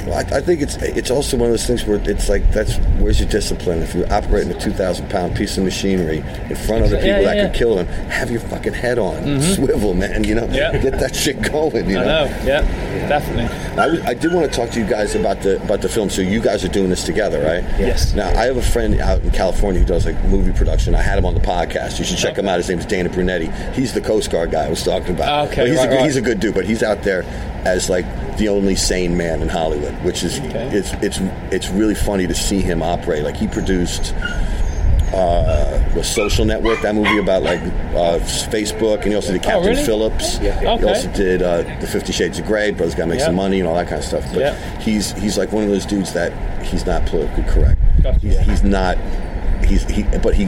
Well, 0.05 0.15
I, 0.15 0.38
I 0.38 0.41
think 0.41 0.61
it's 0.61 0.78
it's 0.78 1.11
also 1.11 1.38
one 1.38 1.47
of 1.47 1.53
those 1.53 1.67
things 1.67 1.86
where 1.86 2.01
it's 2.09 2.28
like 2.28 2.49
that's 2.51 2.78
where's 2.97 3.19
your 3.19 3.30
discipline? 3.30 3.84
If 3.84 3.93
you're 3.93 4.11
operating 4.11 4.51
a 4.51 4.59
two 4.59 4.72
thousand 4.72 5.09
pound 5.09 5.36
piece 5.36 5.57
of 5.57 5.63
machinery 5.63 6.24
in 6.49 6.55
front 6.55 6.84
of 6.86 6.89
the 6.89 6.97
people 6.97 7.07
yeah, 7.07 7.22
that 7.22 7.38
yeah. 7.38 7.47
could 7.47 7.55
kill 7.55 7.76
them, 7.76 7.86
have 7.86 8.32
your 8.32 8.39
fucking 8.39 8.74
head 8.74 8.97
on, 8.97 9.24
mm-hmm. 9.24 9.53
swivel, 9.53 9.93
man. 9.93 10.24
You 10.24 10.36
know, 10.36 10.47
Yeah. 10.51 10.76
get 10.78 10.99
that 10.99 11.15
shit 11.15 11.41
going. 11.51 11.88
You 11.88 11.99
I 11.99 12.05
know. 12.05 12.26
Yeah, 12.43 12.61
definitely. 13.07 13.45
I, 13.80 14.13
did 14.13 14.34
want 14.34 14.51
to 14.51 14.55
talk 14.57 14.69
to 14.72 14.80
you 14.80 14.86
guys 14.86 15.15
about 15.15 15.41
the 15.41 15.61
about 15.63 15.82
the 15.82 15.89
film. 15.89 16.09
So 16.09 16.22
you 16.22 16.41
guys 16.41 16.63
are 16.65 16.67
doing 16.69 16.89
this 16.89 17.03
together, 17.03 17.39
right? 17.41 17.63
Yes. 17.80 18.13
Now 18.13 18.28
I 18.30 18.45
have 18.45 18.57
a 18.57 18.61
friend 18.61 18.99
out 18.99 19.22
in 19.22 19.32
California 19.32 19.80
who 19.80 19.86
does 19.88 20.05
like 20.05 20.22
movie 20.26 20.51
production. 20.51 20.93
I 20.95 21.01
had 21.01 21.17
him 21.17 21.26
on 21.26 21.34
the 21.34 21.39
podcast. 21.39 21.97
You 21.99 22.05
should 22.05 22.17
check 22.17 22.38
him 22.38 22.47
out. 22.47 22.57
His 22.57 22.69
name 22.69 22.80
is 22.80 22.86
Dana 22.86 23.09
Brunetti. 23.09 23.47
He's 23.74 23.93
the 23.93 24.01
Coast 24.01 24.30
Guard 24.32 24.51
guy 24.51 24.65
I 24.65 24.69
was 24.69 24.84
talking 24.84 25.15
about. 25.15 25.47
Okay, 25.47 25.61
But 25.61 25.67
he's 25.69 25.78
right, 25.78 25.86
a 25.86 25.89
good, 25.89 25.95
right. 25.95 26.05
he's 26.05 26.15
a 26.17 26.22
good 26.22 26.39
dude, 26.39 26.53
but 26.55 26.65
he's 26.65 26.84
out 26.84 27.03
there 27.03 27.24
as 27.65 27.89
like 27.89 28.05
the 28.38 28.49
only 28.49 28.76
sane 28.76 29.15
man 29.15 29.41
in 29.41 29.47
Hollywood, 29.49 29.93
which 30.03 30.24
is 30.24 30.39
Okay. 30.39 30.69
it's 30.74 30.91
it's 31.01 31.19
it's 31.53 31.69
really 31.69 31.95
funny 31.95 32.28
to 32.28 32.36
see 32.36 32.59
him 32.61 32.82
operate. 32.82 33.24
Like 33.24 33.38
he 33.38 33.47
produced 33.47 34.13
uh, 35.14 35.93
the 35.93 36.03
Social 36.03 36.45
Network, 36.45 36.82
that 36.82 36.95
movie 36.95 37.18
about 37.18 37.43
like 37.43 37.59
uh, 37.62 38.20
Facebook, 38.49 38.99
and 39.01 39.07
he 39.09 39.16
also 39.16 39.32
did 39.34 39.43
Captain 39.43 39.64
Oh, 39.64 39.68
really? 39.72 39.84
Phillips. 39.84 40.39
Yeah. 40.39 40.59
He 40.59 40.66
Okay. 40.68 40.84
also 40.88 41.12
did 41.14 41.41
uh, 41.41 41.64
the 41.80 41.88
Fifty 41.88 42.14
Shades 42.14 42.39
of 42.39 42.45
Grey. 42.45 42.72
Brothers 42.72 42.95
got 42.95 43.03
to 43.03 43.09
make 43.09 43.20
Yeah. 43.20 43.26
some 43.26 43.36
money 43.36 43.59
and 43.59 43.68
all 43.68 43.76
that 43.76 43.88
kind 43.88 43.99
of 43.99 44.05
stuff. 44.05 44.26
But 44.32 44.39
Yeah. 44.39 44.80
he's 44.80 45.12
he's 45.14 45.38
like 45.38 45.51
one 45.51 45.64
of 45.64 45.70
those 45.70 45.86
dudes 45.86 46.14
that 46.14 46.32
he's 46.64 46.86
not 46.86 47.05
politically 47.05 47.43
correct. 47.43 47.80
Gotcha. 48.03 48.20
He's, 48.20 48.39
he's 48.39 48.64
not. 48.64 48.97
He's 49.66 49.84
he, 49.89 50.03
but 50.24 50.34
he 50.34 50.45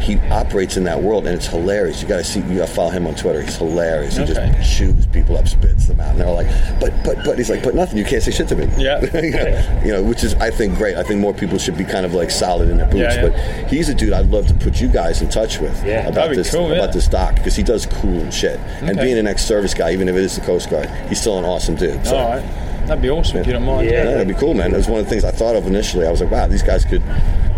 he 0.00 0.18
operates 0.30 0.76
in 0.76 0.84
that 0.84 1.02
world, 1.02 1.26
and 1.26 1.34
it's 1.36 1.46
hilarious. 1.46 2.02
You 2.02 2.08
got 2.08 2.16
to 2.18 2.24
see, 2.24 2.40
you 2.40 2.58
got 2.58 2.68
to 2.68 2.74
follow 2.74 2.90
him 2.90 3.06
on 3.06 3.14
Twitter. 3.14 3.42
He's 3.42 3.56
hilarious. 3.56 4.16
He 4.16 4.22
Okay. 4.22 4.52
just 4.58 4.76
chews 4.78 5.06
people 5.06 5.36
up, 5.36 5.46
spits 5.48 5.86
them 5.86 6.00
out, 6.00 6.10
and 6.12 6.20
they're 6.20 6.26
all 6.26 6.34
like, 6.34 6.48
"But, 6.80 6.92
but, 7.04 7.24
but." 7.24 7.38
He's 7.38 7.50
like, 7.50 7.62
"But 7.62 7.74
nothing. 7.74 7.98
You 7.98 8.04
can't 8.04 8.22
say 8.22 8.30
shit 8.30 8.48
to 8.48 8.56
me." 8.56 8.68
Yeah. 8.78 9.00
you 9.84 9.92
know, 9.92 10.02
which 10.02 10.24
is 10.24 10.34
I 10.34 10.50
think 10.50 10.76
great. 10.76 10.96
I 10.96 11.02
think 11.02 11.20
more 11.20 11.34
people 11.34 11.58
should 11.58 11.76
be 11.76 11.84
kind 11.84 12.04
of 12.06 12.14
like 12.14 12.30
solid 12.30 12.68
in 12.70 12.76
their 12.78 12.86
boots. 12.86 13.14
Yeah, 13.14 13.24
yeah. 13.26 13.28
But 13.60 13.70
he's 13.70 13.88
a 13.88 13.94
dude 13.94 14.12
I'd 14.12 14.26
love 14.30 14.46
to 14.48 14.54
put 14.54 14.80
you 14.80 14.88
guys 14.88 15.22
in 15.22 15.28
touch 15.28 15.58
with 15.60 15.84
Yeah. 15.84 16.06
about 16.08 16.34
this 16.34 16.50
cool, 16.50 16.72
about 16.72 16.92
this 16.92 17.08
doc 17.08 17.34
because 17.36 17.54
he 17.56 17.62
does 17.62 17.86
cool 17.86 18.30
shit. 18.30 18.58
And 18.80 18.96
being 18.98 19.18
an 19.18 19.26
ex-service 19.26 19.74
guy, 19.74 19.92
even 19.92 20.08
if 20.08 20.16
it 20.16 20.22
is 20.24 20.34
the 20.36 20.40
Coast 20.42 20.70
Guard, 20.70 20.88
he's 21.08 21.20
still 21.20 21.38
an 21.38 21.44
awesome 21.44 21.74
dude. 21.74 22.04
So. 22.06 22.16
All 22.16 22.30
right, 22.30 22.44
that'd 22.90 23.02
be 23.02 23.08
awesome 23.10 23.38
if 23.38 23.46
you 23.46 23.52
don't 23.52 23.64
mind. 23.64 23.86
Yeah. 23.88 24.04
Yeah, 24.04 24.10
that'd 24.10 24.28
be 24.28 24.34
cool, 24.34 24.54
man. 24.54 24.72
It 24.74 24.76
was 24.76 24.88
one 24.88 24.98
of 25.00 25.06
the 25.06 25.10
things 25.10 25.24
I 25.24 25.30
thought 25.30 25.54
of 25.56 25.66
initially. 25.66 26.06
I 26.06 26.10
was 26.10 26.20
like, 26.20 26.30
wow, 26.30 26.46
these 26.48 26.62
guys 26.62 26.84
could, 26.84 27.02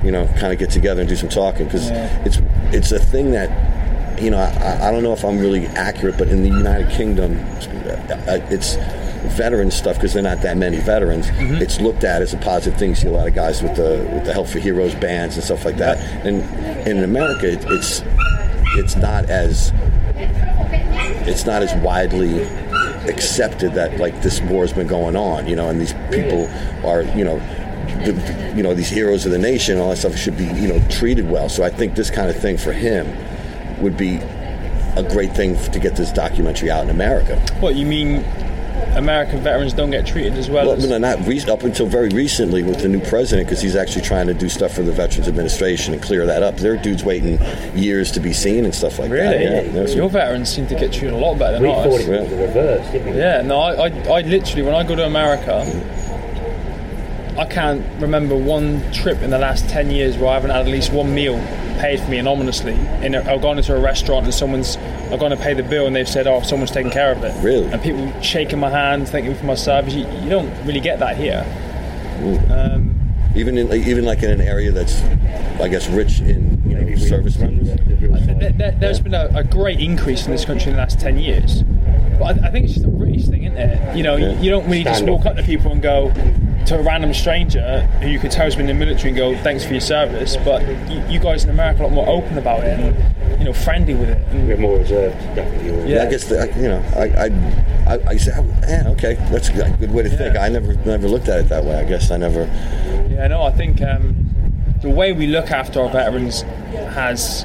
you 0.04 0.12
know, 0.12 0.26
kind 0.38 0.52
of 0.52 0.58
get 0.58 0.70
together 0.70 1.00
and 1.00 1.08
do 1.08 1.16
some 1.16 1.28
talking 1.28 1.64
because 1.66 1.90
Yeah. 1.90 2.22
it's 2.24 2.38
it's 2.72 2.92
a 2.92 2.98
thing 2.98 3.30
that, 3.32 3.50
you 4.20 4.30
know, 4.30 4.38
I, 4.38 4.88
I 4.88 4.90
don't 4.92 5.02
know 5.02 5.12
if 5.12 5.24
I'm 5.24 5.38
really 5.38 5.66
accurate, 5.68 6.16
but 6.18 6.28
in 6.28 6.42
the 6.42 6.48
United 6.48 6.90
Kingdom, 6.90 7.38
uh, 7.38 8.38
it's 8.50 8.76
veteran 9.36 9.70
stuff 9.70 9.96
because 9.96 10.12
they're 10.12 10.22
not 10.22 10.42
that 10.42 10.56
many 10.56 10.78
veterans. 10.78 11.26
Mm-hmm. 11.28 11.56
It's 11.62 11.80
looked 11.80 12.04
at 12.04 12.22
as 12.22 12.34
a 12.34 12.38
positive 12.38 12.78
thing. 12.78 12.90
You 12.90 12.94
see 12.96 13.08
a 13.08 13.12
lot 13.12 13.26
of 13.26 13.34
guys 13.34 13.62
with 13.62 13.76
the 13.76 14.08
with 14.12 14.24
the 14.26 14.32
Help 14.32 14.48
for 14.48 14.58
Heroes 14.58 14.94
bands 14.96 15.36
and 15.36 15.44
stuff 15.44 15.64
like 15.64 15.76
that. 15.78 15.98
And, 16.26 16.42
and 16.86 16.98
in 16.98 17.04
America, 17.04 17.46
it's 17.50 18.02
it's 18.76 18.96
not 18.96 19.26
as 19.30 19.72
it's 21.24 21.46
not 21.46 21.62
as 21.62 21.72
widely 21.82 22.40
accepted 23.08 23.74
that 23.74 23.98
like 23.98 24.22
this 24.22 24.40
war 24.42 24.62
has 24.62 24.72
been 24.72 24.86
going 24.86 25.16
on, 25.16 25.46
you 25.46 25.56
know, 25.56 25.68
and 25.68 25.80
these 25.80 25.94
people 26.10 26.48
are, 26.84 27.02
you 27.16 27.24
know, 27.24 27.38
the, 28.04 28.52
you 28.56 28.62
know, 28.62 28.74
these 28.74 28.88
heroes 28.88 29.26
of 29.26 29.32
the 29.32 29.38
nation, 29.38 29.78
all 29.78 29.90
that 29.90 29.96
stuff 29.96 30.16
should 30.16 30.36
be, 30.36 30.44
you 30.44 30.68
know, 30.68 30.80
treated 30.88 31.28
well. 31.28 31.48
So 31.48 31.62
I 31.62 31.70
think 31.70 31.94
this 31.94 32.10
kind 32.10 32.30
of 32.30 32.36
thing 32.36 32.56
for 32.56 32.72
him 32.72 33.06
would 33.80 33.96
be 33.96 34.16
a 34.96 35.02
great 35.02 35.34
thing 35.34 35.56
to 35.70 35.78
get 35.78 35.96
this 35.96 36.12
documentary 36.12 36.70
out 36.70 36.84
in 36.84 36.90
America. 36.90 37.40
What 37.60 37.74
you 37.74 37.86
mean? 37.86 38.24
American 38.96 39.40
veterans 39.40 39.72
don't 39.72 39.90
get 39.90 40.06
treated 40.06 40.34
as 40.34 40.50
well. 40.50 40.66
Well, 40.66 40.76
as, 40.76 40.88
no, 40.88 40.98
not 40.98 41.26
re- 41.26 41.40
up 41.48 41.62
until 41.62 41.86
very 41.86 42.08
recently 42.10 42.62
with 42.62 42.80
the 42.82 42.88
new 42.88 43.00
president, 43.00 43.48
because 43.48 43.62
he's 43.62 43.74
actually 43.74 44.02
trying 44.02 44.26
to 44.26 44.34
do 44.34 44.48
stuff 44.48 44.74
for 44.74 44.82
the 44.82 44.92
Veterans 44.92 45.28
Administration 45.28 45.94
and 45.94 46.02
clear 46.02 46.26
that 46.26 46.42
up. 46.42 46.56
There 46.58 46.74
are 46.74 46.76
dudes 46.76 47.02
waiting 47.02 47.38
years 47.74 48.10
to 48.12 48.20
be 48.20 48.32
seen 48.32 48.64
and 48.64 48.74
stuff 48.74 48.98
like 48.98 49.08
that. 49.10 49.14
really? 49.16 49.44
Yeah, 49.44 49.72
there's- 49.72 49.94
Your 49.94 50.10
veterans 50.10 50.50
seem 50.50 50.66
to 50.66 50.74
get 50.74 50.92
treated 50.92 51.14
a 51.14 51.16
lot 51.16 51.38
better 51.38 51.54
than 51.54 51.62
We 51.62 51.68
ours. 51.70 51.86
thought 51.86 52.00
it 52.12 52.20
was 52.20 52.30
the 52.30 52.36
reverse, 52.36 52.90
didn't 52.92 53.12
we? 53.14 53.18
Yeah, 53.18 53.42
no, 53.42 53.58
I, 53.60 53.86
I, 53.88 54.18
I 54.18 54.20
literally, 54.22 54.62
when 54.62 54.74
I 54.74 54.84
go 54.84 54.94
to 54.94 55.06
America, 55.06 55.64
I 57.38 57.46
can't 57.46 57.82
remember 58.00 58.36
one 58.36 58.82
trip 58.92 59.22
in 59.22 59.30
the 59.30 59.38
last 59.38 59.66
10 59.70 59.90
years 59.90 60.18
where 60.18 60.28
I 60.28 60.34
haven't 60.34 60.50
had 60.50 60.60
at 60.66 60.68
least 60.68 60.92
one 60.92 61.14
meal 61.14 61.38
paid 61.80 61.98
for 61.98 62.10
me 62.10 62.18
anonymously. 62.18 62.74
In 63.02 63.14
a, 63.14 63.22
I've 63.22 63.40
gone 63.40 63.56
into 63.56 63.74
a 63.74 63.80
restaurant 63.80 64.26
and 64.26 64.34
someone's, 64.34 64.76
I've 65.12 65.20
gone 65.20 65.30
to 65.30 65.36
pay 65.36 65.52
the 65.52 65.62
bill 65.62 65.86
and 65.86 65.94
they've 65.94 66.08
said, 66.08 66.26
oh, 66.26 66.40
someone's 66.40 66.70
taking 66.70 66.90
care 66.90 67.12
of 67.12 67.22
it. 67.22 67.34
Really? 67.44 67.66
And 67.66 67.82
people 67.82 68.20
shaking 68.22 68.58
my 68.58 68.70
hand, 68.70 69.08
thanking 69.08 69.32
me 69.32 69.38
for 69.38 69.44
my 69.44 69.54
service. 69.54 69.92
You, 69.92 70.06
you 70.08 70.30
don't 70.30 70.50
really 70.64 70.80
get 70.80 71.00
that 71.00 71.18
here. 71.18 71.44
Um, 72.50 72.98
even 73.34 73.58
in 73.58 73.70
even 73.72 74.04
like 74.04 74.22
in 74.22 74.30
an 74.30 74.40
area 74.40 74.72
that's, 74.72 75.02
I 75.60 75.68
guess, 75.68 75.88
rich 75.88 76.20
in 76.20 76.62
you 76.66 76.80
know 76.80 76.96
service 76.96 77.36
members. 77.36 77.68
there, 78.38 78.52
there, 78.52 78.72
there's 78.72 79.00
been 79.00 79.14
a, 79.14 79.30
a 79.34 79.44
great 79.44 79.80
increase 79.80 80.24
in 80.24 80.32
this 80.32 80.46
country 80.46 80.70
in 80.70 80.76
the 80.76 80.82
last 80.82 80.98
10 80.98 81.18
years. 81.18 81.62
But 82.18 82.42
I, 82.42 82.48
I 82.48 82.50
think 82.50 82.64
it's 82.64 82.74
just 82.74 82.86
a 82.86 82.90
British 82.90 83.26
thing, 83.26 83.44
isn't 83.44 83.58
it? 83.58 83.96
You 83.96 84.02
know, 84.04 84.16
you, 84.16 84.30
you 84.38 84.50
don't 84.50 84.64
really 84.64 84.84
just 84.84 85.04
walk 85.04 85.26
up. 85.26 85.32
up 85.32 85.36
to 85.36 85.42
people 85.42 85.72
and 85.72 85.82
go 85.82 86.10
to 86.66 86.78
a 86.78 86.82
random 86.82 87.12
stranger 87.12 87.82
who 88.00 88.08
you 88.08 88.18
could 88.18 88.30
tell 88.30 88.44
has 88.44 88.54
been 88.56 88.68
in 88.68 88.78
the 88.78 88.84
military 88.86 89.08
and 89.10 89.16
go, 89.16 89.36
thanks 89.42 89.64
for 89.64 89.72
your 89.72 89.80
service. 89.80 90.36
But 90.38 90.66
you, 90.90 91.02
you 91.08 91.18
guys 91.20 91.44
in 91.44 91.50
America 91.50 91.80
are 91.80 91.84
a 91.84 91.86
lot 91.88 91.94
more 91.94 92.08
open 92.08 92.38
about 92.38 92.64
it 92.64 92.78
and, 92.78 93.38
you 93.38 93.44
know, 93.46 93.52
friendly 93.52 93.94
with 93.94 94.08
it. 94.10 94.18
And, 94.28 94.46
We're 94.46 94.56
more 94.56 94.78
reserved, 94.78 95.16
definitely. 95.34 95.92
Yeah. 95.92 96.04
I 96.04 96.10
guess 96.10 96.24
the, 96.24 96.40
I- 96.40 96.56
you 96.58 96.68
know 96.68 96.82
I 96.94 97.02
I, 97.24 97.94
I, 97.94 98.08
I 98.10 98.16
say, 98.16 98.32
oh, 98.36 98.44
yeah, 98.68 98.84
okay, 98.90 99.14
that's 99.30 99.48
a 99.48 99.76
good 99.78 99.90
way 99.92 100.04
to 100.04 100.10
think. 100.10 100.36
I 100.36 100.48
never 100.48 100.74
never 100.84 101.08
looked 101.08 101.28
at 101.28 101.40
it 101.40 101.48
that 101.48 101.64
way. 101.64 101.74
I 101.76 101.84
guess 101.84 102.10
I 102.10 102.16
never. 102.16 102.44
Yeah, 103.10 103.26
no, 103.28 103.42
I 103.42 103.50
think 103.50 103.82
um, 103.82 104.14
the 104.82 104.90
way 104.90 105.12
we 105.12 105.26
look 105.26 105.50
after 105.50 105.80
our 105.80 105.90
veterans 105.90 106.42
has 106.94 107.44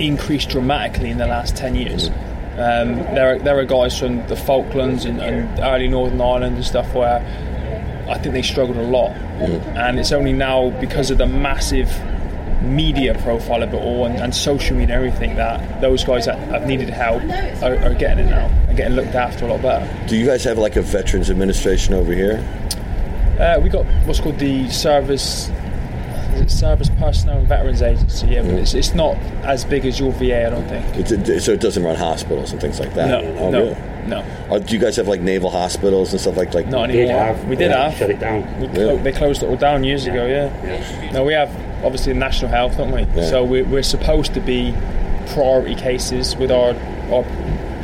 increased 0.00 0.48
dramatically 0.50 1.10
in 1.10 1.18
the 1.18 1.26
last 1.26 1.56
10 1.56 1.74
years. 1.74 2.08
Um, 2.56 2.96
there, 3.14 3.34
are, 3.34 3.38
there 3.40 3.58
are 3.58 3.64
guys 3.64 3.98
from 3.98 4.24
the 4.28 4.36
Falklands 4.36 5.04
and, 5.04 5.20
and 5.20 5.58
early 5.60 5.88
Northern 5.88 6.20
Ireland 6.20 6.54
and 6.56 6.64
stuff 6.64 6.94
where 6.94 7.18
I 8.08 8.18
think 8.18 8.34
they 8.34 8.42
struggled 8.42 8.76
a 8.76 8.82
lot. 8.82 9.12
And 9.76 9.98
it's 9.98 10.12
only 10.12 10.32
now 10.32 10.70
because 10.80 11.10
of 11.10 11.18
the 11.18 11.26
massive 11.26 11.90
media 12.62 13.14
profile 13.22 13.62
of 13.62 13.74
it 13.74 13.76
all 13.76 14.06
and, 14.06 14.16
and 14.16 14.34
social 14.34 14.76
media 14.76 14.96
and 14.96 15.04
everything 15.04 15.36
that 15.36 15.80
those 15.80 16.02
guys 16.02 16.24
that 16.26 16.38
have 16.48 16.66
needed 16.66 16.88
help 16.88 17.22
are, 17.62 17.76
are 17.84 17.94
getting 17.94 18.26
it 18.26 18.30
now 18.30 18.46
and 18.68 18.76
getting 18.76 18.96
looked 18.96 19.14
after 19.14 19.44
a 19.44 19.48
lot 19.48 19.62
better. 19.62 20.06
Do 20.08 20.16
you 20.16 20.24
guys 20.24 20.44
have 20.44 20.58
like 20.58 20.76
a 20.76 20.82
Veterans 20.82 21.30
Administration 21.30 21.94
over 21.94 22.12
here? 22.12 22.42
Uh, 23.38 23.60
we 23.60 23.68
got 23.68 23.84
what's 24.06 24.20
called 24.20 24.38
the 24.38 24.68
service 24.70 25.50
is 26.34 26.40
it 26.42 26.50
service 26.50 26.90
personnel 26.98 27.38
and 27.38 27.48
veterans 27.48 27.82
agency. 27.82 28.26
Yeah, 28.28 28.42
but 28.42 28.52
it's, 28.54 28.74
it's 28.74 28.94
not 28.94 29.16
as 29.44 29.64
big 29.64 29.84
as 29.86 29.98
your 30.00 30.12
VA. 30.12 30.46
I 30.46 30.50
don't 30.50 30.66
think. 30.68 30.84
It's 30.96 31.10
a, 31.10 31.40
so 31.40 31.52
it 31.52 31.60
doesn't 31.60 31.82
run 31.82 31.96
hospitals 31.96 32.52
and 32.52 32.60
things 32.60 32.80
like 32.80 32.94
that. 32.94 33.08
No, 33.08 33.20
Oh, 33.38 33.50
no, 33.50 33.58
really? 33.64 33.76
no, 34.08 34.24
Oh, 34.50 34.58
do 34.58 34.74
you 34.74 34.80
guys 34.80 34.96
have 34.96 35.08
like 35.08 35.20
naval 35.20 35.50
hospitals 35.50 36.12
and 36.12 36.20
stuff 36.20 36.36
like 36.36 36.52
like? 36.54 36.66
not 36.68 36.90
anymore. 36.90 37.02
We 37.02 37.06
Did 37.06 37.10
have, 37.10 37.48
we 37.50 37.56
did 37.56 37.70
yeah, 37.70 37.88
have. 37.88 37.98
Shut 37.98 38.10
it 38.10 38.20
down. 38.20 38.60
We 38.60 38.68
clo- 38.68 38.76
Really? 38.88 39.02
They 39.02 39.12
closed 39.12 39.42
it 39.42 39.46
all 39.46 39.56
down 39.56 39.84
years 39.84 40.06
ago. 40.06 40.26
Yeah. 40.26 40.64
yeah. 40.64 41.10
No, 41.12 41.24
we 41.24 41.32
have 41.32 41.50
obviously 41.84 42.12
the 42.12 42.18
national 42.18 42.50
health, 42.50 42.76
don't 42.76 42.92
we? 42.92 43.02
Yeah. 43.02 43.28
So 43.30 43.44
we're, 43.44 43.64
we're 43.64 43.82
supposed 43.82 44.34
to 44.34 44.40
be 44.40 44.74
priority 45.28 45.74
cases 45.74 46.36
with 46.36 46.50
our 46.50 46.74
our 47.12 47.24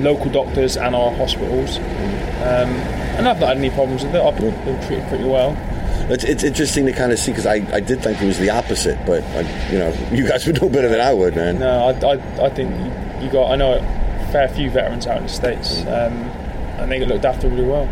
local 0.01 0.31
doctors 0.31 0.77
and 0.77 0.95
our 0.95 1.11
hospitals. 1.13 1.77
Um, 1.79 2.71
and 3.17 3.29
I've 3.29 3.39
not 3.39 3.49
had 3.49 3.59
any 3.59 3.69
problems 3.71 4.03
with 4.03 4.15
it. 4.15 4.21
I've 4.23 4.37
been 4.37 4.55
been 4.65 4.81
treated 4.87 5.07
pretty 5.09 5.25
well. 5.25 5.51
It's, 6.09 6.25
it's 6.25 6.43
interesting 6.45 6.87
to 6.87 6.93
kind 6.93 7.13
of 7.13 7.19
see 7.19 7.33
because 7.33 7.47
I, 7.47 7.57
I 7.75 7.81
did 7.81 8.03
think 8.03 8.21
it 8.21 8.27
was 8.27 8.39
the 8.39 8.51
opposite, 8.51 8.99
but 9.07 9.23
I, 9.25 9.71
you 9.73 9.79
know 9.79 9.93
you 10.13 10.27
guys 10.27 10.47
would 10.47 10.61
know 10.61 10.69
better 10.69 10.89
than 10.89 11.01
I 11.01 11.13
would, 11.13 11.37
man. 11.37 11.59
No, 11.59 11.87
I, 11.89 11.91
I, 12.15 12.47
I 12.47 12.51
think 12.51 12.71
you, 13.21 13.27
you 13.27 13.33
got. 13.33 13.51
I 13.51 13.57
know 13.57 13.75
a 13.75 14.29
fair 14.33 14.49
few 14.49 14.71
veterans 14.71 15.07
out 15.07 15.19
in 15.19 15.23
the 15.25 15.29
states, 15.29 15.81
um, 15.83 16.13
and 16.81 16.91
they 16.91 16.99
get 16.99 17.09
looked 17.09 17.25
after 17.25 17.49
really 17.49 17.65
well. 17.69 17.89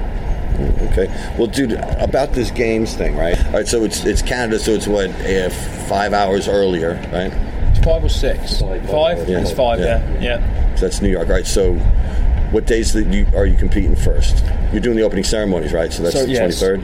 Okay. 0.90 1.06
Well, 1.38 1.46
dude, 1.46 1.72
about 1.72 2.32
this 2.32 2.50
games 2.50 2.94
thing, 2.94 3.16
right? 3.16 3.38
All 3.46 3.52
right. 3.52 3.68
So 3.68 3.84
it's 3.84 4.04
it's 4.04 4.22
Canada, 4.22 4.58
so 4.58 4.72
it's 4.72 4.88
what 4.88 5.10
uh, 5.10 5.50
five 5.88 6.12
hours 6.12 6.48
earlier, 6.48 6.94
right? 7.12 7.32
It's 7.70 7.84
five 7.84 8.02
or 8.02 8.08
six. 8.08 8.60
Five, 8.60 8.88
Five. 8.90 9.28
yeah. 9.28 9.40
It's 9.40 9.52
five. 9.52 9.78
Yeah. 9.78 10.04
Yeah. 10.14 10.20
Yeah. 10.20 10.74
So 10.74 10.86
that's 10.86 11.00
New 11.00 11.10
York, 11.10 11.28
right? 11.28 11.46
So 11.46 11.74
what 12.50 12.66
days 12.66 12.92
that 12.94 13.06
you 13.08 13.26
are 13.36 13.46
you 13.46 13.56
competing 13.56 13.94
first? 13.94 14.44
You're 14.72 14.80
doing 14.80 14.96
the 14.96 15.02
opening 15.02 15.22
ceremonies, 15.24 15.72
right? 15.72 15.92
So 15.92 16.02
that's 16.02 16.16
So, 16.16 16.26
the 16.26 16.32
yes. 16.32 16.60
23rd. 16.60 16.82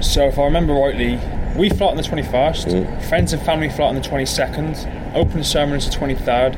So 0.00 0.24
if 0.26 0.38
I 0.38 0.44
remember 0.44 0.72
rightly, 0.74 1.18
we 1.56 1.68
fly 1.68 1.88
on 1.88 1.96
the 1.96 2.02
21st, 2.02 2.66
Mm. 2.66 3.02
Friends 3.08 3.32
and 3.32 3.42
family 3.42 3.68
fly 3.68 3.86
on 3.86 3.94
the 3.94 4.00
twenty 4.00 4.26
second. 4.26 4.76
Opening 5.14 5.44
ceremony 5.44 5.78
is 5.78 5.86
the 5.86 5.92
twenty 5.92 6.14
third. 6.14 6.56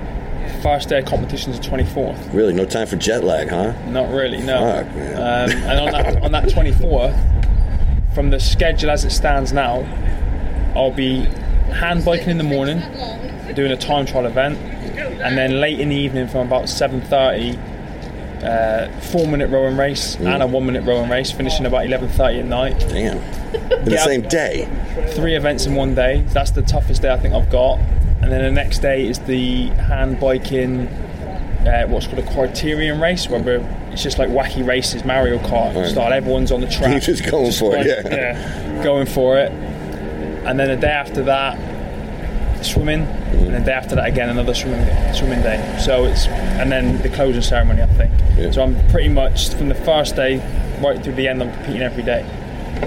First 0.62 0.88
day 0.88 0.98
of 0.98 1.06
competition 1.06 1.52
is 1.52 1.58
the 1.58 1.64
twenty 1.66 1.84
fourth. 1.84 2.32
Really, 2.34 2.52
no 2.52 2.64
time 2.64 2.86
for 2.86 2.96
jet 2.96 3.24
lag, 3.24 3.48
huh? 3.48 3.72
Not 3.88 4.10
really, 4.10 4.38
no. 4.42 4.58
Fuck. 4.58 4.86
Um, 4.86 5.62
and 5.70 5.80
on 5.80 5.92
that 5.92 6.22
on 6.22 6.32
that 6.32 6.50
twenty 6.50 6.72
fourth, 6.72 7.14
from 8.14 8.30
the 8.30 8.38
schedule 8.40 8.90
as 8.90 9.04
it 9.04 9.10
stands 9.12 9.52
now, 9.52 9.80
I'll 10.76 10.90
be 10.92 11.20
hand 11.72 12.04
biking 12.04 12.28
in 12.30 12.38
the 12.38 12.44
morning, 12.44 12.80
doing 13.54 13.72
a 13.72 13.76
time 13.76 14.04
trial 14.06 14.26
event, 14.26 14.58
and 14.58 15.38
then 15.38 15.60
late 15.60 15.80
in 15.80 15.88
the 15.88 15.96
evening 15.96 16.28
from 16.28 16.46
about 16.46 16.68
seven 16.68 17.00
thirty, 17.00 17.56
uh, 18.42 18.88
four 19.12 19.26
minute 19.26 19.48
rowing 19.50 19.76
race 19.76 20.16
Mm. 20.16 20.34
and 20.34 20.42
a 20.42 20.46
one 20.46 20.66
minute 20.66 20.82
rowing 20.84 21.08
race, 21.10 21.30
finishing 21.30 21.66
about 21.66 21.84
eleven 21.86 22.08
thirty 22.08 22.40
at 22.40 22.46
night. 22.46 22.78
Damn. 22.88 23.18
In 23.18 23.84
the 23.84 23.92
Yeah. 23.92 24.04
same 24.04 24.22
day. 24.22 24.66
Three 25.10 25.34
events 25.34 25.66
in 25.66 25.74
one 25.74 25.94
day. 25.94 26.22
That's 26.32 26.50
the 26.50 26.62
toughest 26.62 27.02
day 27.02 27.10
I 27.10 27.18
think 27.18 27.34
I've 27.34 27.50
got. 27.50 27.78
And 28.20 28.30
then 28.30 28.42
the 28.42 28.50
next 28.50 28.78
day 28.80 29.06
is 29.06 29.18
the 29.20 29.66
hand 29.70 30.20
biking, 30.20 30.86
uh, 31.66 31.86
what's 31.86 32.06
called 32.06 32.20
a 32.20 32.30
criterion 32.32 33.00
race, 33.00 33.28
where 33.28 33.40
we're, 33.42 33.64
it's 33.90 34.02
just 34.02 34.18
like 34.18 34.28
wacky 34.28 34.64
races, 34.66 35.04
Mario 35.04 35.38
Kart 35.38 35.74
Right. 35.74 35.86
style. 35.90 36.12
Everyone's 36.12 36.52
on 36.52 36.60
the 36.60 36.66
track, 36.76 36.90
You're 36.90 37.00
just 37.00 37.28
going 37.30 37.50
for 37.52 37.74
it, 37.76 38.04
like, 38.04 38.12
yeah. 38.12 38.82
going 38.84 39.06
for 39.06 39.38
it. 39.38 39.50
And 40.44 40.58
then 40.58 40.68
the 40.68 40.76
day 40.76 40.88
after 40.90 41.22
that, 41.24 41.58
swimming, 42.64 43.02
and 43.02 43.54
then 43.54 43.64
day 43.64 43.72
after 43.72 43.94
that 43.96 44.06
again 44.06 44.28
another 44.28 44.54
swimming 44.54 44.86
swimming 45.14 45.42
day. 45.42 45.78
So 45.84 46.04
it's 46.04 46.26
and 46.26 46.70
then 46.70 47.00
the 47.02 47.08
closing 47.08 47.42
ceremony, 47.42 47.82
I 47.82 47.86
think. 47.86 48.12
Yeah. 48.36 48.50
So 48.50 48.62
I'm 48.62 48.74
pretty 48.88 49.08
much 49.08 49.54
from 49.54 49.68
the 49.68 49.74
first 49.74 50.16
day 50.16 50.38
right 50.82 51.02
through 51.02 51.14
the 51.14 51.28
end. 51.28 51.42
I'm 51.42 51.52
competing 51.52 51.82
every 51.82 52.02
day. 52.02 52.22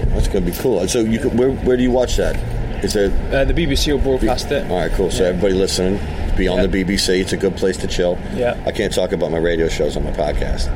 That's 0.10 0.28
gonna 0.28 0.46
be 0.46 0.52
cool. 0.52 0.88
So 0.88 1.00
you 1.00 1.20
could, 1.20 1.38
where 1.38 1.52
where 1.52 1.78
do 1.78 1.84
you 1.84 1.92
watch 1.92 2.18
that? 2.18 2.36
Is 2.84 2.94
there? 2.94 3.12
Uh, 3.34 3.46
the 3.46 3.54
BBC 3.54 3.94
will 3.94 4.00
broadcast 4.00 4.52
it. 4.52 4.70
All 4.70 4.78
right, 4.78 4.92
cool. 4.92 5.10
So 5.10 5.24
everybody 5.26 5.54
listening, 5.54 6.00
be 6.36 6.48
on 6.48 6.62
the 6.62 6.84
BBC. 6.84 7.22
It's 7.22 7.34
a 7.34 7.38
good 7.38 7.56
place 7.56 7.78
to 7.78 7.88
chill. 7.88 8.18
Yeah. 8.34 8.62
I 8.66 8.72
can't 8.72 8.94
talk 8.94 9.12
about 9.12 9.32
my 9.32 9.38
radio 9.38 9.68
shows 9.70 9.96
on 9.96 10.04
my 10.04 10.12
podcast. 10.12 10.70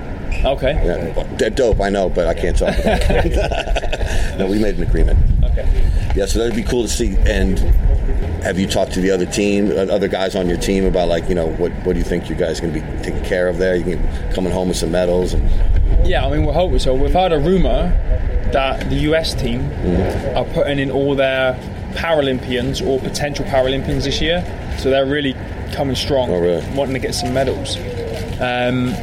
Okay. 0.46 0.74
Yeah, 0.74 1.24
they're 1.38 1.50
dope, 1.50 1.82
I 1.82 1.90
know, 1.90 2.10
but 2.10 2.28
I 2.28 2.34
can't 2.34 2.58
talk 2.58 2.78
about 2.78 3.02
it. 3.04 4.36
no, 4.40 4.48
we 4.48 4.60
made 4.60 4.78
an 4.78 4.84
agreement. 4.84 5.20
Okay. 5.44 5.68
Yeah, 6.16 6.26
so 6.26 6.40
that'd 6.40 6.56
be 6.56 6.64
cool 6.64 6.84
to 6.84 6.88
see. 6.88 7.18
And 7.18 7.60
have 8.44 8.58
you 8.60 8.68
talked 8.68 8.94
to 8.94 9.02
the 9.02 9.12
other 9.12 9.26
team, 9.26 9.70
uh, 9.72 9.86
other 9.94 10.08
guys 10.08 10.36
on 10.36 10.48
your 10.48 10.58
team 10.58 10.86
about 10.86 11.08
like 11.10 11.28
you 11.30 11.36
know 11.36 11.48
what 11.54 11.72
what 11.86 11.94
do 11.94 12.00
you 12.00 12.06
think 12.06 12.30
you 12.30 12.36
guys 12.36 12.60
going 12.60 12.74
to 12.74 12.80
be 12.80 12.86
taking 13.04 13.24
care 13.24 13.48
of 13.48 13.58
there? 13.58 13.76
You 13.76 13.84
can 13.98 14.32
coming 14.34 14.52
home 14.52 14.68
with 14.70 14.78
some 14.78 14.92
medals 14.92 15.34
and 15.34 16.08
Yeah, 16.08 16.26
I 16.26 16.30
mean, 16.32 16.46
we're 16.46 16.54
hoping 16.54 16.80
so. 16.80 16.94
We've 16.96 17.12
had 17.14 17.34
a 17.34 17.40
rumour 17.40 17.90
that 18.54 18.90
the 18.90 18.96
US 19.12 19.34
team 19.36 19.62
are 20.36 20.46
putting 20.46 20.80
in 20.80 20.90
all 20.92 21.16
their 21.16 21.54
Paralympians 21.94 22.86
or 22.86 23.00
potential 23.00 23.46
Paralympians 23.46 24.04
this 24.04 24.22
year. 24.22 24.44
So 24.80 24.90
they're 24.90 25.06
really 25.06 25.36
coming 25.74 25.96
strong, 25.96 26.30
Oh, 26.32 26.40
really? 26.40 26.66
wanting 26.76 26.94
to 26.94 27.00
get 27.00 27.14
some 27.14 27.34
medals. 27.34 27.78
Um, 28.40 28.94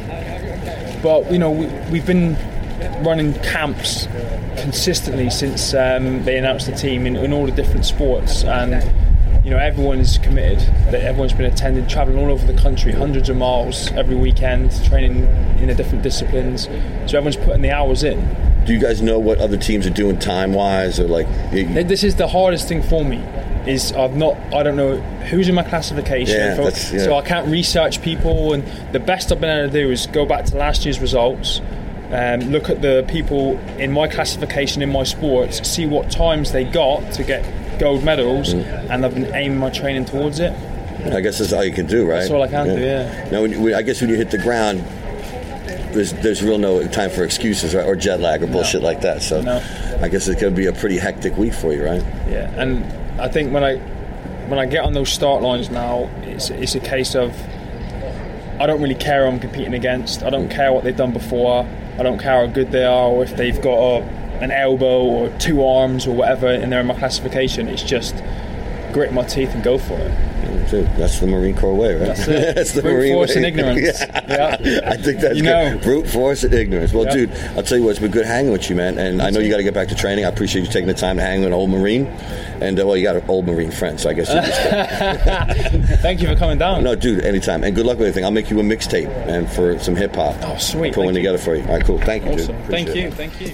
but, 1.03 1.31
you 1.31 1.37
know, 1.37 1.51
we, 1.51 1.67
we've 1.91 2.05
been 2.05 2.35
running 3.03 3.33
camps 3.35 4.07
consistently 4.57 5.29
since 5.29 5.73
um, 5.73 6.23
they 6.23 6.37
announced 6.37 6.65
the 6.65 6.71
team 6.75 7.05
in, 7.05 7.15
in 7.15 7.33
all 7.33 7.45
the 7.45 7.51
different 7.51 7.85
sports. 7.85 8.43
And, 8.43 8.83
you 9.43 9.51
know, 9.51 9.57
everyone 9.57 9.99
is 9.99 10.17
committed. 10.17 10.59
That 10.91 11.01
everyone's 11.01 11.33
been 11.33 11.45
attending, 11.51 11.87
traveling 11.87 12.17
all 12.17 12.31
over 12.31 12.45
the 12.51 12.59
country, 12.59 12.91
hundreds 12.91 13.29
of 13.29 13.37
miles 13.37 13.91
every 13.93 14.15
weekend, 14.15 14.71
training 14.85 15.23
in 15.59 15.67
the 15.67 15.75
different 15.75 16.03
disciplines. 16.03 16.63
So 17.09 17.17
everyone's 17.17 17.37
putting 17.37 17.61
the 17.61 17.71
hours 17.71 18.03
in. 18.03 18.19
do 18.65 18.73
you 18.73 18.79
guys 18.79 19.01
know 19.01 19.19
what 19.19 19.37
other 19.39 19.57
teams 19.57 19.85
are 19.87 19.91
doing 19.91 20.19
time 20.19 20.53
wise 20.53 20.99
or 20.99 21.07
like? 21.07 21.27
Th- 21.51 21.87
This 21.87 22.03
is 22.03 22.15
the 22.15 22.27
hardest 22.27 22.67
thing 22.67 22.81
for 22.83 23.03
me. 23.05 23.17
Is 23.65 23.91
I've 23.91 24.15
not 24.15 24.37
I 24.53 24.63
don't 24.63 24.77
know 24.77 24.95
who's 25.29 25.49
in 25.49 25.55
my 25.55 25.63
classification, 25.63 26.37
Yeah, 26.37 26.55
yeah. 26.61 26.69
so 27.03 27.15
I 27.17 27.21
can't 27.21 27.49
research 27.49 28.01
people. 28.01 28.53
And 28.53 28.63
the 28.93 28.99
best 28.99 29.29
I've 29.29 29.41
been 29.41 29.49
able 29.49 29.69
to 29.73 29.79
do 29.83 29.91
is 29.91 30.07
go 30.07 30.25
back 30.25 30.45
to 30.45 30.55
last 30.55 30.85
year's 30.85 31.01
results, 31.01 31.59
um, 32.11 32.39
look 32.51 32.69
at 32.69 32.81
the 32.81 33.03
people 33.07 33.57
in 33.77 33.91
my 33.91 34.07
classification 34.07 34.81
in 34.81 34.89
my 34.91 35.03
sports, 35.03 35.67
see 35.67 35.85
what 35.85 36.09
times 36.09 36.51
they 36.51 36.63
got 36.63 37.11
to 37.13 37.23
get 37.23 37.43
gold 37.79 38.03
medals, 38.03 38.53
Mm. 38.53 38.89
and 38.89 39.05
I've 39.05 39.13
been 39.13 39.33
aiming 39.35 39.57
my 39.59 39.69
training 39.69 40.05
towards 40.05 40.39
it. 40.39 40.53
I 41.11 41.21
guess 41.21 41.37
that's 41.39 41.53
all 41.53 41.63
you 41.63 41.71
can 41.73 41.85
do, 41.85 42.05
right? 42.05 42.19
That's 42.19 42.31
all 42.31 42.41
I 42.41 42.47
can 42.47 42.65
do, 42.75 42.81
yeah. 42.81 43.29
Now, 43.31 43.41
when, 43.43 43.61
when, 43.61 43.73
I 43.75 43.81
guess 43.81 44.01
when 44.01 44.09
you 44.09 44.15
hit 44.15 44.31
the 44.31 44.37
ground, 44.39 44.83
there's 45.93 46.13
there's 46.13 46.43
real 46.43 46.57
no 46.57 46.85
time 46.87 47.09
for 47.09 47.23
excuses, 47.23 47.73
right, 47.75 47.85
or 47.85 47.95
jet 47.95 48.19
lag 48.19 48.43
or 48.43 48.47
bullshit 48.47 48.81
like 48.81 49.01
that. 49.01 49.21
So, 49.21 49.41
No. 49.41 49.61
I 50.01 50.09
guess 50.09 50.27
it's 50.27 50.39
going 50.41 50.53
to 50.53 50.57
be 50.57 50.67
a 50.67 50.73
pretty 50.73 50.97
hectic 50.97 51.37
week 51.37 51.53
for 51.53 51.71
you, 51.73 51.85
right? 51.85 52.03
Yeah, 52.29 52.51
and 52.61 52.83
I 53.21 53.27
think 53.27 53.53
when 53.53 53.63
I 53.63 53.77
when 54.47 54.59
I 54.59 54.65
get 54.65 54.83
on 54.85 54.93
those 54.93 55.09
start 55.09 55.41
lines 55.43 55.69
now, 55.69 56.09
it's 56.23 56.49
it's 56.49 56.75
a 56.75 56.79
case 56.79 57.15
of 57.15 57.35
I 58.59 58.65
don't 58.65 58.81
really 58.81 58.95
care 58.95 59.25
who 59.25 59.31
I'm 59.33 59.39
competing 59.39 59.73
against. 59.75 60.23
I 60.23 60.29
don't 60.29 60.49
care 60.49 60.73
what 60.73 60.83
they've 60.83 60.95
done 60.95 61.13
before. 61.13 61.65
I 61.97 62.03
don't 62.03 62.19
care 62.19 62.45
how 62.45 62.53
good 62.53 62.71
they 62.71 62.83
are 62.83 63.07
or 63.09 63.23
if 63.23 63.35
they've 63.35 63.59
got 63.61 63.77
a, 63.77 64.03
an 64.41 64.51
elbow 64.51 65.03
or 65.03 65.29
two 65.39 65.63
arms 65.63 66.05
or 66.05 66.15
whatever 66.15 66.47
and 66.47 66.71
they're 66.71 66.81
in 66.81 66.87
my 66.87 66.97
classification. 66.97 67.67
It's 67.67 67.83
just 67.83 68.15
grit 68.93 69.11
my 69.13 69.23
teeth 69.23 69.53
and 69.53 69.63
go 69.63 69.77
for 69.77 69.97
it. 69.97 70.11
Dude, 70.69 70.85
that's 70.97 71.19
the 71.19 71.27
Marine 71.27 71.55
Corps 71.55 71.75
way, 71.75 71.93
right? 71.95 72.07
That's 72.07 72.25
that's 72.25 72.71
the 72.73 72.81
Brute 72.81 72.93
Marine 72.95 73.13
force 73.13 73.29
way. 73.31 73.35
and 73.37 73.45
ignorance. 73.45 74.01
Yeah. 74.27 74.57
Yeah. 74.61 74.79
I 74.89 74.97
think 74.97 75.19
that's 75.21 75.37
You 75.37 75.43
good. 75.43 75.75
know. 75.75 75.79
Brute 75.81 76.07
force 76.09 76.43
and 76.43 76.53
ignorance. 76.53 76.91
Well, 76.93 77.05
Yeah. 77.05 77.13
dude, 77.13 77.31
I'll 77.55 77.63
tell 77.63 77.77
you 77.77 77.83
what, 77.83 77.91
it's 77.91 77.99
been 77.99 78.11
good 78.11 78.25
hanging 78.25 78.51
with 78.51 78.69
you, 78.69 78.75
man. 78.75 78.97
And 78.97 79.21
I 79.21 79.29
know 79.29 79.39
you 79.39 79.49
got 79.49 79.57
to 79.57 79.63
get 79.63 79.73
back 79.73 79.87
to 79.89 79.95
training. 79.95 80.25
I 80.25 80.29
appreciate 80.29 80.63
you 80.63 80.67
taking 80.71 80.87
the 80.87 80.93
time 80.93 81.17
to 81.17 81.23
hang 81.23 81.39
with 81.39 81.47
an 81.47 81.53
old 81.53 81.69
Marine. 81.69 82.05
And, 82.61 82.79
uh, 82.79 82.85
well, 82.85 82.97
you 82.97 83.03
got 83.03 83.15
an 83.15 83.23
old 83.29 83.45
Marine 83.47 83.71
friend, 83.71 83.99
so 83.99 84.09
I 84.09 84.13
guess 84.13 84.27
you 84.29 84.41
just. 84.41 84.61
Thank 86.01 86.21
you 86.21 86.27
for 86.27 86.35
coming 86.35 86.57
down. 86.57 86.83
no, 86.83 86.95
dude, 86.95 87.23
anytime. 87.23 87.63
And 87.63 87.75
good 87.75 87.85
luck 87.85 87.97
with 87.97 88.07
everything. 88.07 88.25
I'll 88.25 88.31
make 88.31 88.49
you 88.49 88.59
a 88.59 88.63
mixtape 88.63 89.07
and 89.27 89.49
for 89.49 89.79
some 89.79 89.95
hip 89.95 90.15
hop. 90.15 90.35
Oh, 90.41 90.57
sweet. 90.57 90.93
Put 90.93 91.05
one 91.05 91.13
Thank 91.13 91.23
you. 91.23 91.31
together 91.31 91.37
for 91.37 91.55
you. 91.55 91.61
All 91.63 91.75
right, 91.77 91.85
cool. 91.85 91.99
Thank 91.99 92.25
you, 92.25 92.31
Awesome. 92.31 92.55
dude. 92.57 92.65
Thank 92.67 92.95
you. 92.95 93.07
it. 93.07 93.13
Thank 93.13 93.41
you. 93.41 93.53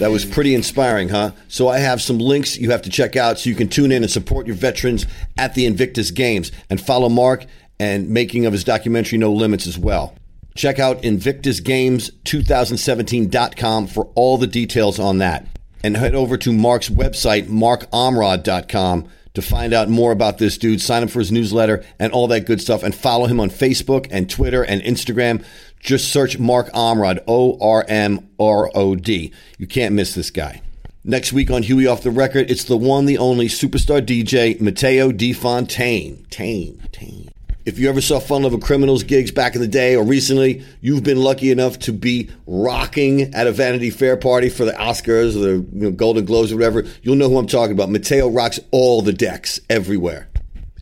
That 0.00 0.10
was 0.10 0.24
pretty 0.24 0.54
inspiring, 0.54 1.10
huh? 1.10 1.32
So 1.48 1.68
I 1.68 1.78
have 1.78 2.00
some 2.00 2.18
links 2.18 2.56
you 2.56 2.70
have 2.70 2.80
to 2.82 2.90
check 2.90 3.16
out 3.16 3.38
so 3.38 3.50
you 3.50 3.54
can 3.54 3.68
tune 3.68 3.92
in 3.92 4.02
and 4.02 4.10
support 4.10 4.46
your 4.46 4.56
veterans 4.56 5.04
at 5.36 5.54
the 5.54 5.66
Invictus 5.66 6.10
Games 6.10 6.50
and 6.70 6.80
follow 6.80 7.10
Mark 7.10 7.44
and 7.78 8.08
making 8.08 8.46
of 8.46 8.54
his 8.54 8.64
documentary 8.64 9.18
No 9.18 9.30
Limits 9.30 9.66
as 9.66 9.76
well. 9.76 10.14
Check 10.54 10.78
out 10.78 11.02
invictusgames2017.com 11.02 13.86
for 13.88 14.06
all 14.14 14.38
the 14.38 14.46
details 14.46 14.98
on 14.98 15.18
that. 15.18 15.46
And 15.84 15.98
head 15.98 16.14
over 16.14 16.38
to 16.38 16.50
Mark's 16.50 16.88
website, 16.88 17.48
markormrod.com, 17.48 19.06
to 19.34 19.42
find 19.42 19.74
out 19.74 19.90
more 19.90 20.12
about 20.12 20.38
this 20.38 20.56
dude. 20.56 20.80
Sign 20.80 21.02
up 21.02 21.10
for 21.10 21.18
his 21.18 21.30
newsletter 21.30 21.84
and 21.98 22.10
all 22.12 22.26
that 22.28 22.46
good 22.46 22.62
stuff. 22.62 22.82
And 22.82 22.94
follow 22.94 23.26
him 23.26 23.38
on 23.38 23.50
Facebook 23.50 24.06
and 24.10 24.30
Twitter 24.30 24.64
and 24.64 24.80
Instagram. 24.80 25.44
Just 25.80 26.12
search 26.12 26.38
Mark 26.38 26.70
Ormrod, 26.72 27.24
O 27.26 27.58
R 27.60 27.84
M 27.88 28.28
R 28.38 28.70
O 28.74 28.94
D. 28.94 29.32
You 29.58 29.66
can't 29.66 29.94
miss 29.94 30.14
this 30.14 30.30
guy. 30.30 30.62
Next 31.02 31.32
week 31.32 31.50
on 31.50 31.62
Huey 31.62 31.86
Off 31.86 32.02
the 32.02 32.10
Record, 32.10 32.50
it's 32.50 32.64
the 32.64 32.76
one, 32.76 33.06
the 33.06 33.16
only 33.16 33.48
superstar 33.48 34.04
DJ, 34.04 34.60
Mateo 34.60 35.10
DeFontaine. 35.10 36.26
Tane, 36.28 36.82
Tane. 36.92 37.30
If 37.64 37.78
you 37.78 37.88
ever 37.88 38.00
saw 38.00 38.20
Fun 38.20 38.42
Lovin' 38.42 38.60
Criminals 38.60 39.02
gigs 39.02 39.30
back 39.30 39.54
in 39.54 39.60
the 39.60 39.68
day 39.68 39.94
or 39.94 40.04
recently, 40.04 40.64
you've 40.80 41.02
been 41.02 41.22
lucky 41.22 41.50
enough 41.50 41.78
to 41.80 41.92
be 41.92 42.30
rocking 42.46 43.34
at 43.34 43.46
a 43.46 43.52
Vanity 43.52 43.90
Fair 43.90 44.16
party 44.16 44.48
for 44.48 44.64
the 44.64 44.72
Oscars 44.72 45.36
or 45.36 45.40
the 45.40 45.52
you 45.52 45.68
know, 45.72 45.90
Golden 45.90 46.24
Globes 46.24 46.52
or 46.52 46.56
whatever, 46.56 46.84
you'll 47.02 47.16
know 47.16 47.28
who 47.28 47.38
I'm 47.38 47.46
talking 47.46 47.72
about. 47.72 47.90
Mateo 47.90 48.28
rocks 48.28 48.60
all 48.70 49.02
the 49.02 49.12
decks 49.12 49.60
everywhere. 49.68 50.29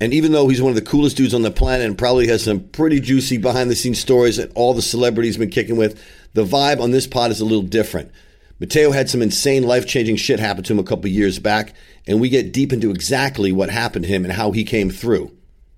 And 0.00 0.14
even 0.14 0.32
though 0.32 0.48
he's 0.48 0.62
one 0.62 0.70
of 0.70 0.76
the 0.76 0.82
coolest 0.82 1.16
dudes 1.16 1.34
on 1.34 1.42
the 1.42 1.50
planet 1.50 1.86
and 1.86 1.98
probably 1.98 2.28
has 2.28 2.44
some 2.44 2.60
pretty 2.60 3.00
juicy 3.00 3.36
behind 3.36 3.70
the 3.70 3.76
scenes 3.76 3.98
stories 3.98 4.36
that 4.36 4.52
all 4.54 4.74
the 4.74 4.82
celebrities 4.82 5.36
been 5.36 5.50
kicking 5.50 5.76
with, 5.76 6.00
the 6.34 6.44
vibe 6.44 6.80
on 6.80 6.92
this 6.92 7.06
pod 7.06 7.30
is 7.30 7.40
a 7.40 7.44
little 7.44 7.62
different. 7.62 8.12
Mateo 8.60 8.90
had 8.90 9.08
some 9.08 9.22
insane 9.22 9.62
life 9.62 9.86
changing 9.86 10.16
shit 10.16 10.40
happen 10.40 10.64
to 10.64 10.72
him 10.72 10.78
a 10.78 10.84
couple 10.84 11.08
years 11.08 11.38
back, 11.38 11.74
and 12.06 12.20
we 12.20 12.28
get 12.28 12.52
deep 12.52 12.72
into 12.72 12.90
exactly 12.90 13.52
what 13.52 13.70
happened 13.70 14.04
to 14.04 14.10
him 14.10 14.24
and 14.24 14.32
how 14.32 14.50
he 14.50 14.64
came 14.64 14.90
through. 14.90 15.32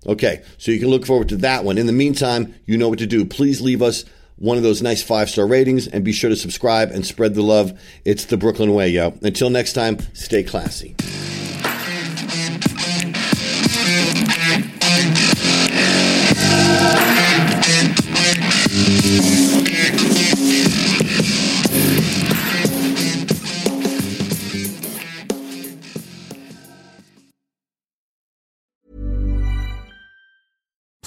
Okay, 0.07 0.41
so 0.57 0.71
you 0.71 0.79
can 0.79 0.89
look 0.89 1.05
forward 1.05 1.29
to 1.29 1.37
that 1.37 1.63
one. 1.63 1.77
In 1.77 1.85
the 1.85 1.93
meantime, 1.93 2.55
you 2.65 2.77
know 2.77 2.89
what 2.89 2.99
to 2.99 3.05
do. 3.05 3.23
Please 3.23 3.61
leave 3.61 3.83
us 3.83 4.03
one 4.37 4.57
of 4.57 4.63
those 4.63 4.81
nice 4.81 5.03
five 5.03 5.29
star 5.29 5.45
ratings 5.45 5.87
and 5.87 6.03
be 6.03 6.11
sure 6.11 6.31
to 6.31 6.35
subscribe 6.35 6.89
and 6.89 7.05
spread 7.05 7.35
the 7.35 7.43
love. 7.43 7.79
It's 8.03 8.25
the 8.25 8.37
Brooklyn 8.37 8.73
way, 8.73 8.89
yo. 8.89 9.13
Until 9.21 9.51
next 9.51 9.73
time, 9.73 9.99
stay 10.13 10.41
classy. 10.41 10.95